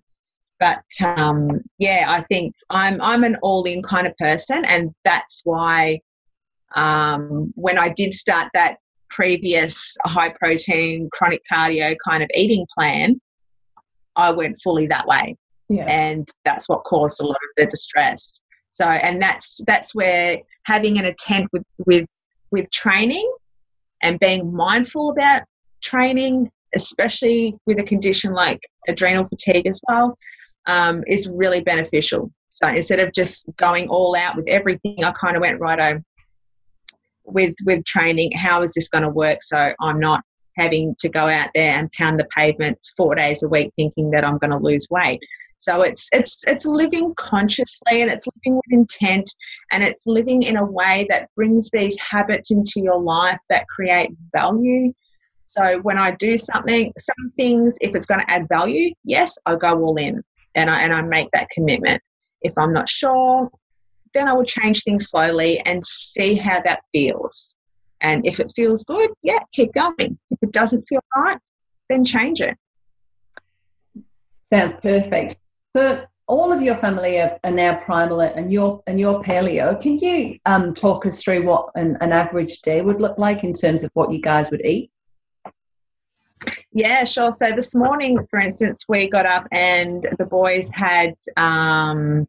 But 0.60 0.84
um, 1.04 1.62
yeah, 1.80 2.06
I 2.08 2.22
think 2.24 2.54
I'm 2.70 3.02
I'm 3.02 3.24
an 3.24 3.38
all 3.42 3.64
in 3.64 3.82
kind 3.82 4.06
of 4.06 4.16
person, 4.18 4.64
and 4.66 4.92
that's 5.04 5.42
why 5.44 6.00
um, 6.76 7.52
when 7.56 7.78
I 7.78 7.90
did 7.90 8.14
start 8.14 8.50
that 8.54 8.78
previous 9.10 9.98
high 10.06 10.30
protein 10.40 11.10
chronic 11.12 11.42
cardio 11.52 11.96
kind 12.08 12.24
of 12.24 12.30
eating 12.36 12.66
plan, 12.78 13.20
I 14.16 14.32
went 14.32 14.62
fully 14.64 14.86
that 14.88 15.08
way, 15.08 15.36
yeah. 15.68 15.86
and 15.86 16.28
that's 16.46 16.70
what 16.70 16.84
caused 16.84 17.22
a 17.22 17.26
lot 17.26 17.36
of 17.36 17.50
the 17.58 17.66
distress. 17.66 18.40
So, 18.70 18.86
and 18.86 19.20
that's 19.22 19.62
that's 19.66 19.96
where 19.96 20.38
having 20.66 21.00
an 21.00 21.06
intent 21.06 21.48
with 21.52 21.64
with 21.86 22.08
with 22.52 22.70
training 22.72 23.30
and 24.04 24.20
being 24.20 24.54
mindful 24.54 25.10
about 25.12 25.42
training, 25.82 26.50
especially 26.76 27.56
with 27.66 27.80
a 27.80 27.84
condition 27.84 28.34
like 28.34 28.60
adrenal 28.88 29.28
fatigue 29.28 29.68
as 29.68 29.80
well, 29.88 30.18
um, 30.68 31.04
is 31.08 31.30
really 31.30 31.62
beneficial. 31.62 32.32
So 32.50 32.68
instead 32.68 33.00
of 33.00 33.14
just 33.14 33.46
going 33.58 33.88
all 33.88 34.16
out 34.16 34.36
with 34.36 34.48
everything, 34.48 35.04
I 35.04 35.12
kind 35.12 35.36
of 35.36 35.42
went 35.42 35.60
right 35.60 35.80
over 35.80 36.04
with 37.26 37.56
with 37.66 37.86
training. 37.86 38.32
How 38.34 38.62
is 38.62 38.74
this 38.74 38.90
going 38.90 39.04
to 39.04 39.10
work? 39.10 39.42
So 39.42 39.74
I'm 39.80 40.00
not 40.00 40.24
having 40.58 40.96
to 41.00 41.10
go 41.10 41.28
out 41.28 41.50
there 41.56 41.78
and 41.78 41.92
pound 41.94 42.20
the 42.20 42.28
pavement 42.36 42.78
four 42.98 43.16
days 43.16 43.42
a 43.44 43.48
week 43.48 43.72
thinking 43.78 44.12
that 44.12 44.26
I'm 44.26 44.38
going 44.38 44.52
to 44.52 44.58
lose 44.58 44.88
weight. 44.90 45.20
So 45.62 45.84
it's 45.84 46.10
it's 46.12 46.44
it's 46.48 46.66
living 46.66 47.14
consciously 47.18 48.02
and 48.02 48.10
it's 48.10 48.26
living 48.26 48.56
with 48.56 48.72
intent 48.80 49.30
and 49.72 49.84
it's 49.84 50.08
living 50.08 50.42
in 50.42 50.58
a 50.58 50.66
way 50.66 51.06
that 51.10 51.30
brings 51.36 51.70
these 51.72 51.96
habits 52.00 52.50
into 52.50 52.82
your 52.82 53.00
life 53.00 53.38
that 53.50 53.68
create 53.68 54.10
value. 54.36 54.92
So 55.52 55.80
when 55.82 55.98
I 55.98 56.12
do 56.12 56.38
something, 56.38 56.94
some 56.98 57.34
things, 57.36 57.78
if 57.82 57.94
it's 57.94 58.06
going 58.06 58.22
to 58.22 58.32
add 58.32 58.48
value, 58.48 58.94
yes, 59.04 59.38
I 59.46 59.58
go 59.58 59.84
all 59.84 59.98
in 59.98 60.24
and 60.56 60.70
I 60.70 60.82
and 60.82 60.94
I 60.94 61.02
make 61.02 61.28
that 61.34 61.50
commitment. 61.50 62.02
If 62.42 62.54
I'm 62.58 62.72
not 62.72 62.88
sure, 62.88 63.52
then 64.14 64.30
I 64.30 64.34
will 64.34 64.46
change 64.46 64.84
things 64.84 65.10
slowly 65.10 65.60
and 65.66 65.86
see 65.86 66.36
how 66.36 66.62
that 66.66 66.80
feels. 66.94 67.54
And 68.00 68.26
if 68.26 68.40
it 68.40 68.54
feels 68.56 68.86
good, 68.86 69.10
yeah, 69.24 69.40
keep 69.52 69.74
going. 69.74 70.18
If 70.30 70.40
it 70.42 70.54
doesn't 70.54 70.86
feel 70.88 71.02
right, 71.18 71.38
then 71.90 72.06
change 72.06 72.40
it. 72.40 72.56
Sounds 74.46 74.72
perfect. 74.82 75.36
So 75.76 76.06
all 76.28 76.54
of 76.54 76.62
your 76.62 76.78
family 76.78 77.20
are, 77.20 77.38
are 77.44 77.52
now 77.52 77.76
primal 77.84 78.22
and 78.22 78.54
you're 78.54 78.82
and 78.88 78.98
you're 78.98 79.22
paleo. 79.22 79.82
Can 79.82 80.00
you 80.00 80.40
um, 80.46 80.74
talk 80.74 81.06
us 81.06 81.22
through 81.22 81.46
what 81.46 81.72
an, 81.76 81.98
an 82.00 82.14
average 82.14 82.62
day 82.62 82.80
would 82.80 83.02
look 83.02 83.18
like 83.18 83.44
in 83.44 83.52
terms 83.52 83.84
of 83.84 83.92
what 83.96 84.14
you 84.14 84.22
guys 84.22 84.50
would 84.50 84.66
eat? 84.66 84.96
Yeah, 86.74 87.04
sure. 87.04 87.32
So 87.32 87.52
this 87.52 87.76
morning, 87.76 88.18
for 88.30 88.40
instance, 88.40 88.86
we 88.88 89.10
got 89.10 89.26
up 89.26 89.48
and 89.52 90.06
the 90.18 90.26
boys 90.26 90.70
had 90.74 91.14
um, 91.38 92.28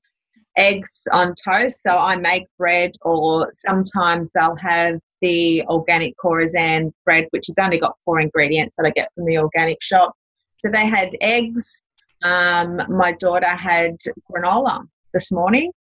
eggs 0.57 1.07
on 1.13 1.35
toast. 1.43 1.83
So 1.83 1.97
I 1.97 2.17
make 2.17 2.47
bread, 2.59 2.93
or 3.03 3.49
sometimes 3.53 4.33
they'll 4.33 4.57
have 4.57 4.99
the 5.21 5.63
organic 5.67 6.17
Corazon 6.19 6.93
bread, 7.05 7.27
which 7.31 7.47
has 7.47 7.57
only 7.61 7.79
got 7.79 7.97
four 8.05 8.21
ingredients 8.21 8.75
that 8.77 8.87
I 8.87 8.91
get 8.91 9.09
from 9.15 9.25
the 9.25 9.39
organic 9.39 9.79
shop. 9.81 10.13
So 10.59 10.71
they 10.71 10.87
had 10.87 11.17
eggs, 11.21 11.81
um, 12.23 12.81
my 12.89 13.13
daughter 13.13 13.49
had 13.49 13.97
granola 14.31 14.87
this 15.13 15.33
morning. 15.33 15.73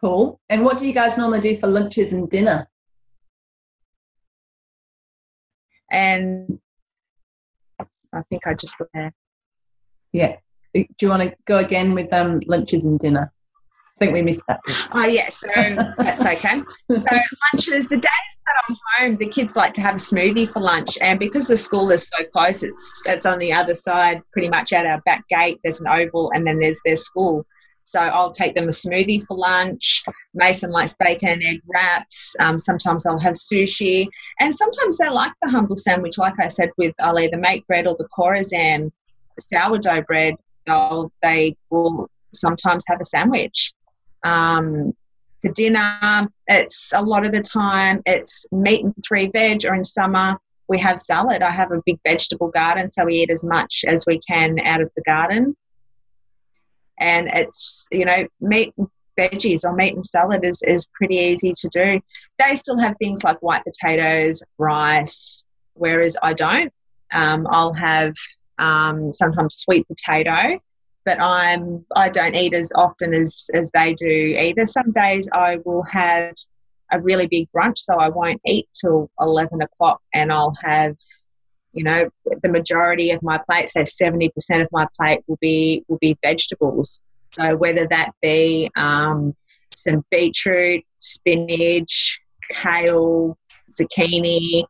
Cool. 0.00 0.40
And 0.48 0.64
what 0.64 0.78
do 0.78 0.86
you 0.86 0.92
guys 0.92 1.16
normally 1.16 1.40
do 1.40 1.58
for 1.58 1.68
lunches 1.68 2.12
and 2.12 2.28
dinner? 2.28 2.68
And 5.92 6.58
I 7.78 8.22
think 8.28 8.46
I 8.46 8.54
just 8.54 8.76
there. 8.92 9.12
Yeah. 10.12 10.36
Do 10.74 10.84
you 11.00 11.08
want 11.08 11.22
to 11.22 11.34
go 11.46 11.58
again 11.58 11.94
with 11.94 12.12
um, 12.12 12.40
lunches 12.46 12.86
and 12.86 12.98
dinner? 12.98 13.30
I 13.96 14.06
think 14.06 14.14
we 14.14 14.22
missed 14.22 14.44
that. 14.48 14.60
Oh 14.92 15.04
yeah, 15.04 15.28
so 15.28 15.48
that's 15.98 16.24
okay. 16.26 16.62
So 16.88 17.18
lunches, 17.52 17.88
the 17.88 17.96
days 17.96 18.32
that 18.46 18.62
I'm 18.66 18.76
home, 18.98 19.16
the 19.16 19.26
kids 19.26 19.54
like 19.54 19.74
to 19.74 19.80
have 19.82 19.94
a 19.96 19.98
smoothie 19.98 20.50
for 20.52 20.60
lunch, 20.60 20.98
and 21.00 21.18
because 21.18 21.46
the 21.46 21.56
school 21.56 21.90
is 21.92 22.08
so 22.08 22.24
close, 22.32 22.62
it's 22.62 23.02
it's 23.04 23.26
on 23.26 23.38
the 23.38 23.52
other 23.52 23.74
side, 23.74 24.22
pretty 24.32 24.48
much 24.48 24.72
at 24.72 24.86
our 24.86 25.00
back 25.02 25.28
gate. 25.28 25.60
There's 25.62 25.80
an 25.80 25.88
oval, 25.88 26.32
and 26.34 26.46
then 26.46 26.58
there's 26.58 26.80
their 26.84 26.96
school. 26.96 27.46
So 27.84 28.00
I'll 28.00 28.30
take 28.30 28.54
them 28.54 28.68
a 28.68 28.72
smoothie 28.72 29.26
for 29.26 29.36
lunch. 29.36 30.02
Mason 30.34 30.70
likes 30.70 30.96
bacon 30.96 31.28
and 31.28 31.42
egg 31.42 31.60
wraps. 31.66 32.34
Um, 32.40 32.58
sometimes 32.60 33.06
I'll 33.06 33.18
have 33.18 33.34
sushi, 33.34 34.06
and 34.40 34.54
sometimes 34.54 34.98
they 34.98 35.08
like 35.08 35.32
the 35.42 35.50
humble 35.50 35.76
sandwich. 35.76 36.18
Like 36.18 36.38
I 36.40 36.48
said, 36.48 36.70
with 36.78 36.94
I'll 37.00 37.18
either 37.18 37.36
make 37.36 37.66
bread 37.66 37.86
or 37.86 37.96
the 37.98 38.08
Corazon 38.14 38.92
sourdough 39.38 40.02
bread. 40.02 40.34
They'll, 40.66 41.12
they 41.22 41.56
will 41.70 42.08
sometimes 42.34 42.84
have 42.88 43.00
a 43.00 43.04
sandwich. 43.04 43.72
Um, 44.24 44.94
for 45.42 45.50
dinner, 45.52 46.28
it's 46.46 46.92
a 46.94 47.02
lot 47.02 47.26
of 47.26 47.32
the 47.32 47.40
time 47.40 48.00
it's 48.06 48.46
meat 48.52 48.84
and 48.84 48.94
three 49.06 49.26
veg, 49.26 49.64
or 49.66 49.74
in 49.74 49.84
summer 49.84 50.38
we 50.68 50.78
have 50.78 50.98
salad. 50.98 51.42
I 51.42 51.50
have 51.50 51.72
a 51.72 51.82
big 51.84 51.98
vegetable 52.06 52.48
garden, 52.48 52.88
so 52.90 53.04
we 53.04 53.16
eat 53.16 53.30
as 53.30 53.42
much 53.42 53.84
as 53.86 54.04
we 54.06 54.20
can 54.20 54.60
out 54.60 54.80
of 54.80 54.90
the 54.96 55.02
garden. 55.02 55.56
And 57.02 57.28
it's 57.32 57.86
you 57.90 58.04
know 58.04 58.26
meat 58.40 58.72
and 58.78 58.88
veggies 59.18 59.64
or 59.64 59.74
meat 59.74 59.94
and 59.94 60.04
salad 60.04 60.44
is, 60.44 60.62
is 60.66 60.86
pretty 60.94 61.16
easy 61.16 61.52
to 61.52 61.68
do. 61.68 62.00
They 62.38 62.56
still 62.56 62.78
have 62.78 62.96
things 62.98 63.24
like 63.24 63.42
white 63.42 63.62
potatoes, 63.64 64.42
rice, 64.56 65.44
whereas 65.74 66.16
I 66.22 66.32
don't. 66.32 66.72
Um, 67.12 67.46
I'll 67.50 67.74
have 67.74 68.14
um, 68.58 69.12
sometimes 69.12 69.56
sweet 69.56 69.86
potato 69.86 70.58
but 71.04 71.20
I'm 71.20 71.84
I 71.96 72.08
don't 72.08 72.34
eat 72.34 72.54
as 72.54 72.72
often 72.74 73.14
as 73.14 73.50
as 73.54 73.70
they 73.72 73.94
do 73.94 74.08
either. 74.08 74.66
Some 74.66 74.92
days 74.92 75.28
I 75.32 75.58
will 75.64 75.82
have 75.84 76.34
a 76.92 77.00
really 77.00 77.26
big 77.26 77.48
brunch, 77.54 77.78
so 77.78 77.98
I 77.98 78.08
won't 78.08 78.40
eat 78.46 78.68
till 78.80 79.10
eleven 79.20 79.62
o'clock, 79.62 80.00
and 80.14 80.32
I'll 80.32 80.54
have 80.62 80.96
you 81.72 81.84
know 81.84 82.08
the 82.42 82.48
majority 82.48 83.10
of 83.10 83.22
my 83.22 83.38
plate, 83.48 83.68
say 83.68 83.84
seventy 83.84 84.28
percent 84.30 84.62
of 84.62 84.68
my 84.72 84.86
plate 84.98 85.20
will 85.26 85.38
be 85.40 85.84
will 85.88 85.98
be 85.98 86.16
vegetables. 86.22 87.00
So 87.34 87.56
whether 87.56 87.86
that 87.88 88.10
be 88.20 88.70
um, 88.76 89.34
some 89.74 90.04
beetroot, 90.10 90.84
spinach, 90.98 92.20
kale, 92.50 93.38
zucchini, 93.70 94.64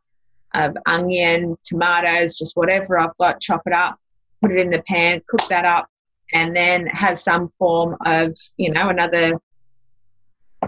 uh, 0.53 0.69
onion, 0.85 1.57
tomatoes, 1.63 2.35
just 2.35 2.55
whatever 2.55 2.99
I've 2.99 3.17
got, 3.19 3.41
chop 3.41 3.63
it 3.65 3.73
up, 3.73 3.97
put 4.41 4.51
it 4.51 4.59
in 4.59 4.69
the 4.69 4.81
pan, 4.83 5.21
cook 5.27 5.47
that 5.49 5.65
up, 5.65 5.87
and 6.33 6.55
then 6.55 6.87
have 6.87 7.17
some 7.17 7.51
form 7.59 7.97
of, 8.05 8.33
you 8.57 8.71
know, 8.71 8.89
another 8.89 9.31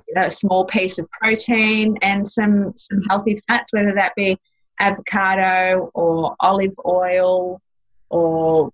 you 0.08 0.14
know, 0.14 0.28
small 0.28 0.66
piece 0.66 1.00
of 1.00 1.10
protein 1.12 1.98
and 2.02 2.28
some 2.28 2.74
some 2.76 3.02
healthy 3.10 3.42
fats, 3.48 3.72
whether 3.72 3.94
that 3.94 4.14
be 4.16 4.38
avocado 4.80 5.90
or 5.94 6.36
olive 6.40 6.74
oil 6.86 7.62
or 8.10 8.72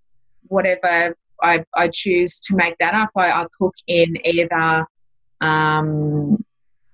whatever 0.48 1.16
I, 1.42 1.64
I 1.76 1.90
choose 1.92 2.40
to 2.42 2.56
make 2.56 2.78
that 2.80 2.94
up. 2.94 3.10
I, 3.16 3.32
I 3.32 3.46
cook 3.58 3.76
in 3.88 4.16
either, 4.26 4.86
um, 5.42 6.44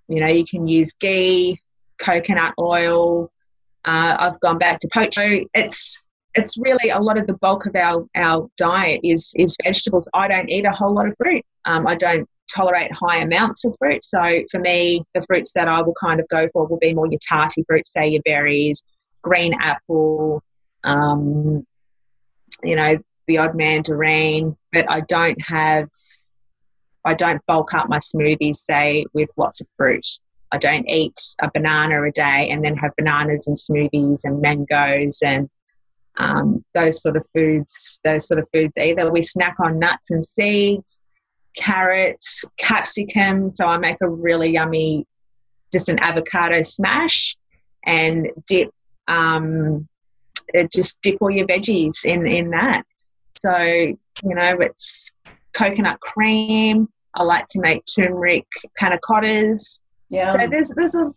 you 0.07 0.21
know, 0.21 0.27
you 0.27 0.45
can 0.45 0.67
use 0.67 0.93
ghee, 0.99 1.59
coconut 1.97 2.53
oil. 2.59 3.31
Uh, 3.85 4.15
I've 4.19 4.39
gone 4.39 4.57
back 4.57 4.79
to 4.79 4.89
pocho. 4.93 5.45
It's 5.53 6.09
it's 6.35 6.55
really 6.57 6.89
a 6.91 6.99
lot 6.99 7.17
of 7.17 7.25
the 7.25 7.33
bulk 7.33 7.65
of 7.65 7.75
our, 7.75 8.05
our 8.15 8.47
diet 8.57 9.01
is 9.03 9.33
is 9.37 9.55
vegetables. 9.63 10.09
I 10.13 10.27
don't 10.27 10.49
eat 10.49 10.65
a 10.65 10.71
whole 10.71 10.93
lot 10.93 11.07
of 11.07 11.15
fruit. 11.17 11.43
Um, 11.65 11.87
I 11.87 11.95
don't 11.95 12.27
tolerate 12.53 12.91
high 12.91 13.17
amounts 13.17 13.65
of 13.65 13.75
fruit. 13.77 14.03
So 14.03 14.41
for 14.51 14.59
me, 14.59 15.03
the 15.13 15.21
fruits 15.27 15.51
that 15.53 15.67
I 15.67 15.81
will 15.81 15.95
kind 15.99 16.19
of 16.19 16.27
go 16.29 16.47
for 16.53 16.65
will 16.67 16.77
be 16.77 16.93
more 16.93 17.07
your 17.07 17.19
tarty 17.27 17.63
fruits, 17.67 17.91
say 17.91 18.07
your 18.07 18.21
berries, 18.23 18.81
green 19.21 19.53
apple, 19.59 20.43
um, 20.83 21.65
you 22.63 22.75
know, 22.75 22.97
the 23.27 23.37
odd 23.37 23.55
mandarin. 23.55 24.57
But 24.71 24.85
I 24.89 25.01
don't 25.01 25.41
have, 25.41 25.89
I 27.05 27.13
don't 27.13 27.45
bulk 27.45 27.73
up 27.73 27.89
my 27.89 27.97
smoothies, 27.97 28.57
say, 28.57 29.05
with 29.13 29.29
lots 29.37 29.61
of 29.61 29.67
fruit. 29.77 30.05
I 30.51 30.57
don't 30.57 30.87
eat 30.87 31.19
a 31.41 31.51
banana 31.53 32.01
a 32.03 32.11
day 32.11 32.49
and 32.49 32.63
then 32.63 32.77
have 32.77 32.91
bananas 32.97 33.47
and 33.47 33.57
smoothies 33.57 34.21
and 34.23 34.41
mangoes 34.41 35.19
and 35.21 35.49
um, 36.17 36.63
those 36.73 37.01
sort 37.01 37.17
of 37.17 37.23
foods, 37.33 38.01
those 38.03 38.27
sort 38.27 38.39
of 38.39 38.47
foods 38.53 38.77
either. 38.77 39.11
We 39.11 39.21
snack 39.21 39.55
on 39.63 39.79
nuts 39.79 40.11
and 40.11 40.25
seeds, 40.25 41.01
carrots, 41.55 42.43
capsicum. 42.57 43.49
So 43.49 43.67
I 43.67 43.77
make 43.77 43.97
a 44.01 44.09
really 44.09 44.51
yummy, 44.51 45.05
just 45.71 45.89
an 45.89 45.99
avocado 45.99 46.61
smash 46.63 47.35
and 47.85 48.27
dip, 48.47 48.69
um, 49.07 49.87
just 50.73 51.01
dip 51.01 51.17
all 51.21 51.31
your 51.31 51.47
veggies 51.47 52.05
in, 52.05 52.27
in 52.27 52.49
that. 52.51 52.83
So, 53.35 53.57
you 53.57 53.95
know, 54.23 54.57
it's 54.59 55.11
coconut 55.53 55.99
cream. 55.99 56.87
I 57.13 57.23
like 57.23 57.45
to 57.49 57.59
make 57.59 57.83
turmeric 57.85 58.45
panna 58.77 58.99
cottas. 58.99 59.81
Yeah. 60.09 60.29
So 60.29 60.47
there's, 60.49 60.71
there's 60.75 60.95
a, 60.95 61.11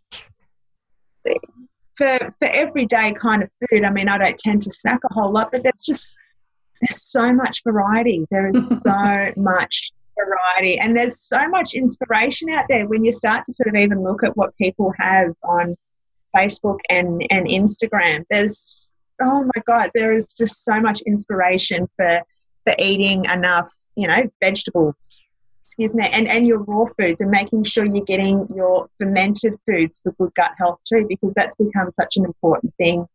for 2.01 2.18
for 2.38 2.49
everyday 2.49 3.12
kind 3.20 3.43
of 3.43 3.51
food, 3.53 3.84
I 3.84 3.91
mean, 3.91 4.09
I 4.09 4.16
don't 4.16 4.38
tend 4.38 4.62
to 4.62 4.72
snack 4.72 5.01
a 5.09 5.12
whole 5.12 5.30
lot, 5.30 5.53
but 5.53 5.62
there's 5.62 5.82
just 5.82 6.14
there's 6.80 7.03
so 7.03 7.30
much 7.32 7.62
variety. 7.62 8.26
There 8.30 8.49
is 8.49 8.80
so 8.82 9.32
much 9.36 9.93
variety, 10.16 10.78
and 10.78 10.97
there's 10.97 11.20
so 11.20 11.47
much 11.49 11.74
inspiration 11.74 12.49
out 12.51 12.64
there 12.70 12.86
when 12.86 13.05
you 13.05 13.12
start 13.12 13.45
to 13.45 13.53
sort 13.53 13.68
of 13.68 13.74
even 13.74 14.03
look 14.03 14.24
at 14.24 14.34
what 14.36 14.57
people 14.57 14.93
have 14.99 15.34
on 15.45 15.76
Facebook 16.36 16.78
and 16.88 17.24
and 17.30 17.46
Instagram. 17.46 18.24
There's 18.30 18.94
oh 19.20 19.42
my 19.54 19.62
god, 19.66 19.90
there 19.94 20.14
is 20.14 20.32
just 20.32 20.64
so 20.64 20.80
much 20.80 21.00
inspiration 21.02 21.88
for 21.96 22.22
for 22.64 22.74
eating 22.78 23.24
enough, 23.26 23.72
you 23.96 24.06
know, 24.06 24.22
vegetables, 24.42 25.18
excuse 25.60 25.94
me, 25.94 26.06
and, 26.12 26.28
and 26.28 26.46
your 26.46 26.58
raw 26.58 26.84
foods 26.98 27.20
and 27.20 27.30
making 27.30 27.64
sure 27.64 27.84
you're 27.84 28.04
getting 28.04 28.46
your 28.54 28.88
fermented 28.98 29.54
foods 29.66 29.98
for 30.02 30.12
good 30.12 30.34
gut 30.34 30.50
health 30.58 30.78
too, 30.86 31.06
because 31.08 31.32
that's 31.34 31.56
become 31.56 31.90
such 31.92 32.16
an 32.16 32.24
important 32.24 32.74
thing 32.76 33.06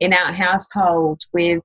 in 0.00 0.12
our 0.12 0.32
household 0.32 1.20
with 1.32 1.62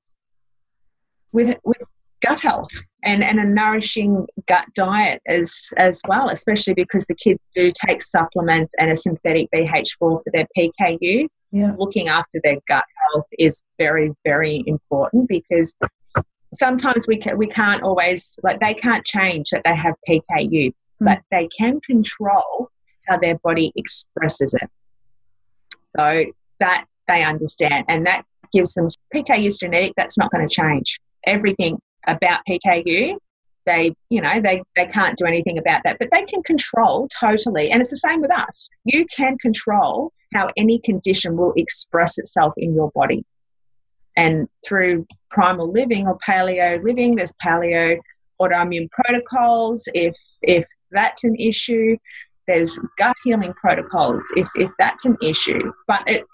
with 1.31 1.57
with 1.63 1.81
gut 2.21 2.39
health 2.39 2.71
and, 3.04 3.24
and 3.24 3.39
a 3.39 3.45
nourishing 3.45 4.26
gut 4.47 4.66
diet 4.74 5.22
as 5.28 5.70
as 5.78 6.01
well, 6.08 6.30
especially 6.30 6.74
because 6.74 7.06
the 7.06 7.16
kids 7.16 7.41
do 7.54 7.72
take 7.86 8.01
supplements 8.01 8.74
and 8.80 8.91
a 8.91 8.97
synthetic 8.97 9.49
BH4 9.54 9.97
for 9.99 10.24
their 10.34 10.47
PKU. 10.58 11.28
Yeah. 11.51 11.74
Looking 11.78 12.08
after 12.08 12.39
their 12.43 12.58
gut 12.68 12.86
health 13.12 13.28
is 13.38 13.62
very, 13.78 14.12
very 14.24 14.64
important 14.66 15.28
because 15.30 15.76
sometimes 16.54 17.06
we 17.08 17.18
can, 17.18 17.38
we 17.38 17.47
can't 17.47 17.84
always 17.84 18.39
like 18.41 18.60
they 18.60 18.74
can't 18.74 19.06
change 19.06 19.49
that 19.51 19.62
they 19.64 19.76
have 19.76 19.95
PKU, 20.10 20.72
hmm. 20.99 21.06
but 21.06 21.20
they 21.30 21.47
can 21.56 21.80
control 21.82 22.70
how 23.08 23.18
their 23.18 23.38
body 23.43 23.72
expresses 23.76 24.54
it. 24.62 24.70
So 25.84 26.26
that 26.60 26.86
they 27.08 27.24
understand, 27.24 27.86
and 27.89 28.08
that 28.08 28.24
gives 28.54 28.74
them 28.74 28.88
PKU 29.14 29.45
is 29.45 29.58
genetic. 29.58 29.93
That's 29.97 30.18
not 30.18 30.32
going 30.32 30.47
to 30.47 30.54
change. 30.54 30.99
Everything 31.26 31.78
about 32.08 32.41
PKU, 32.47 33.18
they 33.66 33.95
you 34.10 34.22
know 34.22 34.39
they 34.41 34.62
they 34.76 34.86
can't 34.86 35.18
do 35.18 35.26
anything 35.26 35.58
about 35.58 35.82
that, 35.86 35.97
but 35.99 36.10
they 36.12 36.24
can 36.24 36.43
control 36.43 37.08
totally. 37.08 37.72
And 37.72 37.82
it's 37.82 37.91
the 37.91 37.97
same 37.97 38.22
with 38.22 38.32
us. 38.32 38.70
You 38.86 39.06
can 39.16 39.38
control 39.38 40.12
how 40.34 40.49
any 40.58 40.80
condition 40.80 41.38
will 41.38 41.54
express 41.56 42.18
itself 42.18 42.54
in 42.58 42.74
your 42.74 42.91
body. 42.91 43.24
And 44.16 44.47
through 44.66 45.08
primal 45.32 45.72
living 45.72 46.08
or 46.08 46.18
paleo 46.20 46.84
living, 46.84 47.16
there's 47.16 47.34
paleo 47.43 47.97
autoimmune 48.41 48.89
protocols. 48.91 49.88
If 49.93 50.16
if 50.41 50.66
that's 50.91 51.24
an 51.24 51.36
issue, 51.36 51.97
there's 52.47 52.80
gut 52.97 53.16
healing 53.24 53.54
protocols 53.54 54.26
if, 54.36 54.47
if 54.56 54.72
that's 54.78 55.06
an 55.06 55.18
issue. 55.22 55.72
But 55.88 56.04
it 56.08 56.26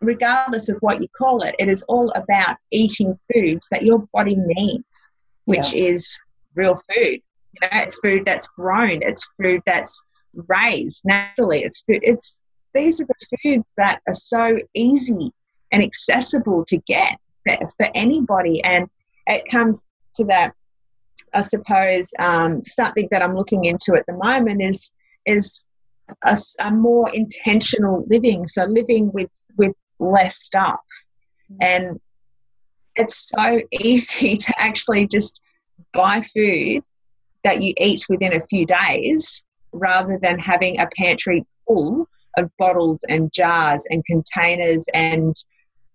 regardless 0.00 0.68
of 0.68 0.76
what 0.80 1.00
you 1.00 1.08
call 1.16 1.42
it, 1.42 1.54
it 1.58 1.68
is 1.68 1.82
all 1.88 2.10
about 2.10 2.56
eating 2.70 3.18
foods 3.32 3.68
that 3.70 3.82
your 3.82 4.06
body 4.12 4.36
needs, 4.36 5.08
which 5.44 5.72
yeah. 5.72 5.88
is 5.88 6.18
real 6.54 6.80
food. 6.94 7.20
You 7.52 7.60
know, 7.62 7.68
it's 7.72 7.98
food 8.02 8.24
that's 8.24 8.48
grown, 8.48 9.00
it's 9.02 9.26
food 9.40 9.62
that's 9.66 10.02
raised 10.48 11.02
naturally. 11.04 11.62
It's 11.62 11.80
food 11.82 12.00
it's 12.02 12.42
these 12.74 13.00
are 13.00 13.06
the 13.06 13.38
foods 13.42 13.72
that 13.78 14.00
are 14.06 14.14
so 14.14 14.58
easy 14.74 15.32
and 15.72 15.82
accessible 15.82 16.64
to 16.66 16.76
get 16.86 17.18
for, 17.44 17.56
for 17.78 17.88
anybody. 17.94 18.62
And 18.62 18.88
it 19.26 19.48
comes 19.50 19.86
to 20.16 20.24
that, 20.24 20.52
I 21.32 21.40
suppose, 21.40 22.10
um, 22.18 22.62
something 22.64 23.08
that 23.10 23.22
I'm 23.22 23.34
looking 23.34 23.64
into 23.64 23.94
at 23.94 24.04
the 24.06 24.12
moment 24.12 24.62
is 24.62 24.92
is 25.24 25.66
a, 26.24 26.38
a, 26.60 26.70
more 26.70 27.10
intentional 27.12 28.04
living. 28.08 28.46
So 28.46 28.64
living 28.64 29.10
with 29.12 29.30
with 29.45 29.45
less 29.98 30.36
stuff, 30.36 30.80
and 31.60 32.00
it's 32.96 33.28
so 33.28 33.60
easy 33.72 34.36
to 34.36 34.60
actually 34.60 35.06
just 35.06 35.42
buy 35.92 36.20
food 36.34 36.82
that 37.44 37.62
you 37.62 37.72
eat 37.78 38.04
within 38.08 38.34
a 38.34 38.46
few 38.46 38.66
days 38.66 39.44
rather 39.72 40.18
than 40.20 40.38
having 40.38 40.80
a 40.80 40.88
pantry 40.96 41.44
full 41.66 42.08
of 42.36 42.50
bottles 42.58 43.00
and 43.08 43.32
jars 43.32 43.86
and 43.90 44.04
containers 44.04 44.84
and 44.94 45.34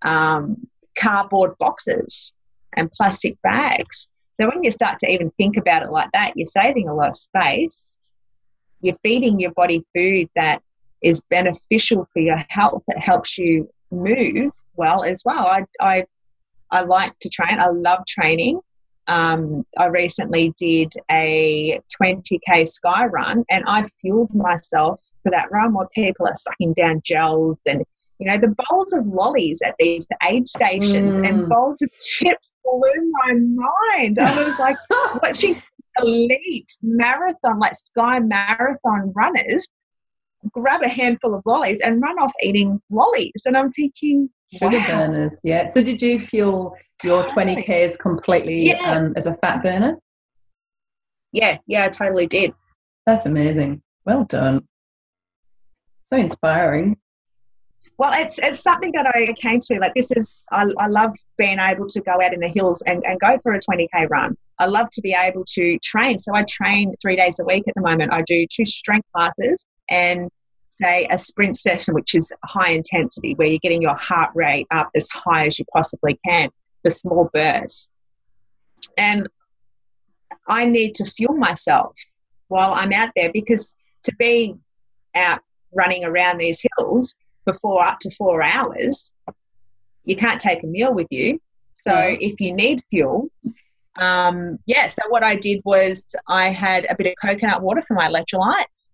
um, 0.04 0.56
cardboard 0.98 1.58
boxes 1.60 2.34
and 2.78 2.92
plastic 2.94 3.40
bags. 3.42 4.10
So 4.40 4.48
when 4.48 4.64
you 4.64 4.72
start 4.72 4.98
to 5.00 5.08
even 5.08 5.32
think 5.32 5.58
about 5.58 5.84
it 5.84 5.92
like 5.92 6.10
that, 6.14 6.34
you're 6.36 6.46
saving 6.46 6.88
a 6.88 6.96
lot 6.96 7.10
of 7.10 7.16
space. 7.16 7.98
You're 8.82 8.98
feeding 9.04 9.40
your 9.40 9.52
body 9.52 9.86
food 9.96 10.30
that 10.36 10.62
is 11.04 11.22
beneficial 11.30 12.08
for 12.14 12.20
your 12.20 12.44
health. 12.50 12.84
That 12.88 13.00
helps 13.00 13.38
you 13.38 13.70
move 13.92 14.52
well 14.76 15.04
as 15.04 15.22
well. 15.26 15.48
I, 15.48 15.66
I, 15.80 16.06
I 16.72 16.82
like 16.82 17.18
to 17.20 17.30
train. 17.30 17.60
I 17.60 17.68
love 17.68 18.06
training. 18.08 18.60
Um, 19.08 19.66
I 19.78 19.88
recently 19.88 20.54
did 20.58 20.94
a 21.10 21.82
20k 22.02 22.68
sky 22.68 23.06
run 23.06 23.44
and 23.50 23.64
I 23.68 23.88
fueled 24.00 24.34
myself 24.34 25.02
for 25.24 25.32
that 25.32 25.52
run 25.52 25.74
while 25.74 25.90
people 25.94 26.28
are 26.28 26.36
sucking 26.36 26.74
down 26.74 27.02
gels 27.04 27.60
and 27.68 27.84
you 28.20 28.28
know, 28.28 28.38
the 28.38 28.56
bowls 28.70 28.94
of 28.94 29.08
lollies 29.08 29.64
at 29.66 29.74
these 29.80 30.06
aid 30.22 30.48
stations 30.48 31.18
mm. 31.18 31.28
and 31.28 31.50
bowls 31.50 31.82
of 31.82 31.90
chips 32.04 32.54
blew 32.64 33.12
my 33.24 33.34
mind. 33.34 34.20
I 34.20 34.44
was 34.44 34.60
like 34.60 34.78
watching 35.24 35.56
elite 35.98 36.70
marathon, 36.84 37.58
like 37.58 37.74
sky 37.74 38.20
marathon 38.20 39.12
runners 39.16 39.72
grab 40.52 40.82
a 40.82 40.90
handful 40.90 41.36
of 41.36 41.42
lollies 41.46 41.82
and 41.82 42.02
run 42.02 42.18
off 42.20 42.32
eating 42.44 42.82
lollies. 42.90 43.44
And 43.46 43.56
I'm 43.58 43.72
thinking, 43.74 44.30
sugar 44.54 44.78
wow. 44.78 44.88
burners, 44.88 45.40
yeah. 45.44 45.68
So 45.68 45.82
did 45.82 46.02
you 46.02 46.20
fuel 46.20 46.76
your 47.04 47.24
20Ks 47.28 47.98
completely 48.00 48.70
yeah. 48.70 48.92
um, 48.92 49.14
as 49.16 49.28
a 49.28 49.36
fat 49.38 49.64
burner? 49.64 49.98
Yeah, 51.32 51.58
yeah, 51.68 51.86
I 51.86 51.90
totally 51.90 52.28
did. 52.28 52.54
That's 53.06 53.26
amazing. 53.26 53.82
Well 54.06 54.26
done. 54.26 54.68
So 56.12 56.20
inspiring. 56.20 56.98
Well, 57.98 58.12
it's 58.14 58.40
it's 58.40 58.62
something 58.62 58.92
that 58.94 59.06
I 59.08 59.32
came 59.34 59.60
to. 59.60 59.80
Like 59.80 59.94
this 59.94 60.12
is, 60.16 60.46
I, 60.52 60.66
I 60.80 60.88
love 60.88 61.16
being 61.38 61.60
able 61.60 61.88
to 61.88 62.02
go 62.02 62.14
out 62.14 62.34
in 62.34 62.40
the 62.40 62.52
hills 62.54 62.82
and, 62.88 63.04
and 63.06 63.20
go 63.20 63.38
for 63.44 63.54
a 63.54 63.60
20k 63.60 64.10
run. 64.10 64.36
I 64.60 64.66
love 64.66 64.90
to 64.94 65.02
be 65.02 65.16
able 65.18 65.44
to 65.54 65.78
train. 65.84 66.18
So 66.18 66.36
I 66.36 66.44
train 66.50 66.94
three 67.02 67.16
days 67.16 67.40
a 67.40 67.46
week 67.46 67.64
at 67.68 67.76
the 67.76 67.82
moment. 67.82 68.12
I 68.12 68.24
do 68.26 68.46
two 68.52 68.66
strength 68.66 69.08
classes 69.16 69.66
and 69.92 70.32
say 70.70 71.08
a 71.12 71.18
sprint 71.20 71.58
session, 71.58 71.94
which 71.94 72.16
is 72.16 72.34
high 72.46 72.72
intensity, 72.72 73.36
where 73.36 73.48
you're 73.48 73.60
getting 73.62 73.82
your 73.82 73.98
heart 73.98 74.32
rate 74.34 74.66
up 74.72 74.90
as 74.96 75.08
high 75.10 75.46
as 75.46 75.60
you 75.60 75.66
possibly 75.74 76.18
can 76.26 76.50
for 76.82 76.90
small 76.90 77.30
bursts. 77.34 77.90
And 78.98 79.28
I 80.48 80.66
need 80.66 80.96
to 80.96 81.06
fuel 81.06 81.36
myself 81.36 81.94
while 82.48 82.74
I'm 82.74 82.94
out 82.94 83.10
there 83.16 83.32
because 83.32 83.76
to 84.04 84.16
be 84.16 84.56
out 85.14 85.42
running 85.74 86.04
around 86.06 86.40
these 86.40 86.66
hills 86.78 87.16
for 87.44 87.58
four 87.62 87.84
up 87.84 88.00
to 88.00 88.12
four 88.12 88.42
hours, 88.42 89.12
you 90.06 90.16
can't 90.16 90.40
take 90.40 90.64
a 90.64 90.68
meal 90.68 90.94
with 90.94 91.08
you. 91.12 91.40
So 91.76 91.92
yeah. 91.92 92.18
if 92.20 92.40
you 92.40 92.54
need 92.54 92.82
fuel, 92.90 93.30
um, 94.00 94.58
yeah. 94.66 94.88
So 94.88 95.02
what 95.10 95.24
I 95.24 95.36
did 95.36 95.62
was 95.66 96.04
I 96.28 96.50
had 96.50 96.86
a 96.90 96.96
bit 96.96 97.08
of 97.08 97.14
coconut 97.22 97.62
water 97.62 97.84
for 97.88 97.94
my 97.94 98.08
electrolytes, 98.08 98.90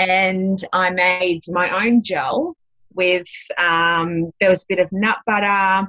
and 0.00 0.64
I 0.72 0.88
made 0.88 1.42
my 1.48 1.84
own 1.84 2.02
gel 2.02 2.56
with 2.94 3.28
um, 3.58 4.32
there 4.40 4.48
was 4.48 4.62
a 4.62 4.66
bit 4.66 4.78
of 4.78 4.90
nut 4.92 5.18
butter, 5.26 5.88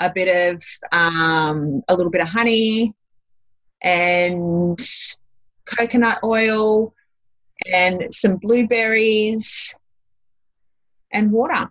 a 0.00 0.12
bit 0.12 0.56
of 0.56 0.62
um, 0.90 1.82
a 1.88 1.94
little 1.94 2.10
bit 2.10 2.20
of 2.20 2.26
honey, 2.26 2.92
and 3.80 4.78
coconut 5.66 6.18
oil, 6.24 6.92
and 7.72 8.12
some 8.12 8.38
blueberries 8.38 9.72
and 11.12 11.30
water. 11.30 11.70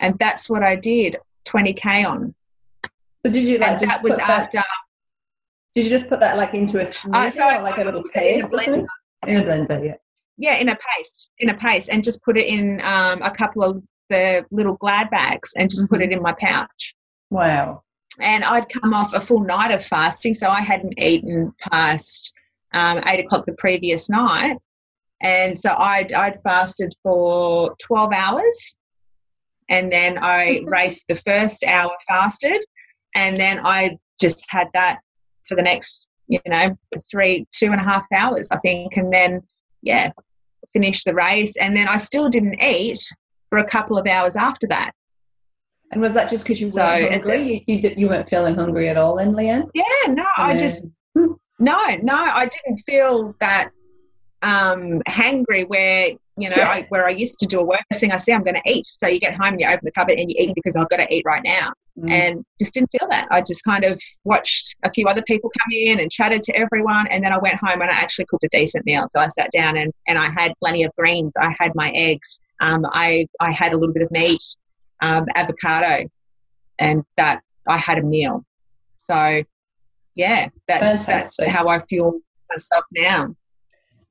And 0.00 0.18
that's 0.18 0.50
what 0.50 0.62
I 0.62 0.76
did 0.76 1.16
20K 1.46 2.06
on. 2.06 2.34
So 3.24 3.32
did 3.32 3.44
you 3.44 3.56
like 3.56 3.80
that 3.80 4.02
was 4.02 4.18
after 4.18 4.58
that, 4.58 4.66
did 5.74 5.84
you 5.84 5.90
just 5.90 6.10
put 6.10 6.20
that 6.20 6.36
like 6.36 6.52
into 6.52 6.78
a 6.78 6.84
smoothie 6.84 7.14
uh, 7.14 7.30
so 7.30 7.58
or 7.58 7.62
like 7.62 7.78
a 7.78 7.84
little 7.84 8.02
paste 8.02 8.52
or 8.52 8.62
something? 8.62 8.86
In 9.26 9.36
a 9.36 9.42
blender, 9.44 9.82
yeah. 9.82 9.94
Yeah, 10.38 10.56
in 10.56 10.68
a 10.68 10.76
paste, 10.96 11.30
in 11.38 11.50
a 11.50 11.56
paste, 11.56 11.90
and 11.90 12.02
just 12.02 12.22
put 12.22 12.38
it 12.38 12.46
in 12.46 12.80
um, 12.82 13.22
a 13.22 13.30
couple 13.30 13.62
of 13.62 13.82
the 14.08 14.44
little 14.50 14.74
glad 14.74 15.10
bags 15.10 15.52
and 15.56 15.70
just 15.70 15.82
mm-hmm. 15.82 15.94
put 15.94 16.02
it 16.02 16.12
in 16.12 16.22
my 16.22 16.34
pouch. 16.38 16.94
Wow. 17.30 17.82
And 18.20 18.44
I'd 18.44 18.68
come 18.68 18.92
off 18.92 19.14
a 19.14 19.20
full 19.20 19.42
night 19.42 19.70
of 19.70 19.84
fasting, 19.84 20.34
so 20.34 20.48
I 20.48 20.60
hadn't 20.60 20.98
eaten 20.98 21.52
past 21.70 22.32
um, 22.74 23.00
eight 23.06 23.24
o'clock 23.24 23.46
the 23.46 23.54
previous 23.54 24.10
night. 24.10 24.56
And 25.22 25.58
so 25.58 25.74
I'd, 25.74 26.12
I'd 26.12 26.42
fasted 26.42 26.94
for 27.02 27.74
12 27.80 28.12
hours 28.12 28.76
and 29.68 29.90
then 29.90 30.18
I 30.20 30.60
raced 30.66 31.06
the 31.08 31.16
first 31.16 31.64
hour 31.64 31.92
fasted 32.08 32.60
and 33.14 33.36
then 33.36 33.64
I 33.64 33.98
just 34.20 34.44
had 34.48 34.68
that 34.74 35.00
for 35.48 35.54
the 35.54 35.62
next, 35.62 36.08
you 36.28 36.40
know, 36.46 36.76
three, 37.10 37.46
two 37.52 37.66
and 37.66 37.80
a 37.80 37.84
half 37.84 38.04
hours, 38.12 38.48
I 38.50 38.58
think. 38.58 38.96
And 38.96 39.12
then, 39.12 39.42
yeah, 39.82 40.10
finish 40.72 41.04
the 41.04 41.14
race. 41.14 41.56
And 41.56 41.76
then 41.76 41.88
I 41.88 41.96
still 41.96 42.28
didn't 42.28 42.62
eat 42.62 43.00
for 43.50 43.58
a 43.58 43.66
couple 43.66 43.98
of 43.98 44.06
hours 44.06 44.36
after 44.36 44.66
that. 44.68 44.92
And 45.92 46.00
was 46.00 46.14
that 46.14 46.30
just 46.30 46.44
because 46.44 46.60
you 46.60 46.68
so 46.68 46.82
weren't 46.82 47.12
hungry? 47.26 47.62
you, 47.66 47.76
you, 47.76 47.94
you, 47.96 48.08
weren't 48.08 48.28
feeling 48.28 48.54
hungry 48.54 48.88
at 48.88 48.96
all 48.96 49.16
then, 49.16 49.34
Leanne? 49.34 49.68
Yeah, 49.74 49.84
no, 50.08 50.24
I 50.38 50.56
just, 50.56 50.86
no, 51.14 51.36
no, 51.58 52.16
I 52.16 52.46
didn't 52.46 52.82
feel 52.86 53.34
that 53.40 53.70
um, 54.42 55.00
hangry 55.08 55.66
where 55.68 56.08
you 56.36 56.48
know 56.48 56.56
I, 56.62 56.86
where 56.88 57.06
I 57.06 57.10
used 57.10 57.38
to 57.40 57.46
do 57.46 57.60
a 57.60 57.64
work 57.64 57.80
thing 57.92 58.12
I 58.12 58.16
say 58.16 58.32
I'm 58.32 58.44
going 58.44 58.56
to 58.56 58.72
eat. 58.72 58.86
So 58.86 59.06
you 59.06 59.20
get 59.20 59.34
home 59.34 59.54
and 59.54 59.60
you 59.60 59.66
open 59.66 59.80
the 59.82 59.92
cupboard 59.92 60.18
and 60.18 60.30
you 60.30 60.36
eat 60.38 60.54
because 60.54 60.76
I've 60.76 60.88
got 60.88 60.96
to 60.96 61.14
eat 61.14 61.24
right 61.26 61.42
now. 61.44 61.70
Mm. 61.98 62.10
and 62.10 62.44
just 62.58 62.72
didn't 62.72 62.90
feel 62.90 63.06
that. 63.10 63.28
I 63.30 63.42
just 63.42 63.62
kind 63.64 63.84
of 63.84 64.00
watched 64.24 64.76
a 64.82 64.90
few 64.90 65.06
other 65.08 65.20
people 65.26 65.50
come 65.50 65.72
in 65.72 66.00
and 66.00 66.10
chatted 66.10 66.42
to 66.44 66.56
everyone 66.56 67.06
and 67.08 67.22
then 67.22 67.34
I 67.34 67.38
went 67.38 67.56
home 67.56 67.82
and 67.82 67.90
I 67.90 67.94
actually 67.94 68.24
cooked 68.30 68.44
a 68.44 68.48
decent 68.50 68.86
meal. 68.86 69.04
So 69.08 69.20
I 69.20 69.28
sat 69.28 69.50
down 69.54 69.76
and, 69.76 69.92
and 70.08 70.18
I 70.18 70.30
had 70.34 70.54
plenty 70.58 70.84
of 70.84 70.92
greens. 70.96 71.34
I 71.38 71.54
had 71.58 71.72
my 71.74 71.90
eggs. 71.90 72.40
Um, 72.62 72.86
I, 72.92 73.26
I 73.40 73.50
had 73.52 73.74
a 73.74 73.76
little 73.76 73.92
bit 73.92 74.04
of 74.04 74.10
meat 74.10 74.42
um, 75.02 75.26
avocado 75.34 76.08
and 76.78 77.04
that 77.18 77.42
I 77.68 77.76
had 77.76 77.98
a 77.98 78.02
meal. 78.02 78.42
So 78.96 79.42
yeah 80.14 80.48
that's 80.68 81.04
Fantastic. 81.04 81.46
that's 81.46 81.56
how 81.56 81.68
I 81.68 81.84
feel 81.86 82.18
myself 82.50 82.84
now 82.92 83.34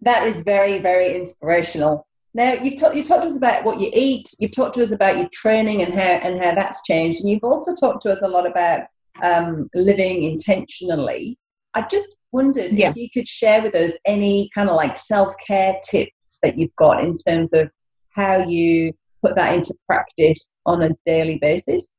that 0.02 0.28
is 0.28 0.42
very, 0.42 0.80
very 0.80 1.16
inspirational. 1.16 2.08
Now 2.34 2.54
you've 2.54 2.80
talked 2.80 2.96
you 2.96 3.04
talked 3.04 3.24
to 3.24 3.28
us 3.28 3.38
about 3.38 3.66
what 3.66 3.80
you 3.80 3.90
eat. 3.94 4.30
You've 4.40 4.56
talked 4.56 4.76
to 4.76 4.84
us 4.84 4.92
about 4.92 5.18
your 5.18 5.28
training 5.34 5.82
and 5.82 5.94
how 5.94 6.00
and 6.00 6.42
how 6.42 6.56
that's 6.56 6.84
changed, 6.84 7.22
and 7.22 7.30
you've 7.30 7.44
also 7.44 7.76
talked 7.76 8.04
to 8.04 8.12
us 8.12 8.22
a 8.22 8.28
lot 8.28 8.48
about 8.48 8.84
um, 9.22 9.70
living 9.76 10.24
intentionally. 10.24 11.38
I 11.74 11.82
just 11.84 12.18
wondered 12.32 12.72
Yeah. 12.74 12.90
if 12.90 12.96
you 12.96 13.10
could 13.14 13.28
share 13.28 13.62
with 13.62 13.76
us 13.76 13.94
any 14.06 14.50
kind 14.56 14.70
of 14.70 14.76
like 14.76 14.98
self 14.98 15.34
care 15.46 15.76
tips 15.90 16.36
that 16.42 16.58
you've 16.58 16.76
got 16.78 17.04
in 17.04 17.16
terms 17.16 17.52
of 17.54 17.70
how 18.16 18.46
you 18.46 18.94
put 19.22 19.36
that 19.36 19.54
into 19.54 19.74
practice 19.88 20.50
on 20.66 20.84
a 20.84 20.90
daily 21.06 21.38
basis. 21.40 21.90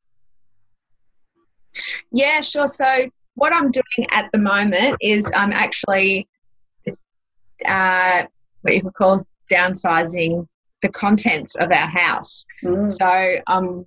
Yeah, 2.11 2.41
sure. 2.41 2.69
So 2.69 3.09
what 3.35 3.53
I'm 3.53 3.71
doing 3.71 4.07
at 4.11 4.29
the 4.33 4.39
moment 4.39 4.97
is 5.01 5.31
I'm 5.35 5.53
actually 5.53 6.29
uh, 7.67 8.27
what 8.63 8.75
you 8.75 8.83
could 8.83 8.95
call 8.95 9.27
downsizing 9.51 10.47
the 10.83 10.89
contents 10.89 11.55
of 11.57 11.71
our 11.71 11.89
house. 11.89 12.47
So 12.91 13.37
I'm 13.47 13.87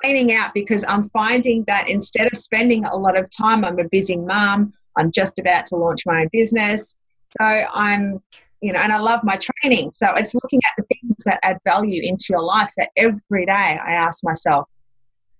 cleaning 0.00 0.34
out 0.34 0.52
because 0.54 0.84
I'm 0.88 1.08
finding 1.10 1.64
that 1.66 1.88
instead 1.88 2.26
of 2.26 2.38
spending 2.38 2.84
a 2.84 2.96
lot 2.96 3.18
of 3.18 3.28
time, 3.30 3.64
I'm 3.64 3.78
a 3.78 3.88
busy 3.88 4.16
mum. 4.16 4.72
I'm 4.96 5.10
just 5.10 5.38
about 5.38 5.66
to 5.66 5.76
launch 5.76 6.02
my 6.06 6.22
own 6.22 6.28
business. 6.32 6.96
So 7.40 7.44
I'm, 7.44 8.22
you 8.60 8.72
know, 8.72 8.80
and 8.80 8.92
I 8.92 8.98
love 8.98 9.20
my 9.24 9.36
training. 9.36 9.90
So 9.92 10.12
it's 10.14 10.34
looking 10.34 10.60
at 10.64 10.72
the 10.78 10.84
things 10.94 11.16
that 11.26 11.40
add 11.42 11.58
value 11.64 12.02
into 12.04 12.26
your 12.30 12.42
life. 12.42 12.68
So 12.70 12.84
every 12.96 13.46
day 13.46 13.52
I 13.52 13.92
ask 13.92 14.22
myself, 14.22 14.68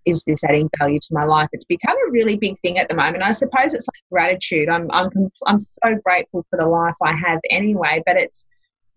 is 0.07 0.25
this 0.25 0.45
adding 0.45 0.69
value 0.79 0.99
to 0.99 1.09
my 1.13 1.25
life? 1.25 1.49
It's 1.53 1.65
become 1.65 1.97
a 1.97 2.11
really 2.11 2.37
big 2.37 2.59
thing 2.61 2.79
at 2.79 2.89
the 2.89 2.95
moment. 2.95 3.23
I 3.23 3.33
suppose 3.33 3.75
it's 3.75 3.87
like 3.89 4.03
gratitude. 4.11 4.69
I'm, 4.69 4.91
I'm, 4.93 5.11
I'm 5.47 5.59
so 5.59 5.95
grateful 6.05 6.45
for 6.51 6.59
the 6.59 6.67
life 6.67 6.95
I 7.03 7.15
have 7.15 7.41
anyway, 7.51 8.03
but 8.07 8.17
it's 8.17 8.47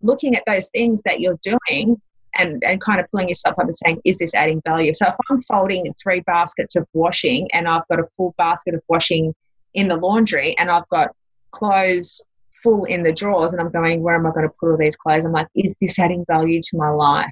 looking 0.02 0.36
at 0.36 0.44
those 0.46 0.70
things 0.70 1.02
that 1.06 1.20
you're 1.20 1.40
doing 1.42 2.00
and, 2.36 2.62
and 2.64 2.82
kind 2.82 3.00
of 3.00 3.10
pulling 3.12 3.30
yourself 3.30 3.56
up 3.58 3.66
and 3.66 3.76
saying, 3.76 4.00
is 4.06 4.18
this 4.18 4.36
adding 4.36 4.62
value? 4.68 4.94
So 4.94 5.08
if 5.08 5.16
I'm 5.30 5.42
folding 5.44 5.94
three 6.02 6.22
baskets 6.22 6.76
of 6.76 6.86
washing 6.94 7.48
and 7.54 7.68
I've 7.68 7.88
got 7.90 8.00
a 8.00 8.08
full 8.16 8.36
basket 8.38 8.76
of 8.76 8.82
washing 8.88 9.34
in 9.74 9.88
the 9.88 9.98
laundry 9.98 10.56
and 10.58 10.70
I've 10.70 10.88
got 10.90 11.10
clothes 11.52 12.24
full 12.64 12.86
in 12.86 13.04
the 13.04 13.12
drawers 13.12 13.54
and 13.54 13.62
I'm 13.62 13.72
going, 13.72 14.02
where 14.02 14.16
am 14.16 14.26
I 14.26 14.32
going 14.32 14.48
to 14.48 14.54
put 14.60 14.72
all 14.72 14.78
these 14.78 14.96
clothes? 14.96 15.26
I'm 15.26 15.32
like, 15.32 15.48
is 15.56 15.74
this 15.82 15.98
adding 16.00 16.26
value 16.30 16.62
to 16.62 16.78
my 16.78 16.90
life? 16.90 17.32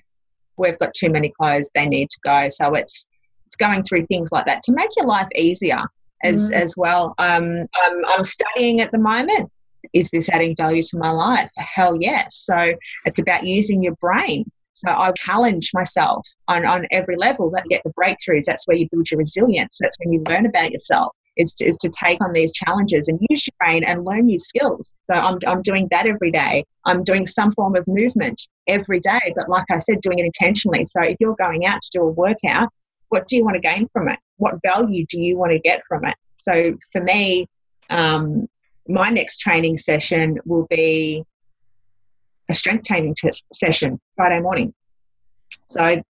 We've 0.57 0.77
got 0.77 0.93
too 0.93 1.09
many 1.09 1.33
clothes, 1.37 1.69
they 1.75 1.85
need 1.85 2.09
to 2.09 2.19
go. 2.23 2.47
So 2.49 2.75
it's 2.75 3.07
it's 3.55 3.67
going 3.67 3.83
through 3.83 4.05
things 4.07 4.29
like 4.31 4.45
that 4.45 4.63
to 4.63 4.71
make 4.71 4.89
your 4.97 5.05
life 5.05 5.27
easier 5.35 5.81
as 6.23 6.51
Mm. 6.51 6.63
as 6.63 6.75
well. 6.77 7.13
Um, 7.17 7.67
I'm, 7.83 8.05
I'm 8.07 8.23
studying 8.23 8.81
at 8.81 8.91
the 8.91 8.97
moment. 8.97 9.51
Is 9.93 10.09
this 10.11 10.29
adding 10.29 10.55
value 10.55 10.81
to 10.81 10.97
my 10.97 11.11
life? 11.11 11.49
Hell 11.57 11.97
yes. 11.99 12.35
So 12.35 12.73
it's 13.05 13.19
about 13.19 13.45
using 13.45 13.83
your 13.83 13.95
brain. 13.95 14.45
So 14.73 14.89
I 14.89 15.11
challenge 15.11 15.71
myself 15.73 16.25
on, 16.47 16.65
on 16.65 16.85
every 16.91 17.15
level 17.15 17.49
that 17.51 17.63
get 17.69 17.81
the 17.85 17.93
breakthroughs. 17.93 18.45
That's 18.45 18.67
where 18.67 18.75
you 18.75 18.89
build 18.91 19.09
your 19.09 19.19
resilience. 19.19 19.77
That's 19.79 19.97
when 19.99 20.11
you 20.11 20.23
learn 20.27 20.45
about 20.45 20.71
yourself. 20.71 21.15
Is 21.37 21.53
to, 21.55 21.65
is 21.67 21.77
to 21.79 21.89
take 21.89 22.21
on 22.23 22.31
these 22.31 22.53
challenges 22.53 23.09
and 23.09 23.19
use 23.29 23.45
your 23.45 23.55
brain 23.59 23.83
and 23.83 24.05
learn 24.05 24.25
new 24.25 24.39
skills. 24.39 24.93
So 25.07 25.15
I'm, 25.15 25.37
I'm 25.45 25.61
doing 25.61 25.89
that 25.91 26.05
every 26.07 26.31
day. 26.31 26.63
I'm 26.85 27.03
doing 27.03 27.25
some 27.25 27.51
form 27.53 27.75
of 27.75 27.85
movement 27.87 28.39
every 28.67 29.01
day, 29.01 29.33
but 29.35 29.49
like 29.49 29.65
I 29.69 29.79
said, 29.79 29.99
doing 29.99 30.19
it 30.19 30.25
intentionally. 30.25 30.85
So 30.85 31.03
if 31.03 31.17
you're 31.19 31.35
going 31.35 31.65
out 31.65 31.81
to 31.81 31.89
do 31.93 32.03
a 32.03 32.09
workout, 32.09 32.69
what 33.09 33.27
do 33.27 33.35
you 33.35 33.43
want 33.43 33.55
to 33.55 33.61
gain 33.61 33.87
from 33.93 34.09
it? 34.09 34.19
What 34.37 34.55
value 34.65 35.05
do 35.07 35.19
you 35.19 35.37
want 35.37 35.51
to 35.51 35.59
get 35.59 35.81
from 35.87 36.05
it? 36.05 36.15
So 36.37 36.75
for 36.91 37.01
me, 37.01 37.47
um, 37.89 38.47
my 38.87 39.09
next 39.09 39.37
training 39.37 39.77
session 39.77 40.39
will 40.45 40.67
be 40.69 41.23
a 42.49 42.53
strength 42.53 42.85
training 42.85 43.15
session 43.53 43.99
Friday 44.15 44.41
morning. 44.41 44.73
So 45.67 46.01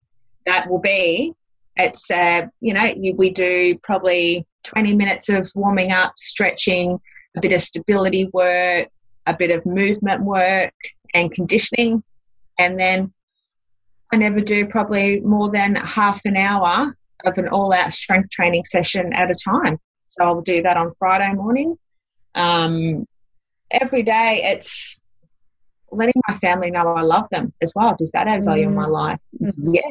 that 0.45 0.69
will 0.69 0.79
be 0.79 1.33
it's 1.77 2.09
uh, 2.09 2.43
you 2.61 2.73
know 2.73 2.85
we 3.15 3.29
do 3.29 3.77
probably 3.83 4.45
20 4.63 4.95
minutes 4.95 5.29
of 5.29 5.49
warming 5.55 5.91
up, 5.91 6.13
stretching, 6.17 6.99
a 7.37 7.41
bit 7.41 7.51
of 7.51 7.61
stability 7.61 8.29
work, 8.33 8.87
a 9.27 9.35
bit 9.37 9.51
of 9.51 9.65
movement 9.65 10.23
work, 10.23 10.73
and 11.13 11.31
conditioning, 11.31 12.03
and 12.57 12.79
then 12.79 13.13
I 14.11 14.17
never 14.17 14.41
do 14.41 14.65
probably 14.67 15.19
more 15.21 15.51
than 15.51 15.75
half 15.75 16.21
an 16.25 16.37
hour 16.37 16.95
of 17.25 17.37
an 17.37 17.47
all-out 17.47 17.91
strength 17.91 18.29
training 18.29 18.63
session 18.65 19.13
at 19.13 19.31
a 19.31 19.35
time. 19.35 19.79
So 20.05 20.23
I'll 20.23 20.41
do 20.41 20.61
that 20.61 20.77
on 20.77 20.93
Friday 20.99 21.33
morning. 21.33 21.77
Um, 22.35 23.05
every 23.71 24.03
day, 24.03 24.41
it's 24.43 24.99
letting 25.91 26.21
my 26.27 26.37
family 26.37 26.71
know 26.71 26.87
I 26.93 27.01
love 27.01 27.25
them 27.31 27.53
as 27.61 27.73
well. 27.75 27.95
Does 27.97 28.11
that 28.11 28.27
add 28.27 28.45
value 28.45 28.67
in 28.67 28.75
my 28.75 28.85
life? 28.85 29.19
Yeah. 29.39 29.81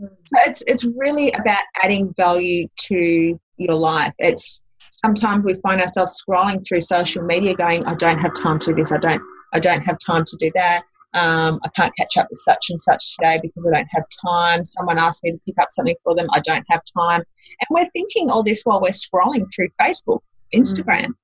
So 0.00 0.36
it's 0.46 0.62
it's 0.66 0.84
really 0.84 1.30
about 1.32 1.62
adding 1.82 2.12
value 2.16 2.66
to 2.88 3.38
your 3.56 3.74
life. 3.74 4.12
It's 4.18 4.62
sometimes 4.90 5.44
we 5.44 5.54
find 5.54 5.80
ourselves 5.80 6.20
scrolling 6.20 6.64
through 6.66 6.80
social 6.80 7.22
media, 7.22 7.54
going, 7.54 7.84
"I 7.84 7.94
don't 7.94 8.18
have 8.18 8.32
time 8.34 8.58
to 8.60 8.66
do 8.66 8.74
this. 8.74 8.90
I 8.90 8.98
don't. 8.98 9.22
I 9.52 9.60
don't 9.60 9.82
have 9.82 9.98
time 10.04 10.24
to 10.26 10.36
do 10.36 10.50
that. 10.54 10.82
Um, 11.14 11.60
I 11.64 11.68
can't 11.76 11.94
catch 11.96 12.16
up 12.16 12.26
with 12.28 12.38
such 12.38 12.66
and 12.70 12.80
such 12.80 13.16
today 13.16 13.38
because 13.40 13.66
I 13.66 13.76
don't 13.76 13.88
have 13.90 14.04
time. 14.26 14.64
Someone 14.64 14.98
asked 14.98 15.22
me 15.24 15.32
to 15.32 15.40
pick 15.46 15.54
up 15.60 15.70
something 15.70 15.96
for 16.02 16.14
them. 16.14 16.26
I 16.32 16.40
don't 16.40 16.64
have 16.70 16.82
time." 16.96 17.20
And 17.20 17.66
we're 17.70 17.88
thinking 17.92 18.30
all 18.30 18.42
this 18.42 18.62
while 18.64 18.80
we're 18.80 18.90
scrolling 18.90 19.46
through 19.54 19.68
Facebook, 19.80 20.20
Instagram. 20.54 21.14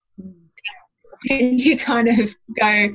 And 1.28 1.60
you 1.60 1.76
kind 1.76 2.08
of 2.08 2.34
go, 2.58 2.88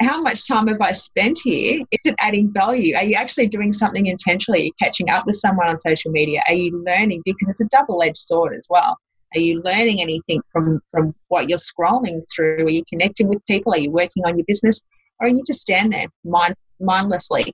how 0.00 0.20
much 0.20 0.46
time 0.48 0.66
have 0.68 0.80
I 0.80 0.92
spent 0.92 1.38
here? 1.42 1.80
Is 1.92 2.00
it 2.04 2.14
adding 2.18 2.52
value? 2.52 2.96
Are 2.96 3.04
you 3.04 3.14
actually 3.14 3.46
doing 3.46 3.72
something 3.72 4.06
intentionally? 4.06 4.60
Are 4.60 4.64
you 4.64 4.72
catching 4.82 5.10
up 5.10 5.24
with 5.26 5.36
someone 5.36 5.68
on 5.68 5.78
social 5.78 6.10
media? 6.10 6.42
Are 6.48 6.54
you 6.54 6.82
learning? 6.84 7.22
Because 7.24 7.48
it's 7.48 7.60
a 7.60 7.66
double 7.66 8.02
edged 8.02 8.16
sword 8.16 8.54
as 8.56 8.66
well. 8.68 8.96
Are 9.34 9.40
you 9.40 9.62
learning 9.64 10.00
anything 10.00 10.40
from, 10.52 10.80
from 10.90 11.14
what 11.28 11.48
you're 11.48 11.58
scrolling 11.58 12.22
through? 12.34 12.66
Are 12.66 12.70
you 12.70 12.84
connecting 12.88 13.28
with 13.28 13.44
people? 13.46 13.72
Are 13.72 13.78
you 13.78 13.90
working 13.90 14.24
on 14.24 14.36
your 14.36 14.44
business? 14.46 14.80
Or 15.20 15.26
are 15.26 15.30
you 15.30 15.42
just 15.46 15.60
stand 15.60 15.92
there 15.92 16.06
mind, 16.24 16.54
mindlessly 16.80 17.52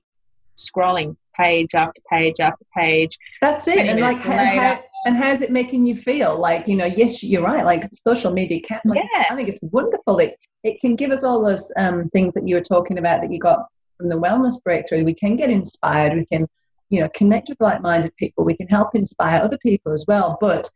scrolling 0.57 1.15
page 1.37 1.73
after 1.75 2.01
page 2.11 2.39
after 2.39 2.65
page? 2.77 3.17
That's 3.41 3.67
it. 3.67 3.77
And 3.77 3.99
like, 3.99 4.19
how, 4.19 4.45
how, 4.45 4.83
and 5.05 5.15
how's 5.15 5.41
it 5.41 5.51
making 5.51 5.85
you 5.85 5.95
feel? 5.95 6.37
Like, 6.39 6.67
you 6.67 6.75
know, 6.75 6.85
yes, 6.85 7.23
you're 7.23 7.43
right. 7.43 7.65
Like, 7.65 7.89
social 8.07 8.31
media 8.31 8.61
can. 8.61 8.79
Like, 8.85 8.99
Yeah. 9.13 9.25
I 9.29 9.35
think 9.35 9.49
it's 9.49 9.61
wonderful. 9.63 10.19
It 10.19 10.35
it 10.63 10.79
can 10.79 10.95
give 10.95 11.09
us 11.09 11.23
all 11.23 11.43
those 11.43 11.71
um, 11.75 12.07
things 12.09 12.35
that 12.35 12.47
you 12.47 12.55
were 12.55 12.61
talking 12.61 12.99
about 12.99 13.21
that 13.21 13.31
you 13.31 13.39
got 13.39 13.65
from 13.97 14.09
the 14.09 14.19
wellness 14.19 14.61
breakthrough. 14.63 15.03
We 15.03 15.15
can 15.15 15.35
get 15.35 15.49
inspired. 15.49 16.13
We 16.13 16.25
can, 16.25 16.47
you 16.89 16.99
know, 16.99 17.09
connect 17.15 17.49
with 17.49 17.59
like-minded 17.59 18.15
people. 18.17 18.43
We 18.43 18.55
can 18.55 18.67
help 18.67 18.93
inspire 18.93 19.41
other 19.41 19.57
people 19.57 19.91
as 19.91 20.05
well. 20.07 20.37
But 20.39 20.69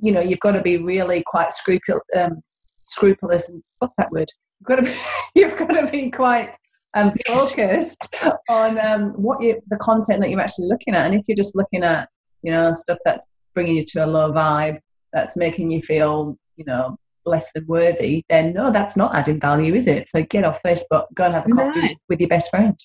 you 0.00 0.10
know, 0.12 0.20
you've 0.20 0.40
got 0.40 0.52
to 0.52 0.60
be 0.60 0.78
really 0.78 1.22
quite 1.26 1.50
scrupul 1.50 2.00
um, 2.16 2.42
scrupulous. 2.82 3.48
And 3.48 3.62
what's 3.78 3.94
that 3.98 4.10
word? 4.10 4.28
You've 4.60 4.66
got 4.66 4.76
to 4.76 4.82
be, 4.82 4.90
you've 5.34 5.56
got 5.56 5.68
to 5.68 5.86
be 5.90 6.10
quite 6.10 6.56
um, 6.94 7.12
focused 7.26 8.14
on 8.48 8.78
um, 8.78 9.10
what 9.10 9.42
you 9.42 9.60
the 9.68 9.76
content 9.76 10.20
that 10.20 10.30
you're 10.30 10.40
actually 10.40 10.68
looking 10.68 10.94
at. 10.94 11.06
And 11.06 11.14
if 11.14 11.22
you're 11.26 11.36
just 11.36 11.56
looking 11.56 11.82
at 11.82 12.08
you 12.42 12.52
know 12.52 12.72
stuff 12.72 12.98
that's 13.04 13.26
bringing 13.54 13.76
you 13.76 13.84
to 13.86 14.04
a 14.04 14.06
low 14.06 14.32
vibe, 14.32 14.78
that's 15.12 15.36
making 15.36 15.70
you 15.70 15.82
feel 15.82 16.36
you 16.56 16.64
know 16.64 16.96
less 17.24 17.52
than 17.52 17.66
worthy, 17.66 18.24
then 18.28 18.52
no, 18.52 18.70
that's 18.70 18.96
not 18.96 19.14
adding 19.14 19.40
value, 19.40 19.74
is 19.74 19.86
it? 19.86 20.08
So 20.08 20.22
get 20.24 20.44
off 20.44 20.60
Facebook, 20.64 21.06
go 21.14 21.24
and 21.24 21.34
have 21.34 21.46
a 21.46 21.50
coffee 21.50 21.80
No. 21.80 21.88
with 22.08 22.20
your 22.20 22.28
best 22.28 22.50
friend. 22.50 22.78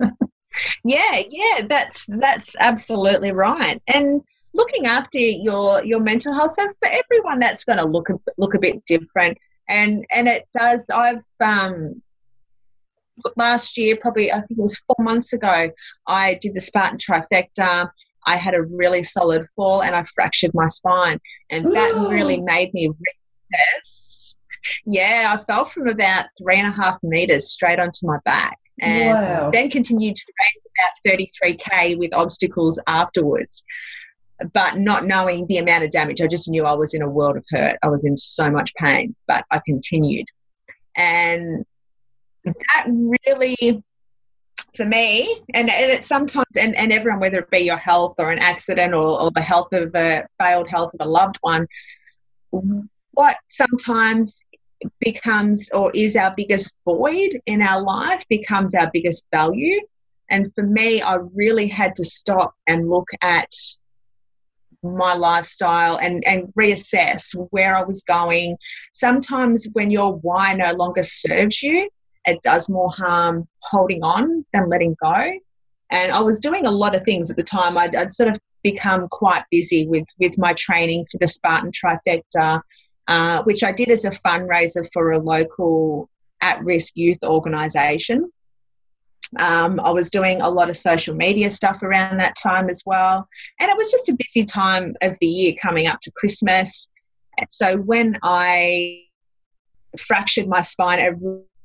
Yeah, 0.84 1.22
yeah, 1.30 1.66
that's 1.68 2.06
that's 2.18 2.56
absolutely 2.58 3.30
right. 3.30 3.80
And 3.86 4.22
looking 4.54 4.86
after 4.86 5.18
your 5.18 5.84
your 5.84 6.00
mental 6.00 6.34
health. 6.34 6.52
So 6.52 6.64
for 6.82 6.88
everyone, 6.88 7.38
that's 7.38 7.64
going 7.64 7.78
to 7.78 7.84
look 7.84 8.10
a, 8.10 8.14
look 8.36 8.54
a 8.54 8.58
bit 8.58 8.84
different. 8.84 9.38
And 9.68 10.04
and 10.10 10.28
it 10.28 10.48
does. 10.56 10.88
I've 10.90 11.22
um 11.40 12.02
last 13.36 13.76
year, 13.76 13.96
probably 14.00 14.32
I 14.32 14.36
think 14.36 14.58
it 14.58 14.62
was 14.62 14.80
four 14.86 15.04
months 15.04 15.32
ago, 15.32 15.70
I 16.06 16.38
did 16.40 16.54
the 16.54 16.60
Spartan 16.60 16.98
trifecta. 16.98 17.90
I 18.26 18.36
had 18.36 18.54
a 18.54 18.62
really 18.62 19.02
solid 19.02 19.46
fall 19.56 19.82
and 19.82 19.94
I 19.94 20.04
fractured 20.14 20.50
my 20.54 20.66
spine, 20.66 21.18
and 21.50 21.74
that 21.74 21.94
Ooh. 21.94 22.08
really 22.08 22.40
made 22.40 22.72
me 22.74 22.88
reassess. 22.88 24.36
Yeah, 24.84 25.36
I 25.38 25.44
fell 25.44 25.64
from 25.64 25.88
about 25.88 26.26
three 26.36 26.58
and 26.58 26.66
a 26.68 26.76
half 26.76 26.98
meters 27.02 27.50
straight 27.50 27.78
onto 27.78 28.06
my 28.06 28.18
back, 28.24 28.58
and 28.80 29.14
Wow. 29.14 29.50
then 29.52 29.70
continued 29.70 30.16
to 30.16 30.22
race 30.40 30.64
about 30.78 31.18
33k 31.18 31.96
with 31.98 32.12
obstacles 32.14 32.80
afterwards 32.86 33.64
but 34.52 34.78
not 34.78 35.06
knowing 35.06 35.46
the 35.46 35.58
amount 35.58 35.84
of 35.84 35.90
damage. 35.90 36.20
I 36.20 36.26
just 36.26 36.48
knew 36.48 36.64
i 36.64 36.74
was 36.74 36.94
in 36.94 37.02
a 37.02 37.08
world 37.08 37.36
of 37.36 37.44
hurt. 37.50 37.76
I 37.82 37.88
was 37.88 38.04
in 38.04 38.16
so 38.16 38.50
much 38.50 38.72
pain 38.74 39.14
but 39.26 39.44
i 39.50 39.60
continued. 39.66 40.26
And 40.96 41.64
that 42.44 42.86
really 43.26 43.82
for 44.76 44.84
me 44.84 45.42
and, 45.54 45.68
and 45.70 45.90
it's 45.90 46.06
sometimes 46.06 46.56
and, 46.56 46.76
and 46.76 46.92
everyone 46.92 47.20
whether 47.20 47.38
it 47.38 47.50
be 47.50 47.58
your 47.58 47.76
health 47.76 48.14
or 48.18 48.30
an 48.30 48.38
accident 48.38 48.94
or, 48.94 49.20
or 49.20 49.30
the 49.32 49.42
health 49.42 49.68
of 49.72 49.94
a 49.94 50.26
failed 50.40 50.68
health 50.68 50.92
of 50.98 51.06
a 51.06 51.08
loved 51.08 51.36
one 51.40 51.66
what 53.12 53.36
sometimes 53.48 54.44
becomes 55.00 55.70
or 55.72 55.90
is 55.94 56.16
our 56.16 56.32
biggest 56.36 56.70
void 56.84 57.40
in 57.46 57.62
our 57.62 57.82
life 57.82 58.24
becomes 58.28 58.74
our 58.74 58.90
biggest 58.92 59.24
value. 59.32 59.80
And 60.30 60.52
for 60.54 60.62
me, 60.62 61.02
I 61.02 61.18
really 61.34 61.68
had 61.68 61.94
to 61.96 62.04
stop 62.04 62.54
and 62.66 62.88
look 62.88 63.08
at 63.22 63.50
my 64.82 65.14
lifestyle 65.14 65.96
and, 65.96 66.24
and 66.26 66.52
reassess 66.58 67.34
where 67.50 67.76
I 67.76 67.82
was 67.82 68.02
going. 68.04 68.56
Sometimes 68.92 69.66
when 69.72 69.90
your 69.90 70.14
why 70.16 70.54
no 70.54 70.72
longer 70.72 71.02
serves 71.02 71.62
you, 71.62 71.88
it 72.24 72.42
does 72.42 72.68
more 72.68 72.90
harm 72.92 73.48
holding 73.62 74.02
on 74.02 74.44
than 74.52 74.68
letting 74.68 74.96
go. 75.02 75.32
And 75.90 76.12
I 76.12 76.20
was 76.20 76.40
doing 76.40 76.66
a 76.66 76.70
lot 76.70 76.94
of 76.94 77.02
things 77.04 77.30
at 77.30 77.36
the 77.36 77.42
time. 77.42 77.78
I'd, 77.78 77.96
I'd 77.96 78.12
sort 78.12 78.28
of 78.28 78.38
become 78.62 79.08
quite 79.08 79.44
busy 79.50 79.86
with, 79.86 80.04
with 80.18 80.36
my 80.36 80.52
training 80.52 81.06
for 81.10 81.18
the 81.18 81.28
Spartan 81.28 81.72
Trifecta, 81.72 82.60
uh, 83.08 83.42
which 83.44 83.62
I 83.62 83.72
did 83.72 83.88
as 83.88 84.04
a 84.04 84.10
fundraiser 84.10 84.86
for 84.92 85.12
a 85.12 85.18
local 85.18 86.10
at 86.42 86.62
risk 86.62 86.92
youth 86.96 87.18
organisation. 87.24 88.30
Um, 89.36 89.80
I 89.80 89.90
was 89.90 90.10
doing 90.10 90.40
a 90.40 90.48
lot 90.48 90.70
of 90.70 90.76
social 90.76 91.14
media 91.14 91.50
stuff 91.50 91.82
around 91.82 92.18
that 92.18 92.36
time 92.36 92.68
as 92.68 92.82
well. 92.86 93.28
And 93.60 93.70
it 93.70 93.76
was 93.76 93.90
just 93.90 94.08
a 94.08 94.16
busy 94.16 94.44
time 94.44 94.94
of 95.02 95.16
the 95.20 95.26
year 95.26 95.52
coming 95.60 95.86
up 95.86 96.00
to 96.02 96.10
Christmas. 96.12 96.88
So 97.50 97.76
when 97.78 98.18
I 98.22 99.04
fractured 99.98 100.48
my 100.48 100.60
spine, 100.60 100.98
it 100.98 101.14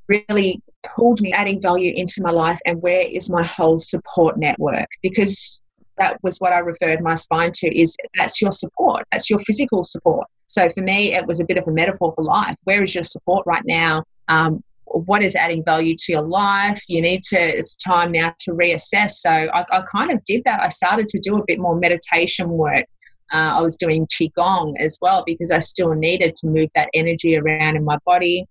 really 0.08 0.62
pulled 0.96 1.20
me 1.20 1.32
adding 1.32 1.60
value 1.60 1.92
into 1.96 2.22
my 2.22 2.30
life 2.30 2.58
and 2.66 2.80
where 2.82 3.06
is 3.06 3.30
my 3.30 3.44
whole 3.44 3.78
support 3.78 4.36
network 4.36 4.86
because 5.02 5.62
that 5.96 6.18
was 6.22 6.38
what 6.38 6.52
I 6.52 6.58
referred 6.58 7.00
my 7.00 7.14
spine 7.14 7.52
to 7.54 7.78
is 7.78 7.96
that's 8.16 8.42
your 8.42 8.52
support 8.52 9.04
that's 9.10 9.30
your 9.30 9.38
physical 9.40 9.84
support 9.84 10.26
so 10.46 10.68
for 10.74 10.82
me 10.82 11.14
it 11.14 11.26
was 11.26 11.40
a 11.40 11.44
bit 11.44 11.56
of 11.56 11.66
a 11.66 11.70
metaphor 11.70 12.12
for 12.14 12.22
life 12.22 12.56
where 12.64 12.82
is 12.82 12.94
your 12.94 13.04
support 13.04 13.46
right 13.46 13.62
now 13.64 14.04
um, 14.28 14.62
what 15.00 15.22
is 15.22 15.34
adding 15.34 15.64
value 15.64 15.94
to 15.98 16.12
your 16.12 16.22
life 16.22 16.80
you 16.88 17.02
need 17.02 17.22
to 17.22 17.38
it's 17.38 17.76
time 17.76 18.12
now 18.12 18.32
to 18.38 18.52
reassess 18.52 19.12
so 19.12 19.30
I, 19.30 19.64
I 19.70 19.82
kind 19.90 20.12
of 20.12 20.22
did 20.24 20.42
that 20.44 20.60
I 20.60 20.68
started 20.68 21.08
to 21.08 21.20
do 21.20 21.36
a 21.36 21.44
bit 21.46 21.58
more 21.58 21.76
meditation 21.76 22.48
work 22.48 22.84
uh, 23.32 23.56
I 23.56 23.60
was 23.62 23.76
doing 23.76 24.06
qigong 24.06 24.74
as 24.78 24.98
well 25.00 25.24
because 25.26 25.50
I 25.50 25.58
still 25.58 25.94
needed 25.94 26.34
to 26.36 26.46
move 26.46 26.68
that 26.74 26.88
energy 26.94 27.36
around 27.36 27.76
in 27.76 27.84
my 27.84 27.98
body 28.06 28.46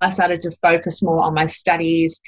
I 0.00 0.10
started 0.10 0.42
to 0.42 0.52
focus 0.62 1.02
more 1.02 1.22
on 1.22 1.34
my 1.34 1.46
studies. 1.46 2.20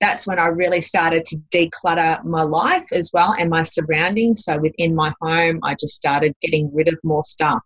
That's 0.00 0.26
when 0.26 0.38
I 0.38 0.46
really 0.46 0.80
started 0.80 1.24
to 1.26 1.38
declutter 1.54 2.24
my 2.24 2.42
life 2.42 2.86
as 2.92 3.10
well 3.12 3.34
and 3.38 3.50
my 3.50 3.62
surroundings. 3.62 4.44
So 4.44 4.58
within 4.58 4.94
my 4.94 5.12
home, 5.20 5.60
I 5.62 5.74
just 5.78 5.94
started 5.94 6.34
getting 6.42 6.70
rid 6.74 6.88
of 6.88 6.98
more 7.04 7.22
stuff, 7.22 7.60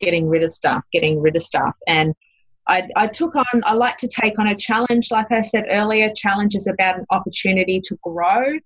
getting 0.00 0.28
rid 0.28 0.44
of 0.44 0.52
stuff, 0.52 0.82
getting 0.92 1.20
rid 1.20 1.36
of 1.36 1.42
stuff. 1.42 1.74
And 1.86 2.14
I, 2.68 2.88
I 2.96 3.06
took 3.08 3.34
on, 3.34 3.44
I 3.64 3.74
like 3.74 3.96
to 3.98 4.08
take 4.08 4.38
on 4.38 4.46
a 4.46 4.56
challenge. 4.56 5.10
Like 5.10 5.30
I 5.30 5.40
said 5.40 5.64
earlier, 5.70 6.10
challenge 6.14 6.54
is 6.54 6.66
about 6.66 6.98
an 6.98 7.06
opportunity 7.10 7.80
to 7.84 7.98
grow 8.02 8.58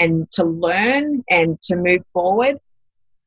and 0.00 0.30
to 0.32 0.44
learn 0.44 1.22
and 1.30 1.60
to 1.62 1.76
move 1.76 2.04
forward. 2.06 2.58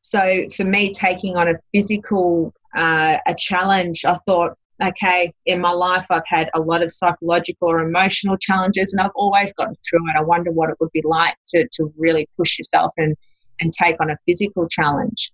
So 0.01 0.45
for 0.55 0.63
me, 0.63 0.91
taking 0.91 1.37
on 1.37 1.47
a 1.47 1.53
physical 1.73 2.53
uh, 2.75 3.17
a 3.25 3.33
challenge, 3.35 4.03
I 4.05 4.17
thought 4.25 4.57
okay, 4.83 5.33
in 5.45 5.59
my 5.61 5.71
life, 5.71 6.05
I've 6.09 6.27
had 6.27 6.49
a 6.53 6.59
lot 6.59 6.83
of 6.83 6.91
psychological 6.91 7.69
or 7.69 7.79
emotional 7.79 8.37
challenges, 8.37 8.93
and 8.93 9.01
I've 9.01 9.15
always 9.15 9.51
gotten 9.53 9.75
through 9.89 10.09
it. 10.09 10.17
I 10.17 10.21
wonder 10.21 10.51
what 10.51 10.69
it 10.69 10.77
would 10.79 10.91
be 10.91 11.01
like 11.03 11.35
to, 11.47 11.67
to 11.73 11.91
really 11.97 12.27
push 12.37 12.57
yourself 12.57 12.91
and, 12.97 13.15
and 13.59 13.71
take 13.73 13.95
on 13.99 14.09
a 14.09 14.17
physical 14.27 14.67
challenge. 14.67 15.31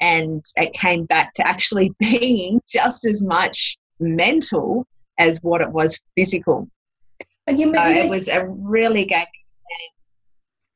And 0.00 0.44
it 0.56 0.72
came 0.72 1.04
back 1.04 1.34
to 1.34 1.46
actually 1.46 1.92
being 1.98 2.60
just 2.72 3.04
as 3.04 3.22
much 3.22 3.76
mental 4.00 4.86
as 5.18 5.38
what 5.42 5.60
it 5.60 5.70
was 5.70 5.98
physical. 6.16 6.68
And 7.48 7.58
you, 7.58 7.74
so 7.74 7.84
it 7.84 8.08
was 8.08 8.28
a 8.28 8.46
really 8.46 9.04
game. 9.04 9.24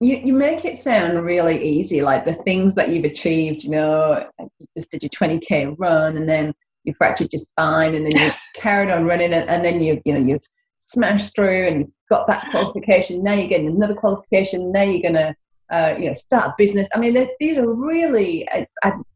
You, 0.00 0.16
you 0.16 0.32
make 0.32 0.64
it 0.64 0.76
sound 0.76 1.22
really 1.22 1.62
easy, 1.64 2.02
like 2.02 2.24
the 2.24 2.34
things 2.34 2.74
that 2.74 2.88
you've 2.88 3.04
achieved. 3.04 3.62
You 3.62 3.70
know, 3.70 4.26
you 4.40 4.66
just 4.76 4.90
did 4.90 5.02
your 5.02 5.10
20k 5.10 5.76
run, 5.78 6.16
and 6.16 6.28
then 6.28 6.52
you 6.84 6.94
fractured 6.94 7.32
your 7.32 7.40
spine 7.40 7.94
and 7.94 8.06
then 8.06 8.20
you 8.20 8.30
carried 8.54 8.90
on 8.90 9.04
running 9.04 9.32
and, 9.32 9.48
and 9.48 9.64
then 9.64 9.82
you 9.82 10.00
you 10.04 10.12
know 10.12 10.20
you've 10.20 10.42
smashed 10.80 11.34
through 11.34 11.68
and 11.68 11.80
you've 11.80 11.90
got 12.10 12.26
that 12.26 12.46
qualification 12.50 13.22
now 13.22 13.32
you're 13.32 13.48
getting 13.48 13.68
another 13.68 13.94
qualification 13.94 14.72
now 14.72 14.82
you're 14.82 15.02
going 15.02 15.14
to 15.14 15.34
uh, 15.70 15.96
you 15.98 16.06
know 16.06 16.12
start 16.12 16.48
a 16.48 16.54
business 16.58 16.86
i 16.94 16.98
mean 16.98 17.28
these 17.40 17.56
are 17.56 17.72
really 17.72 18.46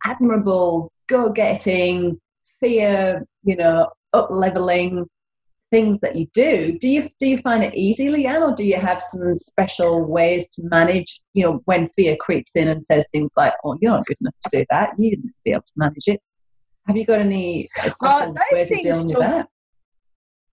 admirable 0.04 0.90
go-getting 1.08 2.18
fear 2.60 3.24
you 3.46 3.56
know 3.56 3.88
up 4.12 4.28
leveling 4.30 5.06
things 5.70 5.98
that 6.00 6.14
you 6.14 6.26
do 6.32 6.76
do 6.78 6.88
you 6.88 7.08
do 7.18 7.26
you 7.28 7.38
find 7.38 7.64
it 7.64 7.74
easy 7.74 8.06
leanne 8.06 8.40
or 8.40 8.54
do 8.54 8.64
you 8.64 8.76
have 8.76 9.02
some 9.02 9.34
special 9.34 10.04
ways 10.04 10.46
to 10.52 10.62
manage 10.64 11.20
you 11.34 11.44
know 11.44 11.60
when 11.64 11.88
fear 11.96 12.16
creeps 12.20 12.54
in 12.54 12.68
and 12.68 12.84
says 12.84 13.04
things 13.10 13.30
like 13.36 13.54
oh 13.64 13.76
you're 13.80 13.90
not 13.90 14.06
good 14.06 14.16
enough 14.20 14.34
to 14.42 14.50
do 14.52 14.64
that. 14.70 14.90
You 14.98 15.10
didn't 15.10 15.34
be 15.44 15.52
able 15.52 15.62
to 15.62 15.72
manage 15.76 16.06
it. 16.06 16.20
Have 16.86 16.96
you 16.96 17.04
got 17.04 17.20
any 17.20 17.68
special 17.88 18.06
uh, 18.06 18.34
ways 18.52 18.70
of 18.70 18.80
dealing 18.80 19.08
with 19.08 19.18
that? 19.18 19.48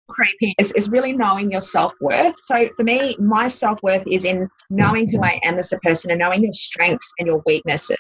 creeping 0.09 0.53
is, 0.59 0.73
is 0.73 0.89
really 0.89 1.13
knowing 1.13 1.53
your 1.53 1.61
self-worth. 1.61 2.35
So 2.37 2.69
for 2.77 2.83
me 2.83 3.17
my 3.21 3.47
self-worth 3.47 4.03
is 4.11 4.25
in 4.25 4.49
knowing 4.69 5.09
who 5.09 5.23
i 5.23 5.39
am 5.45 5.59
as 5.59 5.73
a 5.73 5.79
person 5.79 6.11
and 6.11 6.19
knowing 6.19 6.43
your 6.43 6.53
strengths 6.53 7.13
and 7.19 7.29
your 7.29 7.43
weaknesses 7.47 7.97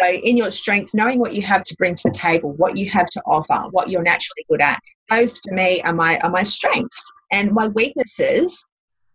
so 0.00 0.10
in 0.10 0.36
your 0.36 0.50
strengths 0.50 0.94
knowing 0.94 1.18
what 1.18 1.34
you 1.34 1.42
have 1.42 1.62
to 1.62 1.74
bring 1.76 1.94
to 1.94 2.02
the 2.04 2.10
table 2.10 2.52
what 2.52 2.76
you 2.76 2.88
have 2.90 3.06
to 3.06 3.20
offer 3.26 3.68
what 3.70 3.88
you're 3.88 4.02
naturally 4.02 4.44
good 4.48 4.60
at 4.60 4.78
those 5.10 5.38
for 5.38 5.54
me 5.54 5.80
are 5.82 5.94
my 5.94 6.18
are 6.18 6.30
my 6.30 6.42
strengths 6.42 7.10
and 7.30 7.52
my 7.52 7.68
weaknesses 7.68 8.64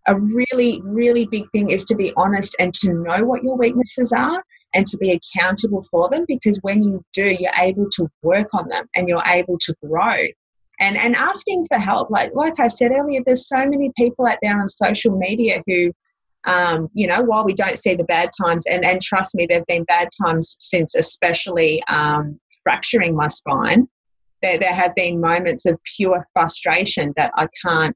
a 0.07 0.15
really 0.15 0.81
really 0.83 1.25
big 1.25 1.49
thing 1.51 1.69
is 1.69 1.85
to 1.85 1.95
be 1.95 2.13
honest 2.15 2.55
and 2.59 2.73
to 2.73 2.93
know 2.93 3.23
what 3.23 3.43
your 3.43 3.57
weaknesses 3.57 4.13
are 4.13 4.41
and 4.73 4.85
to 4.87 4.97
be 4.97 5.11
accountable 5.11 5.85
for 5.89 6.09
them 6.09 6.25
because 6.27 6.57
when 6.61 6.83
you 6.83 7.03
do, 7.13 7.35
you're 7.39 7.51
able 7.59 7.87
to 7.91 8.07
work 8.21 8.47
on 8.53 8.67
them 8.69 8.85
and 8.95 9.07
you're 9.07 9.23
able 9.25 9.57
to 9.59 9.73
grow. 9.83 10.17
And, 10.79 10.97
and 10.97 11.15
asking 11.15 11.65
for 11.67 11.79
help, 11.79 12.11
like 12.11 12.31
like 12.35 12.59
I 12.59 12.67
said 12.67 12.91
earlier, 12.91 13.21
there's 13.25 13.47
so 13.47 13.65
many 13.65 13.91
people 13.97 14.27
out 14.27 14.37
there 14.43 14.59
on 14.59 14.67
social 14.67 15.17
media 15.17 15.63
who, 15.65 15.91
um, 16.45 16.89
you 16.93 17.07
know, 17.07 17.21
while 17.21 17.45
we 17.45 17.53
don't 17.53 17.79
see 17.79 17.95
the 17.95 18.03
bad 18.05 18.29
times, 18.41 18.65
and, 18.67 18.85
and 18.85 19.01
trust 19.01 19.35
me, 19.35 19.45
there 19.47 19.59
have 19.59 19.67
been 19.67 19.83
bad 19.83 20.09
times 20.25 20.55
since, 20.59 20.95
especially 20.95 21.81
um, 21.89 22.39
fracturing 22.63 23.15
my 23.15 23.27
spine. 23.27 23.87
There, 24.41 24.57
there 24.57 24.73
have 24.73 24.93
been 24.95 25.19
moments 25.19 25.65
of 25.65 25.79
pure 25.95 26.25
frustration 26.33 27.13
that 27.17 27.31
I 27.35 27.47
can't 27.65 27.95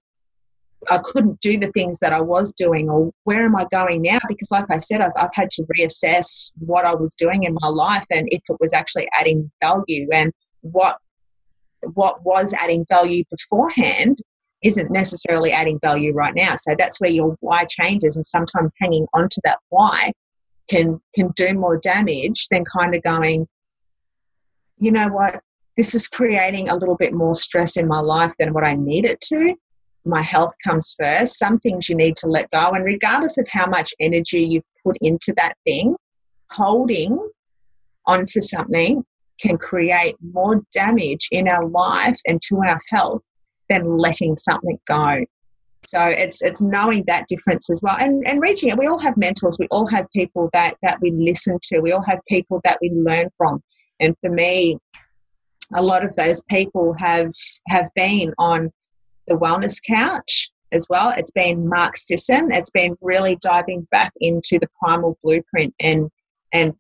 I 0.89 0.98
couldn't 0.98 1.39
do 1.42 1.60
the 1.60 1.72
things 1.74 2.00
that 2.00 2.14
I 2.14 2.22
was 2.22 2.54
doing, 2.54 2.89
or 2.89 3.12
where 3.26 3.46
am 3.46 3.56
I 3.56 3.66
going 3.72 4.02
now? 4.02 4.20
Because, 4.28 4.50
like 4.52 4.66
I 4.70 4.80
said, 4.80 5.02
I've, 5.02 5.12
I've 5.16 5.34
had 5.34 5.52
to 5.52 5.66
reassess 5.78 6.54
what 6.58 6.86
I 6.86 6.96
was 6.96 7.14
doing 7.16 7.44
in 7.44 7.56
my 7.62 7.68
life 7.68 8.06
and 8.12 8.28
if 8.32 8.42
it 8.50 8.58
was 8.60 8.74
actually 8.74 9.08
adding 9.20 9.52
value 9.62 10.08
and 10.12 10.32
what 10.62 10.98
what 11.94 12.24
was 12.24 12.54
adding 12.54 12.86
value 12.89 13.24
beforehand 13.32 14.20
isn't 14.64 14.91
necessarily 14.91 15.51
adding 15.51 15.80
value 15.80 16.14
right 16.14 16.34
now. 16.36 16.55
So 16.55 16.76
that's 16.78 16.99
where 16.99 17.12
your 17.12 17.36
why 17.39 17.66
changes, 17.66 18.16
and 18.16 18.26
sometimes 18.26 18.74
hanging 18.80 19.07
on 19.14 19.30
to 19.30 19.41
that 19.43 19.59
why 19.70 20.12
can 20.70 21.01
can 21.16 21.30
do 21.36 21.53
more 21.53 21.78
damage 21.78 22.47
than 22.49 22.64
kind 22.66 22.95
of 22.95 23.03
going, 23.03 23.47
you 24.78 24.91
know 24.91 25.07
what, 25.07 25.41
this 25.78 25.95
is 25.95 26.07
creating 26.07 26.70
a 26.70 26.76
little 26.76 26.97
bit 26.97 27.14
more 27.14 27.36
stress 27.36 27.78
in 27.78 27.88
my 27.88 27.99
life 27.99 28.34
than 28.39 28.53
what 28.53 28.64
I 28.64 28.74
need 28.74 29.05
it 29.05 29.20
to 29.22 29.55
my 30.05 30.22
health 30.22 30.53
comes 30.64 30.95
first. 30.99 31.38
Some 31.38 31.59
things 31.59 31.89
you 31.89 31.95
need 31.95 32.16
to 32.18 32.28
let 32.28 32.49
go. 32.49 32.72
And 32.72 32.84
regardless 32.84 33.38
of 33.38 33.47
how 33.49 33.68
much 33.68 33.93
energy 33.99 34.41
you've 34.41 34.64
put 34.84 34.97
into 35.01 35.34
that 35.38 35.53
thing, 35.66 35.95
holding 36.49 37.18
onto 38.07 38.41
something 38.41 39.03
can 39.39 39.57
create 39.57 40.16
more 40.34 40.62
damage 40.74 41.28
in 41.32 41.47
our 41.47 41.68
life 41.68 42.20
and 42.28 42.41
to 42.43 42.57
our 42.57 42.80
health 42.89 43.22
than 43.72 43.97
letting 43.97 44.36
something 44.38 44.78
go. 44.88 45.24
So 45.84 45.99
it's 46.05 46.43
it's 46.43 46.61
knowing 46.61 47.03
that 47.07 47.26
difference 47.28 47.69
as 47.69 47.82
well, 47.82 47.97
and 47.99 48.26
and 48.28 48.39
reaching 48.39 48.69
it. 48.69 48.78
We 48.78 48.88
all 48.88 48.99
have 48.99 49.17
mentors. 49.17 49.57
We 49.59 49.67
all 49.72 49.88
have 49.88 50.05
people 50.15 50.49
that 50.53 50.76
that 50.84 50.99
we 51.01 51.11
listen 51.11 51.57
to. 51.63 51.80
We 51.80 51.91
all 51.91 52.03
have 52.03 52.19
people 52.28 52.61
that 52.63 52.78
we 52.82 52.91
learn 52.91 53.30
from. 53.36 53.63
And 53.99 54.15
for 54.22 54.30
me, 54.30 54.78
a 55.76 55.82
lot 55.82 56.05
of 56.05 56.15
those 56.15 56.41
people 56.49 56.93
have 56.99 57.32
have 57.69 57.89
been 57.95 58.34
on 58.38 58.72
the 59.28 59.36
wellness 59.36 59.80
couch 59.88 60.51
as 60.72 60.86
well. 60.89 61.13
It's 61.17 61.32
been 61.32 61.67
Mark 61.67 61.97
Sisson. 61.97 62.49
It's 62.51 62.69
been 62.72 62.95
really 63.01 63.38
diving 63.41 63.88
back 63.91 64.11
into 64.22 64.59
the 64.59 64.67
primal 64.82 65.17
blueprint 65.24 65.74
and 65.80 66.09
and 66.53 66.74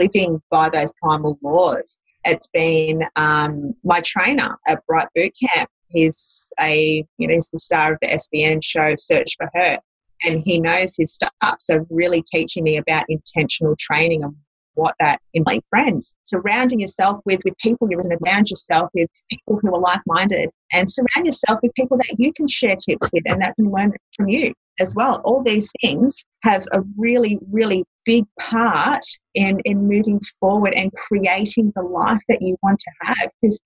living 0.00 0.42
by 0.50 0.70
those 0.70 0.92
primal 1.00 1.38
laws. 1.42 2.00
It's 2.24 2.50
been 2.50 3.04
um, 3.16 3.74
my 3.84 4.00
trainer 4.00 4.58
at 4.66 4.84
Bright 4.86 5.08
Boot 5.14 5.32
Camp. 5.54 5.70
He's 5.90 6.52
a 6.60 7.04
you 7.18 7.28
know 7.28 7.34
he's 7.34 7.50
the 7.50 7.58
star 7.58 7.92
of 7.92 7.98
the 8.00 8.08
SBN 8.08 8.62
show 8.62 8.94
Search 8.96 9.34
for 9.36 9.50
Her, 9.54 9.78
and 10.24 10.42
he 10.44 10.60
knows 10.60 10.96
his 10.96 11.14
stuff. 11.14 11.30
So 11.58 11.86
really 11.90 12.22
teaching 12.32 12.64
me 12.64 12.76
about 12.76 13.04
intentional 13.08 13.76
training 13.78 14.22
and 14.22 14.34
what 14.74 14.94
that 15.00 15.20
in 15.34 15.42
like 15.46 15.60
friends 15.68 16.14
surrounding 16.22 16.78
yourself 16.78 17.20
with 17.26 17.40
with 17.44 17.54
people 17.58 17.88
you 17.90 17.98
around 17.98 18.48
yourself 18.48 18.88
with 18.94 19.08
people 19.28 19.58
who 19.60 19.74
are 19.74 19.80
like-minded 19.80 20.48
and 20.72 20.88
surround 20.88 21.26
yourself 21.26 21.58
with 21.60 21.74
people 21.74 21.96
that 21.96 22.14
you 22.18 22.32
can 22.32 22.46
share 22.46 22.76
tips 22.76 23.10
with 23.12 23.24
and 23.26 23.42
that 23.42 23.54
can 23.56 23.70
learn 23.70 23.92
from 24.16 24.28
you 24.28 24.54
as 24.80 24.94
well. 24.94 25.20
All 25.24 25.42
these 25.42 25.70
things 25.80 26.24
have 26.42 26.64
a 26.72 26.80
really, 26.96 27.38
really 27.50 27.84
big 28.04 28.24
part 28.40 29.04
in, 29.34 29.60
in 29.64 29.86
moving 29.86 30.20
forward 30.40 30.72
and 30.74 30.92
creating 30.94 31.72
the 31.76 31.82
life 31.82 32.20
that 32.28 32.40
you 32.40 32.56
want 32.62 32.78
to 32.80 32.90
have. 33.02 33.30
Because 33.40 33.60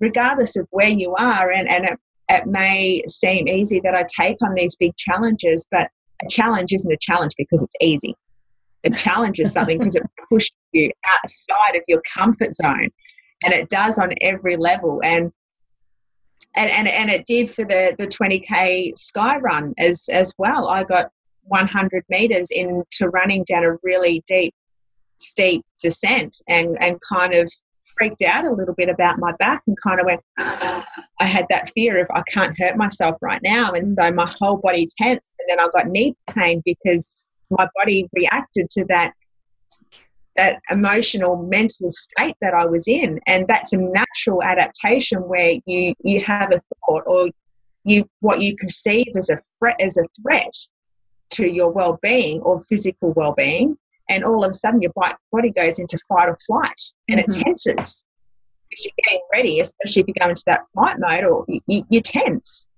regardless 0.00 0.56
of 0.56 0.66
where 0.70 0.88
you 0.88 1.14
are, 1.16 1.50
and, 1.50 1.68
and 1.68 1.84
it, 1.84 1.98
it 2.28 2.46
may 2.46 3.02
seem 3.08 3.48
easy 3.48 3.80
that 3.80 3.94
I 3.94 4.04
take 4.20 4.36
on 4.42 4.54
these 4.54 4.76
big 4.76 4.96
challenges, 4.96 5.66
but 5.70 5.88
a 6.24 6.28
challenge 6.28 6.72
isn't 6.72 6.92
a 6.92 6.98
challenge 7.00 7.32
because 7.36 7.62
it's 7.62 7.74
easy. 7.80 8.14
A 8.84 8.90
challenge 8.90 9.40
is 9.40 9.52
something 9.52 9.78
because 9.78 9.96
it 9.96 10.02
pushes 10.28 10.52
you 10.72 10.90
outside 11.22 11.76
of 11.76 11.82
your 11.88 12.02
comfort 12.16 12.54
zone. 12.54 12.88
And 13.42 13.54
it 13.54 13.68
does 13.68 13.98
on 13.98 14.12
every 14.20 14.56
level. 14.56 15.00
And 15.02 15.32
and, 16.56 16.70
and, 16.70 16.88
and 16.88 17.10
it 17.10 17.26
did 17.26 17.48
for 17.48 17.64
the, 17.64 17.94
the 17.98 18.08
20k 18.08 18.98
sky 18.98 19.38
run 19.38 19.72
as, 19.78 20.08
as 20.12 20.34
well. 20.36 20.68
I 20.68 20.82
got 20.82 21.06
100 21.44 22.04
meters 22.08 22.48
into 22.50 23.08
running 23.08 23.44
down 23.44 23.64
a 23.64 23.76
really 23.84 24.24
deep, 24.26 24.52
steep 25.20 25.64
descent 25.80 26.42
and, 26.48 26.76
and 26.80 26.98
kind 27.12 27.34
of 27.34 27.52
freaked 28.00 28.22
out 28.22 28.46
a 28.46 28.52
little 28.52 28.74
bit 28.74 28.88
about 28.88 29.18
my 29.18 29.32
back 29.38 29.62
and 29.66 29.76
kind 29.82 30.00
of 30.00 30.06
went, 30.06 30.20
I 30.38 31.26
had 31.26 31.44
that 31.50 31.70
fear 31.74 32.00
of 32.00 32.08
I 32.14 32.22
can't 32.22 32.58
hurt 32.58 32.76
myself 32.76 33.16
right 33.20 33.40
now. 33.42 33.72
And 33.72 33.86
mm. 33.86 33.90
so 33.90 34.10
my 34.10 34.32
whole 34.38 34.56
body 34.56 34.86
tensed. 34.96 35.36
And 35.38 35.50
then 35.50 35.60
I 35.60 35.68
got 35.68 35.88
knee 35.88 36.14
pain 36.30 36.62
because 36.64 37.30
my 37.50 37.68
body 37.76 38.08
reacted 38.14 38.70
to 38.70 38.84
that 38.86 39.12
that 40.36 40.60
emotional 40.70 41.42
mental 41.42 41.90
state 41.90 42.36
that 42.40 42.54
I 42.54 42.64
was 42.64 42.88
in. 42.88 43.20
And 43.26 43.46
that's 43.46 43.72
a 43.72 43.76
natural 43.76 44.42
adaptation 44.42 45.18
where 45.18 45.56
you, 45.66 45.92
you 46.02 46.20
have 46.20 46.50
a 46.54 46.60
thought 46.60 47.02
or 47.06 47.28
you 47.84 48.08
what 48.20 48.40
you 48.40 48.56
perceive 48.56 49.08
as 49.16 49.28
a 49.28 49.38
threat 49.58 49.78
as 49.82 49.96
a 49.98 50.04
threat 50.22 50.52
to 51.30 51.50
your 51.50 51.70
well-being 51.70 52.40
or 52.40 52.62
physical 52.68 53.12
well-being 53.12 53.76
and 54.10 54.22
all 54.24 54.44
of 54.44 54.50
a 54.50 54.52
sudden 54.52 54.82
your 54.82 54.92
body 55.32 55.50
goes 55.50 55.78
into 55.78 55.98
fight 56.08 56.28
or 56.28 56.38
flight 56.46 56.80
and 57.08 57.20
mm-hmm. 57.20 57.40
it 57.40 57.44
tenses 57.44 58.04
if 58.70 58.84
you're 58.84 58.92
getting 59.04 59.20
ready 59.32 59.60
especially 59.60 60.02
if 60.02 60.08
you 60.08 60.14
go 60.20 60.28
into 60.28 60.42
that 60.46 60.60
flight 60.74 60.96
mode 60.98 61.24
or 61.24 61.46
you, 61.66 61.82
you 61.88 62.00
tense 62.02 62.68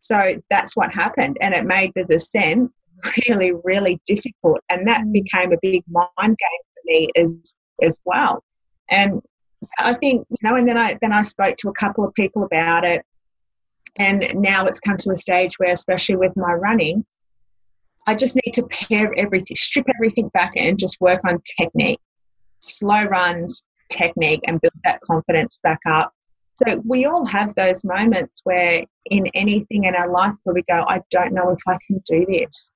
so 0.00 0.34
that's 0.50 0.76
what 0.76 0.92
happened 0.92 1.36
and 1.40 1.54
it 1.54 1.64
made 1.64 1.92
the 1.94 2.04
descent 2.04 2.70
really 3.28 3.52
really 3.62 4.00
difficult 4.06 4.58
and 4.70 4.88
that 4.88 5.02
mm. 5.02 5.12
became 5.12 5.52
a 5.52 5.58
big 5.62 5.84
mind 5.88 6.36
game 6.36 6.62
for 6.74 6.82
me 6.84 7.08
as 7.16 7.54
as 7.82 7.98
well. 8.04 8.42
And 8.90 9.20
so 9.62 9.70
I 9.80 9.94
think 9.94 10.26
you 10.28 10.48
know, 10.48 10.56
and 10.56 10.68
then 10.68 10.78
I 10.78 10.96
then 11.00 11.12
I 11.12 11.22
spoke 11.22 11.56
to 11.58 11.68
a 11.68 11.72
couple 11.72 12.04
of 12.04 12.14
people 12.14 12.44
about 12.44 12.84
it, 12.84 13.04
and 13.96 14.26
now 14.34 14.66
it's 14.66 14.80
come 14.80 14.96
to 14.98 15.10
a 15.10 15.16
stage 15.16 15.58
where, 15.58 15.72
especially 15.72 16.16
with 16.16 16.36
my 16.36 16.52
running, 16.52 17.04
I 18.08 18.14
just 18.14 18.36
need 18.36 18.52
to 18.52 18.66
pare 18.68 19.12
everything, 19.18 19.54
strip 19.54 19.86
everything 19.94 20.30
back, 20.30 20.52
and 20.56 20.78
just 20.78 20.98
work 20.98 21.20
on 21.26 21.42
technique, 21.60 22.00
slow 22.60 23.04
runs, 23.04 23.62
technique, 23.90 24.40
and 24.46 24.58
build 24.62 24.72
that 24.84 25.02
confidence 25.02 25.60
back 25.62 25.80
up. 25.86 26.14
So 26.54 26.82
we 26.86 27.04
all 27.04 27.26
have 27.26 27.54
those 27.54 27.84
moments 27.84 28.40
where, 28.44 28.86
in 29.10 29.26
anything 29.34 29.84
in 29.84 29.94
our 29.94 30.10
life, 30.10 30.32
where 30.44 30.54
we 30.54 30.62
go, 30.62 30.86
I 30.88 31.02
don't 31.10 31.34
know 31.34 31.50
if 31.50 31.58
I 31.68 31.76
can 31.86 32.00
do 32.06 32.24
this. 32.26 32.72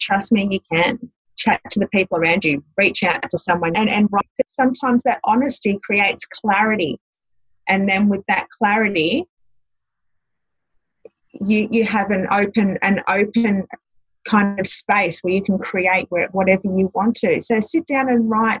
Trust 0.00 0.32
me, 0.32 0.48
you 0.50 0.58
can 0.72 0.98
chat 1.36 1.60
to 1.70 1.78
the 1.78 1.86
people 1.86 2.18
around 2.18 2.44
you, 2.44 2.64
reach 2.76 3.04
out 3.04 3.30
to 3.30 3.38
someone, 3.38 3.76
and, 3.76 3.88
and 3.88 4.08
sometimes 4.48 5.04
that 5.04 5.20
honesty 5.22 5.78
creates 5.84 6.26
clarity. 6.26 6.98
And 7.68 7.88
then 7.88 8.08
with 8.08 8.24
that 8.26 8.48
clarity, 8.58 9.24
you, 11.32 11.68
you 11.70 11.84
have 11.84 12.10
an 12.10 12.26
open 12.32 12.76
an 12.82 13.02
open 13.06 13.68
kind 14.26 14.58
of 14.58 14.66
space 14.66 15.20
where 15.20 15.34
you 15.34 15.42
can 15.42 15.58
create 15.58 16.08
whatever 16.10 16.62
you 16.64 16.90
want 16.94 17.16
to. 17.16 17.40
So 17.40 17.60
sit 17.60 17.86
down 17.86 18.08
and 18.08 18.28
write 18.28 18.60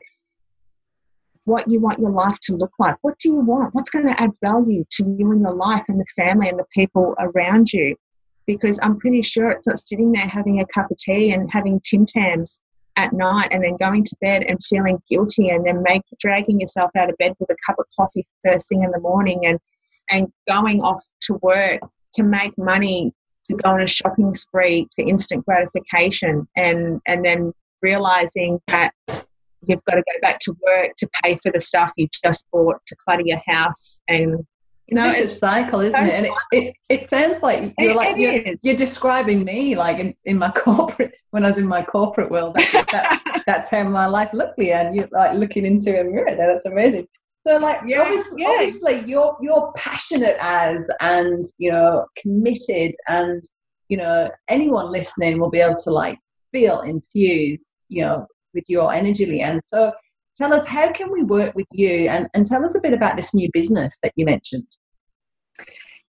what 1.44 1.68
you 1.68 1.80
want 1.80 1.98
your 1.98 2.10
life 2.10 2.38
to 2.40 2.54
look 2.54 2.72
like. 2.78 2.96
What 3.02 3.18
do 3.18 3.30
you 3.30 3.40
want? 3.40 3.74
What's 3.74 3.90
going 3.90 4.06
to 4.06 4.22
add 4.22 4.32
value 4.42 4.84
to 4.92 5.04
you 5.04 5.32
and 5.32 5.40
your 5.40 5.54
life 5.54 5.84
and 5.88 5.98
the 5.98 6.04
family 6.14 6.48
and 6.48 6.58
the 6.58 6.66
people 6.74 7.14
around 7.18 7.72
you? 7.72 7.96
Because 8.46 8.78
I'm 8.82 8.98
pretty 8.98 9.22
sure 9.22 9.50
it's 9.50 9.66
not 9.66 9.78
sitting 9.78 10.12
there 10.12 10.26
having 10.26 10.60
a 10.60 10.66
cup 10.66 10.90
of 10.90 10.98
tea 10.98 11.32
and 11.32 11.50
having 11.50 11.80
Tim 11.80 12.06
Tams 12.06 12.60
at 12.96 13.12
night 13.12 13.48
and 13.52 13.62
then 13.62 13.76
going 13.76 14.04
to 14.04 14.16
bed 14.20 14.42
and 14.42 14.62
feeling 14.62 15.00
guilty 15.08 15.48
and 15.48 15.64
then 15.64 15.82
make 15.82 16.02
dragging 16.20 16.60
yourself 16.60 16.90
out 16.96 17.08
of 17.08 17.16
bed 17.16 17.32
with 17.38 17.48
a 17.48 17.56
cup 17.64 17.76
of 17.78 17.86
coffee 17.98 18.26
first 18.44 18.68
thing 18.68 18.82
in 18.82 18.90
the 18.90 19.00
morning 19.00 19.46
and 19.46 19.58
and 20.10 20.26
going 20.48 20.80
off 20.82 21.02
to 21.20 21.34
work 21.34 21.80
to 22.14 22.22
make 22.22 22.56
money 22.58 23.12
to 23.48 23.56
go 23.56 23.70
on 23.70 23.82
a 23.82 23.86
shopping 23.86 24.32
spree 24.32 24.86
for 24.94 25.02
instant 25.06 25.44
gratification 25.44 26.46
and 26.56 27.00
and 27.06 27.24
then 27.24 27.52
realizing 27.82 28.60
that 28.68 28.92
you've 29.66 29.84
got 29.84 29.96
to 29.96 30.02
go 30.02 30.20
back 30.20 30.38
to 30.38 30.56
work 30.64 30.92
to 30.96 31.08
pay 31.22 31.38
for 31.42 31.52
the 31.52 31.60
stuff 31.60 31.90
you 31.96 32.08
just 32.24 32.46
bought 32.52 32.80
to 32.86 32.96
clutter 33.04 33.22
your 33.24 33.40
house 33.46 34.00
and 34.08 34.44
you 34.88 34.94
know, 34.96 35.06
it's 35.06 35.20
a 35.20 35.26
cycle, 35.26 35.80
isn't 35.80 36.06
it? 36.06 36.14
And 36.14 36.26
it, 36.26 36.32
it, 36.50 36.74
it 36.88 37.10
sounds 37.10 37.42
like 37.42 37.74
you're 37.78 37.90
it, 37.90 37.96
like 37.96 38.16
you're, 38.16 38.42
you're, 38.62 38.74
describing 38.74 39.44
me 39.44 39.76
like 39.76 39.98
in, 39.98 40.14
in 40.24 40.38
my 40.38 40.50
corporate 40.56 41.12
when 41.30 41.44
I 41.44 41.50
was 41.50 41.58
in 41.58 41.66
my 41.66 41.84
corporate 41.84 42.30
world. 42.30 42.56
That, 42.56 42.88
that, 42.90 43.42
that's 43.46 43.70
how 43.70 43.82
my 43.84 44.06
life 44.06 44.30
looked, 44.32 44.58
Leanne. 44.58 44.96
You're 44.96 45.08
like 45.12 45.36
looking 45.36 45.66
into 45.66 46.00
a 46.00 46.04
mirror. 46.04 46.34
That's 46.34 46.64
amazing. 46.64 47.06
So, 47.48 47.56
like, 47.56 47.80
yeah, 47.86 48.02
obviously, 48.02 48.42
yeah. 48.42 48.48
obviously, 48.50 49.02
you're 49.06 49.34
you're 49.40 49.72
passionate 49.74 50.36
as 50.38 50.86
and 51.00 51.46
you 51.56 51.72
know 51.72 52.04
committed, 52.20 52.94
and 53.08 53.42
you 53.88 53.96
know 53.96 54.28
anyone 54.48 54.92
listening 54.92 55.40
will 55.40 55.48
be 55.48 55.60
able 55.60 55.76
to 55.76 55.90
like 55.90 56.18
feel 56.52 56.82
infused, 56.82 57.74
you 57.88 58.02
know, 58.04 58.26
with 58.52 58.64
your 58.68 58.92
energy, 58.92 59.24
Leanne. 59.24 59.60
So, 59.64 59.92
tell 60.38 60.52
us 60.52 60.66
how 60.66 60.92
can 60.92 61.10
we 61.10 61.22
work 61.22 61.54
with 61.54 61.66
you 61.72 62.08
and, 62.08 62.28
and 62.34 62.46
tell 62.46 62.64
us 62.64 62.74
a 62.74 62.80
bit 62.80 62.92
about 62.92 63.16
this 63.16 63.34
new 63.34 63.48
business 63.52 63.98
that 64.02 64.12
you 64.16 64.24
mentioned 64.24 64.66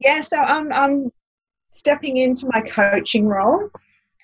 yeah 0.01 0.21
so 0.21 0.37
i'm, 0.39 0.71
I'm 0.71 1.11
stepping 1.71 2.19
into 2.19 2.47
my 2.53 2.61
coaching 2.61 3.27
role 3.27 3.71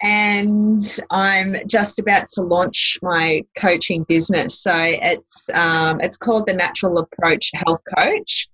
and 0.02 0.98
i'm 1.10 1.56
just 1.66 1.98
about 1.98 2.26
to 2.26 2.42
launch 2.42 2.98
my 3.02 3.42
coaching 3.56 4.04
business 4.04 4.60
so 4.60 4.74
it's 4.76 5.48
um, 5.54 6.00
it's 6.00 6.16
called 6.16 6.46
the 6.46 6.52
natural 6.52 6.98
approach 6.98 7.50
health 7.64 7.80
coach 7.96 8.48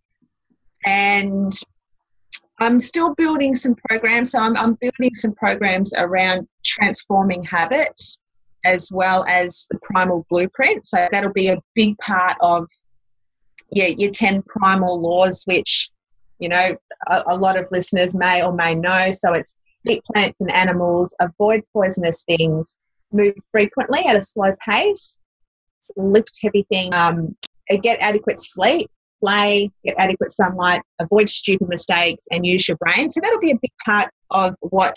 and 0.84 1.52
i'm 2.58 2.78
still 2.78 3.14
building 3.14 3.54
some 3.54 3.74
programs 3.88 4.32
so 4.32 4.40
i'm, 4.40 4.56
I'm 4.56 4.76
building 4.80 5.14
some 5.14 5.34
programs 5.34 5.94
around 5.96 6.46
transforming 6.62 7.42
habits 7.42 8.20
as 8.64 8.90
well 8.92 9.24
as 9.28 9.66
the 9.70 9.78
primal 9.82 10.26
blueprint. 10.30 10.86
So 10.86 11.08
that'll 11.10 11.32
be 11.32 11.48
a 11.48 11.58
big 11.74 11.96
part 11.98 12.36
of 12.40 12.68
yeah, 13.72 13.86
your 13.86 14.10
10 14.10 14.42
primal 14.42 15.00
laws, 15.00 15.44
which, 15.46 15.90
you 16.38 16.48
know, 16.48 16.76
a, 17.08 17.22
a 17.28 17.36
lot 17.36 17.58
of 17.58 17.70
listeners 17.70 18.14
may 18.14 18.42
or 18.42 18.52
may 18.52 18.74
know. 18.74 19.10
So 19.12 19.32
it's 19.34 19.56
eat 19.86 20.02
plants 20.12 20.40
and 20.40 20.50
animals, 20.52 21.14
avoid 21.20 21.62
poisonous 21.72 22.24
things, 22.24 22.76
move 23.12 23.34
frequently 23.52 24.04
at 24.06 24.16
a 24.16 24.22
slow 24.22 24.54
pace, 24.66 25.18
lift 25.96 26.38
heavy 26.42 26.66
things, 26.70 26.94
um, 26.94 27.36
get 27.82 28.00
adequate 28.00 28.38
sleep, 28.38 28.90
play, 29.20 29.70
get 29.84 29.94
adequate 29.98 30.32
sunlight, 30.32 30.82
avoid 31.00 31.28
stupid 31.28 31.68
mistakes, 31.68 32.26
and 32.30 32.44
use 32.44 32.66
your 32.68 32.76
brain. 32.78 33.10
So 33.10 33.20
that'll 33.22 33.40
be 33.40 33.52
a 33.52 33.58
big 33.60 33.72
part 33.84 34.10
of 34.30 34.54
what 34.60 34.94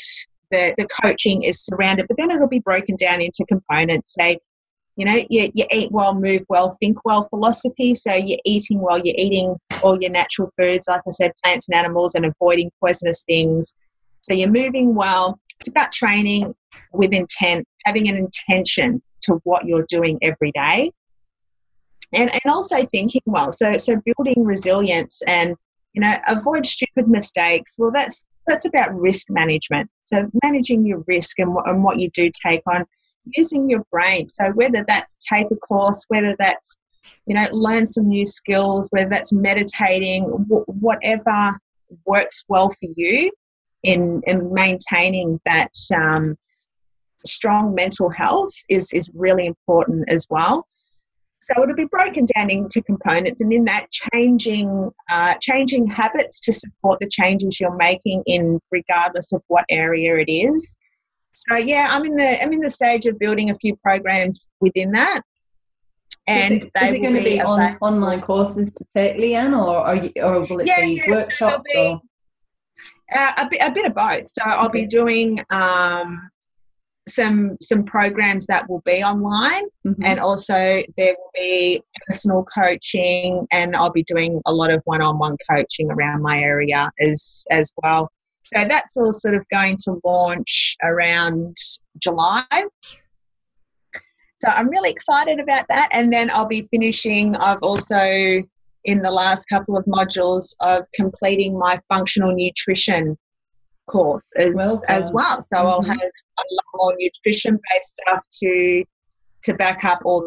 the, 0.52 0.74
the 0.78 0.88
coaching 1.02 1.44
is 1.44 1.64
surrounded, 1.64 2.08
but 2.08 2.18
then 2.18 2.32
it'll 2.32 2.48
be 2.48 2.60
broken 2.60 2.96
down 2.96 3.22
into 3.22 3.46
components. 3.48 4.16
Say, 4.18 4.38
you 4.96 5.06
know, 5.06 5.18
you, 5.30 5.50
you 5.56 5.66
eat 5.72 5.92
well, 5.92 6.14
move 6.14 6.42
well, 6.50 6.78
think 6.80 7.04
well 7.04 7.28
philosophy. 7.30 7.96
So 7.96 8.14
you're 8.14 8.40
eating 8.46 8.80
well, 8.80 9.00
you're 9.04 9.16
eating 9.18 9.56
all 9.82 10.00
your 10.00 10.12
natural 10.12 10.50
foods, 10.58 10.88
like 10.88 11.02
I 11.08 11.12
said, 11.12 11.32
plants 11.44 11.68
and 11.68 11.78
animals, 11.78 12.14
and 12.16 12.26
avoiding 12.26 12.72
poisonous 12.80 13.24
things. 13.24 13.74
So 14.24 14.34
you're 14.34 14.50
moving 14.50 14.96
well. 14.96 15.40
It's 15.60 15.70
about 15.70 15.92
training 15.92 16.56
with 16.94 17.14
intent, 17.14 17.68
having 17.86 18.10
an 18.10 18.16
intention 18.16 19.02
to 19.24 19.40
what 19.44 19.66
you're 19.66 19.86
doing 19.88 20.18
every 20.22 20.52
day. 20.52 20.92
And, 22.14 22.32
and 22.32 22.54
also 22.54 22.86
thinking 22.86 23.22
well. 23.26 23.52
So 23.52 23.78
so 23.78 24.00
building 24.06 24.44
resilience 24.44 25.22
and 25.28 25.56
you 25.94 26.02
know 26.02 26.16
avoid 26.28 26.66
stupid 26.66 27.08
mistakes. 27.08 27.76
Well, 27.78 27.92
that's 27.92 28.28
that's 28.48 28.66
about 28.66 28.94
risk 28.94 29.30
management. 29.30 29.90
So 30.02 30.30
managing 30.44 30.86
your 30.86 31.04
risk 31.08 31.40
and, 31.40 31.56
and 31.66 31.84
what 31.84 32.00
you 32.00 32.10
do 32.12 32.30
take 32.46 32.62
on, 32.68 32.86
using 33.36 33.70
your 33.70 33.84
brain. 33.92 34.28
So 34.30 34.52
whether 34.52 34.86
that's 34.88 35.18
take 35.18 35.48
a 35.52 35.56
course, 35.56 36.06
whether 36.10 36.36
that's 36.38 36.78
you 37.26 37.36
know 37.36 37.48
learn 37.52 37.86
some 37.86 38.08
new 38.08 38.26
skills, 38.26 38.90
whether 38.92 39.10
that's 39.10 39.34
meditating, 39.34 40.24
whatever 40.26 41.60
works 42.06 42.44
well 42.48 42.70
for 42.70 42.90
you 42.96 43.32
in 43.84 44.22
in 44.26 44.54
maintaining 44.54 45.40
that 45.46 45.72
um, 45.96 46.38
strong 47.26 47.74
mental 47.76 48.10
health 48.10 48.54
is 48.70 48.92
is 48.94 49.10
really 49.14 49.46
important 49.46 50.10
as 50.10 50.26
well. 50.30 50.68
So 51.42 51.62
it'll 51.62 51.76
be 51.76 51.86
broken 51.86 52.26
down 52.36 52.50
into 52.50 52.82
components, 52.82 53.42
and 53.42 53.52
in 53.52 53.66
that, 53.66 53.88
changing 53.92 54.90
uh, 55.12 55.34
changing 55.42 55.88
habits 55.88 56.40
to 56.42 56.54
support 56.54 57.00
the 57.02 57.10
changes 57.10 57.60
you're 57.60 57.76
making 57.76 58.24
in 58.26 58.60
regardless 58.72 59.34
of 59.34 59.42
what 59.48 59.66
area 59.70 60.16
it 60.18 60.32
is. 60.32 60.78
So 61.34 61.58
yeah, 61.58 61.88
I'm 61.90 62.06
in 62.06 62.16
the 62.16 62.42
I'm 62.42 62.54
in 62.54 62.62
the 62.62 62.70
stage 62.70 63.06
of 63.08 63.20
building 63.20 63.50
a 63.50 63.56
few 63.56 63.76
programs 63.78 64.50
within 64.62 64.92
that. 64.92 65.22
And 66.26 66.54
is 66.54 66.68
it, 66.68 66.84
is 66.86 66.94
it 66.94 67.00
going 67.00 67.16
to 67.16 67.24
be, 67.24 67.42
on 67.42 67.78
online 67.82 68.22
courses 68.22 68.72
to 68.72 68.86
take, 68.96 69.18
Leanne, 69.18 69.58
or 69.60 69.76
are 69.76 69.96
you, 69.98 70.12
or 70.16 70.40
will 70.42 70.62
it 70.62 70.68
yeah, 70.68 70.80
be 70.80 71.04
yeah, 71.06 71.12
workshops? 71.12 71.70
Be, 71.74 71.80
or? 71.80 72.02
Uh, 73.14 73.34
a, 73.38 73.47
bit, 73.49 73.60
a 73.62 73.72
bit 73.72 73.86
of 73.86 73.93
both. 73.93 74.28
So 74.28 74.43
I'll 74.45 74.68
okay. 74.68 74.82
be 74.82 74.88
doing 74.88 75.39
um, 75.49 76.22
some 77.08 77.58
some 77.62 77.84
programs 77.84 78.47
that 78.47 78.70
will 78.70 78.82
be 78.86 79.04
online, 79.04 79.66
mm-hmm. 79.86 80.04
and 80.04 80.20
also 80.20 80.82
there 80.97 81.16
will 81.18 81.32
be 81.36 81.82
personal 82.08 82.45
coaching, 82.56 83.45
and 83.51 83.76
I'll 83.76 83.91
be 83.91 84.04
doing 84.04 84.41
a 84.45 84.54
lot 84.54 84.72
of 84.72 84.82
one-on-one 84.86 85.38
coaching 85.49 85.91
around 85.91 86.22
my 86.22 86.39
area 86.39 86.89
as 87.01 87.45
as 87.51 87.74
well. 87.84 88.10
So 88.45 88.66
that's 88.68 88.97
all 88.97 89.14
sort 89.14 89.36
of 89.36 89.47
going 89.49 89.78
to 89.86 89.99
launch 90.04 90.76
around 90.84 91.56
July. 91.97 92.45
So 94.38 94.49
I'm 94.49 94.70
really 94.70 94.89
excited 94.89 95.39
about 95.39 95.66
that. 95.70 95.88
And 95.93 96.12
then 96.12 96.30
I'll 96.30 96.45
be 96.47 96.68
finishing, 96.70 97.34
I've 97.38 97.64
also, 97.64 98.43
in 98.86 99.02
the 99.02 99.12
last 99.12 99.46
couple 99.46 99.78
of 99.78 99.86
modules, 99.86 100.54
of 100.60 100.84
completing 100.94 101.58
my 101.58 101.80
functional 101.90 102.34
nutrition 102.34 103.18
course 103.88 104.32
as 104.40 104.56
well. 104.56 104.82
As 104.88 105.12
well. 105.14 105.42
So 105.42 105.58
mm-hmm. 105.58 105.68
I'll 105.68 105.84
have 105.84 106.00
a 106.00 106.44
lot 106.52 106.66
more 106.76 106.94
nutrition 106.98 107.60
based 107.72 108.00
stuff 108.02 108.20
to 108.42 108.84
to 109.44 109.54
back 109.56 109.84
up 109.84 110.00
all 110.06 110.22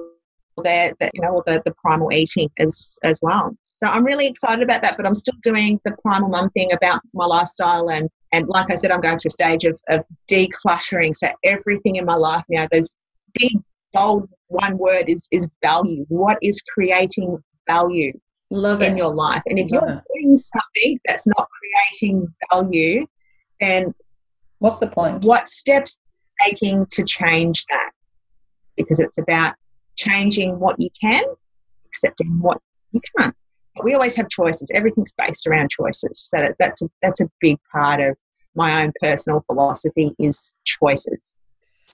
the, 0.58 0.94
the 1.00 1.10
you 1.14 1.22
know 1.22 1.32
all 1.32 1.42
the, 1.46 1.62
the 1.64 1.74
primal 1.82 2.12
eating 2.12 2.50
as 2.58 2.98
as 3.02 3.20
well. 3.22 3.56
So 3.78 3.88
I'm 3.88 4.04
really 4.04 4.26
excited 4.26 4.62
about 4.62 4.80
that, 4.82 4.96
but 4.96 5.04
I'm 5.04 5.14
still 5.14 5.36
doing 5.42 5.78
the 5.84 5.92
primal 6.02 6.30
mum 6.30 6.48
thing 6.50 6.72
about 6.72 7.00
my 7.12 7.26
lifestyle 7.26 7.90
and 7.90 8.08
and 8.32 8.48
like 8.48 8.70
I 8.70 8.74
said, 8.74 8.90
I'm 8.90 9.00
going 9.00 9.18
through 9.18 9.28
a 9.28 9.30
stage 9.30 9.64
of, 9.64 9.80
of 9.88 10.04
decluttering. 10.30 11.16
So 11.16 11.28
everything 11.44 11.96
in 11.96 12.04
my 12.04 12.16
life 12.16 12.42
now, 12.48 12.66
there's 12.70 12.94
big 13.38 13.52
bold 13.92 14.28
one 14.48 14.78
word 14.78 15.04
is 15.08 15.28
is 15.32 15.46
value. 15.62 16.04
What 16.08 16.38
is 16.42 16.60
creating 16.74 17.38
value 17.66 18.12
Love 18.50 18.82
in 18.82 18.94
it. 18.94 18.98
your 18.98 19.14
life? 19.14 19.42
And 19.46 19.58
if 19.58 19.70
Love 19.70 19.82
you're 19.82 19.96
it. 19.96 20.04
doing 20.14 20.36
something 20.36 21.00
that's 21.06 21.26
not 21.26 21.48
creating 22.00 22.32
value, 22.52 23.06
then 23.60 23.94
what's 24.58 24.78
the 24.78 24.86
point? 24.86 25.24
What 25.24 25.48
steps 25.48 25.98
are 26.40 26.48
you 26.48 26.52
taking 26.52 26.86
to 26.90 27.04
change 27.04 27.64
that? 27.70 27.90
Because 28.76 29.00
it's 29.00 29.18
about 29.18 29.54
changing 29.96 30.58
what 30.58 30.78
you 30.78 30.90
can, 31.00 31.24
accepting 31.86 32.38
what 32.40 32.58
you 32.92 33.00
can't. 33.18 33.34
But 33.74 33.84
we 33.84 33.94
always 33.94 34.14
have 34.16 34.28
choices. 34.28 34.70
Everything's 34.74 35.12
based 35.16 35.46
around 35.46 35.70
choices. 35.70 36.18
So 36.18 36.48
that's 36.58 36.82
a, 36.82 36.86
that's 37.02 37.20
a 37.20 37.30
big 37.40 37.58
part 37.72 38.00
of 38.00 38.16
my 38.54 38.82
own 38.82 38.92
personal 39.02 39.44
philosophy 39.50 40.12
is 40.18 40.54
choices. 40.64 41.32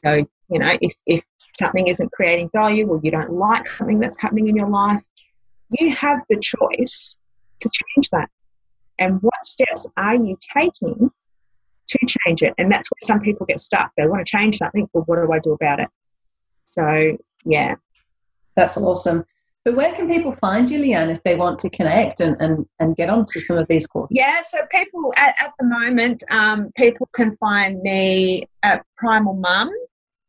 So 0.05 0.25
you 0.49 0.59
know, 0.59 0.77
if 0.81 0.95
if 1.07 1.25
something 1.57 1.89
isn't 1.89 2.13
creating 2.13 2.51
value 2.53 2.87
or 2.89 3.01
you 3.03 3.11
don't 3.11 3.33
like 3.33 3.67
something 3.67 3.99
that's 3.99 4.17
happening 4.19 4.49
in 4.49 4.57
your 4.57 4.69
life, 4.69 5.03
you 5.79 5.95
have 5.95 6.18
the 6.29 6.39
choice 6.39 7.16
to 7.61 7.70
change 7.70 8.11
that. 8.11 8.29
And 8.99 9.20
what 9.23 9.45
steps 9.45 9.87
are 9.97 10.14
you 10.14 10.37
taking 10.57 11.11
to 11.89 11.99
change 12.07 12.43
it? 12.43 12.55
And 12.59 12.70
that's 12.70 12.89
where 12.91 13.07
some 13.07 13.20
people 13.20 13.47
get 13.47 13.61
stuck. 13.61 13.91
They 13.97 14.07
want 14.07 14.25
to 14.25 14.31
change 14.31 14.59
something, 14.59 14.89
but 14.93 15.09
what 15.09 15.16
do 15.16 15.33
I 15.33 15.39
do 15.39 15.53
about 15.53 15.81
it? 15.81 15.89
So, 16.64 17.16
yeah. 17.45 17.77
That's 18.57 18.77
awesome. 18.77 19.25
So 19.66 19.73
where 19.73 19.95
can 19.95 20.09
people 20.09 20.37
find 20.41 20.68
you, 20.68 20.81
Leanne, 20.81 21.14
if 21.14 21.23
they 21.23 21.37
want 21.37 21.61
to 21.61 21.70
connect 21.70 22.20
and, 22.20 22.37
and, 22.41 22.66
and 22.81 22.97
get 22.97 23.09
onto 23.09 23.41
some 23.41 23.59
of 23.59 23.68
these 23.68 23.87
courses? 23.87 24.09
Yeah, 24.11 24.41
so 24.43 24.59
people 24.73 25.12
at, 25.16 25.35
at 25.41 25.53
the 25.59 25.66
moment, 25.66 26.23
um, 26.31 26.70
people 26.77 27.09
can 27.14 27.37
find 27.37 27.81
me 27.81 28.49
at 28.64 28.85
Primal 28.97 29.35
Mum 29.35 29.70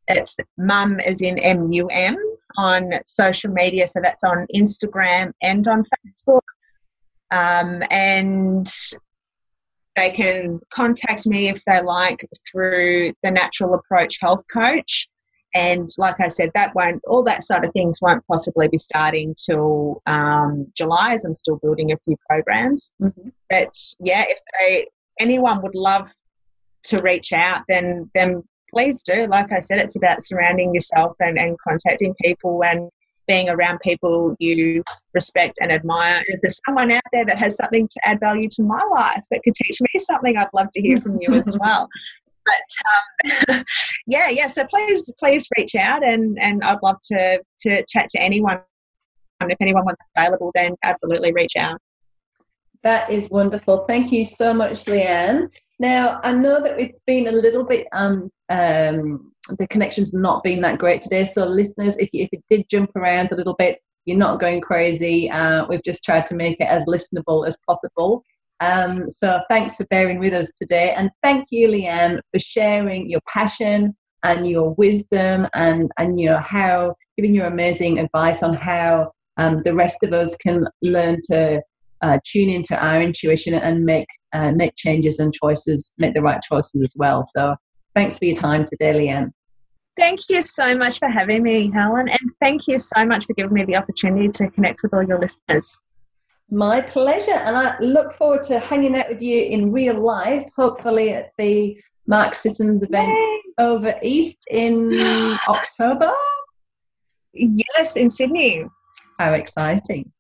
it's 0.08 0.38
mum 0.58 1.00
as 1.06 1.22
in 1.22 1.38
M-U-M 1.39 2.18
on 2.58 2.91
social 3.06 3.51
media. 3.51 3.88
So 3.88 3.99
that's 4.01 4.24
on 4.24 4.45
Instagram 4.56 5.32
and 5.41 5.68
on 5.68 5.84
Facebook. 5.84 6.41
Um, 7.32 7.84
and 7.89 8.68
they 9.95 10.12
can 10.12 10.60
contact 10.72 11.26
me 11.28 11.49
if 11.49 11.62
they 11.68 11.82
like 11.82 12.28
through 12.49 13.14
the 13.24 13.32
Natural 13.32 13.76
Approach 13.76 14.18
Health 14.22 14.43
Coach. 14.51 15.08
And 15.56 15.88
like 15.99 16.20
I 16.20 16.30
said, 16.30 16.49
that 16.56 16.74
won't, 16.74 17.01
all 17.06 17.22
that 17.24 17.43
sort 17.43 17.64
of 17.64 17.72
things 17.74 17.99
won't 18.01 18.26
possibly 18.28 18.68
be 18.68 18.80
starting 18.80 19.36
till 19.45 20.01
um, 20.08 20.66
July 20.76 21.14
as 21.14 21.26
I'm 21.26 21.36
still 21.36 21.58
building 21.58 21.91
a 21.91 21.97
few 22.06 22.18
programs. 22.28 22.91
Mm-hmm. 22.99 23.30
But 23.51 23.70
yeah, 23.99 24.26
if 24.28 24.39
they, 24.60 24.88
anyone 25.20 25.62
would 25.62 25.76
love 25.76 26.12
to 26.86 27.01
reach 27.01 27.34
out, 27.34 27.62
then, 27.70 28.10
then 28.16 28.43
please 28.74 29.04
do. 29.04 29.28
Like 29.28 29.52
I 29.52 29.60
said, 29.60 29.80
it's 29.80 29.96
about 29.96 30.24
surrounding 30.24 30.74
yourself 30.74 31.16
and, 31.20 31.38
and 31.38 31.58
contacting 31.68 32.14
people 32.22 32.64
and 32.64 32.90
being 33.28 33.50
around 33.50 33.80
people 33.80 34.36
you 34.40 34.84
respect 35.14 35.60
and 35.62 35.72
admire. 35.72 36.22
If 36.28 36.42
there's 36.42 36.60
someone 36.66 36.92
out 36.92 37.02
there 37.14 37.26
that 37.26 37.38
has 37.38 37.56
something 37.56 37.88
to 37.88 38.00
add 38.08 38.20
value 38.20 38.50
to 38.50 38.64
my 38.64 38.82
life 38.94 39.22
that 39.32 39.42
could 39.44 39.54
teach 39.56 39.80
me 39.80 40.00
something, 40.00 40.38
I'd 40.38 40.48
love 40.54 40.68
to 40.74 40.82
hear 40.82 41.00
from 41.00 41.18
you 41.22 41.34
as 41.34 41.58
well. 41.60 41.88
But 42.46 43.50
um, 43.50 43.64
yeah, 44.08 44.30
yeah. 44.30 44.48
So 44.48 44.66
please, 44.66 45.10
please 45.18 45.48
reach 45.58 45.76
out, 45.76 46.04
and 46.04 46.38
and 46.42 46.62
I'd 46.64 46.84
love 46.84 46.98
to 47.12 47.40
to 47.60 47.84
chat 47.88 48.10
to 48.10 48.22
anyone. 48.22 48.60
And 49.40 49.52
if 49.52 49.58
anyone 49.62 49.86
wants 49.86 50.02
available, 50.18 50.52
then 50.54 50.76
absolutely 50.84 51.32
reach 51.32 51.56
out. 51.58 51.80
That 52.84 53.10
is 53.10 53.30
wonderful. 53.30 53.86
Thank 53.88 54.12
you 54.12 54.26
so 54.26 54.54
much, 54.54 54.86
Leanne. 54.86 55.50
Now, 55.84 56.22
I 56.24 56.32
know 56.32 56.64
that 56.64 56.80
it's 56.80 57.02
been 57.06 57.28
a 57.28 57.32
little 57.34 57.66
bit, 57.66 57.88
um, 57.92 58.32
um, 58.48 59.34
the 59.60 59.68
connection's 59.70 60.14
not 60.14 60.42
been 60.42 60.62
that 60.62 60.80
great 60.80 61.02
today. 61.02 61.26
So, 61.26 61.46
listeners, 61.46 61.98
if, 61.98 62.08
you, 62.14 62.24
if 62.24 62.30
it 62.32 62.42
did 62.50 62.70
jump 62.70 62.92
around 62.96 63.34
a 63.34 63.36
little 63.36 63.56
bit, 63.60 63.80
you're 64.06 64.18
not 64.18 64.40
going 64.40 64.62
crazy. 64.62 65.30
Uh, 65.30 65.66
we've 65.68 65.84
just 65.84 66.06
tried 66.06 66.26
to 66.28 66.36
make 66.36 66.56
it 66.62 66.70
as 66.70 66.86
listenable 66.86 67.46
as 67.46 67.58
possible. 67.68 68.24
Um, 68.62 69.10
so, 69.10 69.42
thanks 69.50 69.76
for 69.76 69.86
bearing 69.88 70.20
with 70.20 70.34
us 70.34 70.52
today. 70.58 70.94
And 70.96 71.10
thank 71.22 71.48
you, 71.52 71.68
Leanne, 71.68 72.22
for 72.32 72.40
sharing 72.40 73.10
your 73.10 73.20
passion 73.28 73.94
and 74.24 74.48
your 74.48 74.74
wisdom 74.76 75.48
and, 75.54 75.92
and 75.98 76.18
you 76.18 76.30
know, 76.30 76.40
how 76.40 76.96
giving 77.18 77.36
your 77.36 77.48
amazing 77.48 78.00
advice 78.00 78.42
on 78.42 78.54
how 78.54 79.12
um, 79.36 79.62
the 79.64 79.76
rest 79.76 79.98
of 80.04 80.14
us 80.14 80.34
can 80.38 80.66
learn 80.82 81.20
to 81.30 81.62
uh, 82.04 82.20
tune 82.26 82.49
into 82.49 82.78
our 82.78 83.01
intuition 83.01 83.56
and 83.56 83.84
make 83.84 84.08
uh, 84.34 84.51
make 84.51 84.76
changes 84.76 85.20
and 85.20 85.34
choices, 85.34 85.93
make 85.97 86.14
the 86.14 86.22
right 86.22 86.41
choices 86.41 86.84
as 86.84 86.93
well. 86.95 87.24
So, 87.26 87.56
thanks 87.95 88.20
for 88.20 88.26
your 88.26 88.36
time 88.36 88.66
today, 88.66 88.93
Leanne. 88.93 89.32
Thank 89.97 90.22
you 90.30 90.41
so 90.41 90.76
much 90.76 90.99
for 90.99 91.08
having 91.08 91.43
me, 91.43 91.72
Helen, 91.72 92.10
and 92.10 92.32
thank 92.41 92.68
you 92.68 92.78
so 92.78 93.06
much 93.06 93.26
for 93.26 93.34
giving 93.34 93.54
me 93.54 93.64
the 93.64 93.76
opportunity 93.76 94.28
to 94.30 94.49
connect 94.49 94.82
with 94.84 94.93
all 94.93 95.04
your 95.04 95.20
listeners. 95.20 95.80
My 96.49 96.82
pleasure, 96.82 97.32
and 97.32 97.56
I 97.56 97.80
look 97.80 98.14
forward 98.14 98.43
to 98.43 98.60
hanging 98.60 98.97
out 98.97 99.08
with 99.10 99.22
you 99.22 99.43
in 99.43 99.72
real 99.72 99.99
life, 99.99 100.45
hopefully 100.56 101.12
at 101.12 101.32
the 101.38 101.80
Mark 102.06 102.36
Sisson's 102.36 102.84
event 102.84 103.10
Yay. 103.10 103.40
over 103.60 103.95
East 104.02 104.38
in 104.52 104.91
October. 105.48 106.11
Yes, 107.34 107.95
in 107.95 108.10
Sydney. 108.10 108.65
How 109.19 109.34
exciting! 109.34 110.11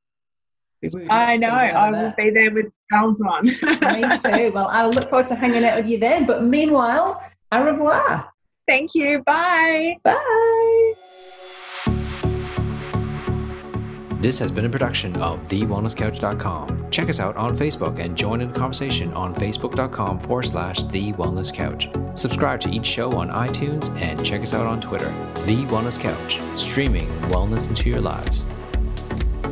I 1.09 1.37
know. 1.37 1.49
I 1.49 1.89
will 1.91 2.13
be 2.17 2.29
there 2.29 2.51
with 2.51 2.67
bells 2.89 3.21
on. 3.21 3.45
Me 3.45 3.53
too. 3.57 4.51
Well, 4.53 4.67
I'll 4.71 4.91
look 4.91 5.09
forward 5.09 5.27
to 5.27 5.35
hanging 5.35 5.63
out 5.65 5.77
with 5.77 5.87
you 5.87 5.97
then. 5.97 6.25
But 6.25 6.43
meanwhile, 6.43 7.21
au 7.51 7.63
revoir. 7.63 8.29
Thank 8.67 8.95
you. 8.95 9.21
Bye. 9.23 9.97
Bye. 10.03 10.93
This 14.23 14.39
has 14.39 14.51
been 14.53 14.63
a 14.63 14.69
production 14.69 15.13
of 15.17 15.41
TheWellnessCouch.com. 15.49 16.89
Check 16.91 17.09
us 17.09 17.19
out 17.19 17.35
on 17.35 17.57
Facebook 17.57 17.99
and 17.99 18.15
join 18.15 18.39
in 18.39 18.53
the 18.53 18.57
conversation 18.57 19.11
on 19.15 19.35
Facebook.com 19.35 20.21
forward 20.21 20.43
slash 20.43 20.83
The 20.83 21.11
Wellness 21.13 21.53
Couch. 21.53 21.89
Subscribe 22.15 22.61
to 22.61 22.69
each 22.69 22.85
show 22.85 23.11
on 23.11 23.27
iTunes 23.29 23.89
and 23.99 24.25
check 24.25 24.41
us 24.41 24.53
out 24.53 24.65
on 24.65 24.79
Twitter. 24.79 25.09
The 25.45 25.65
Wellness 25.65 25.99
Couch, 25.99 26.39
streaming 26.57 27.07
wellness 27.33 27.67
into 27.67 27.89
your 27.89 27.99
lives. 27.99 28.45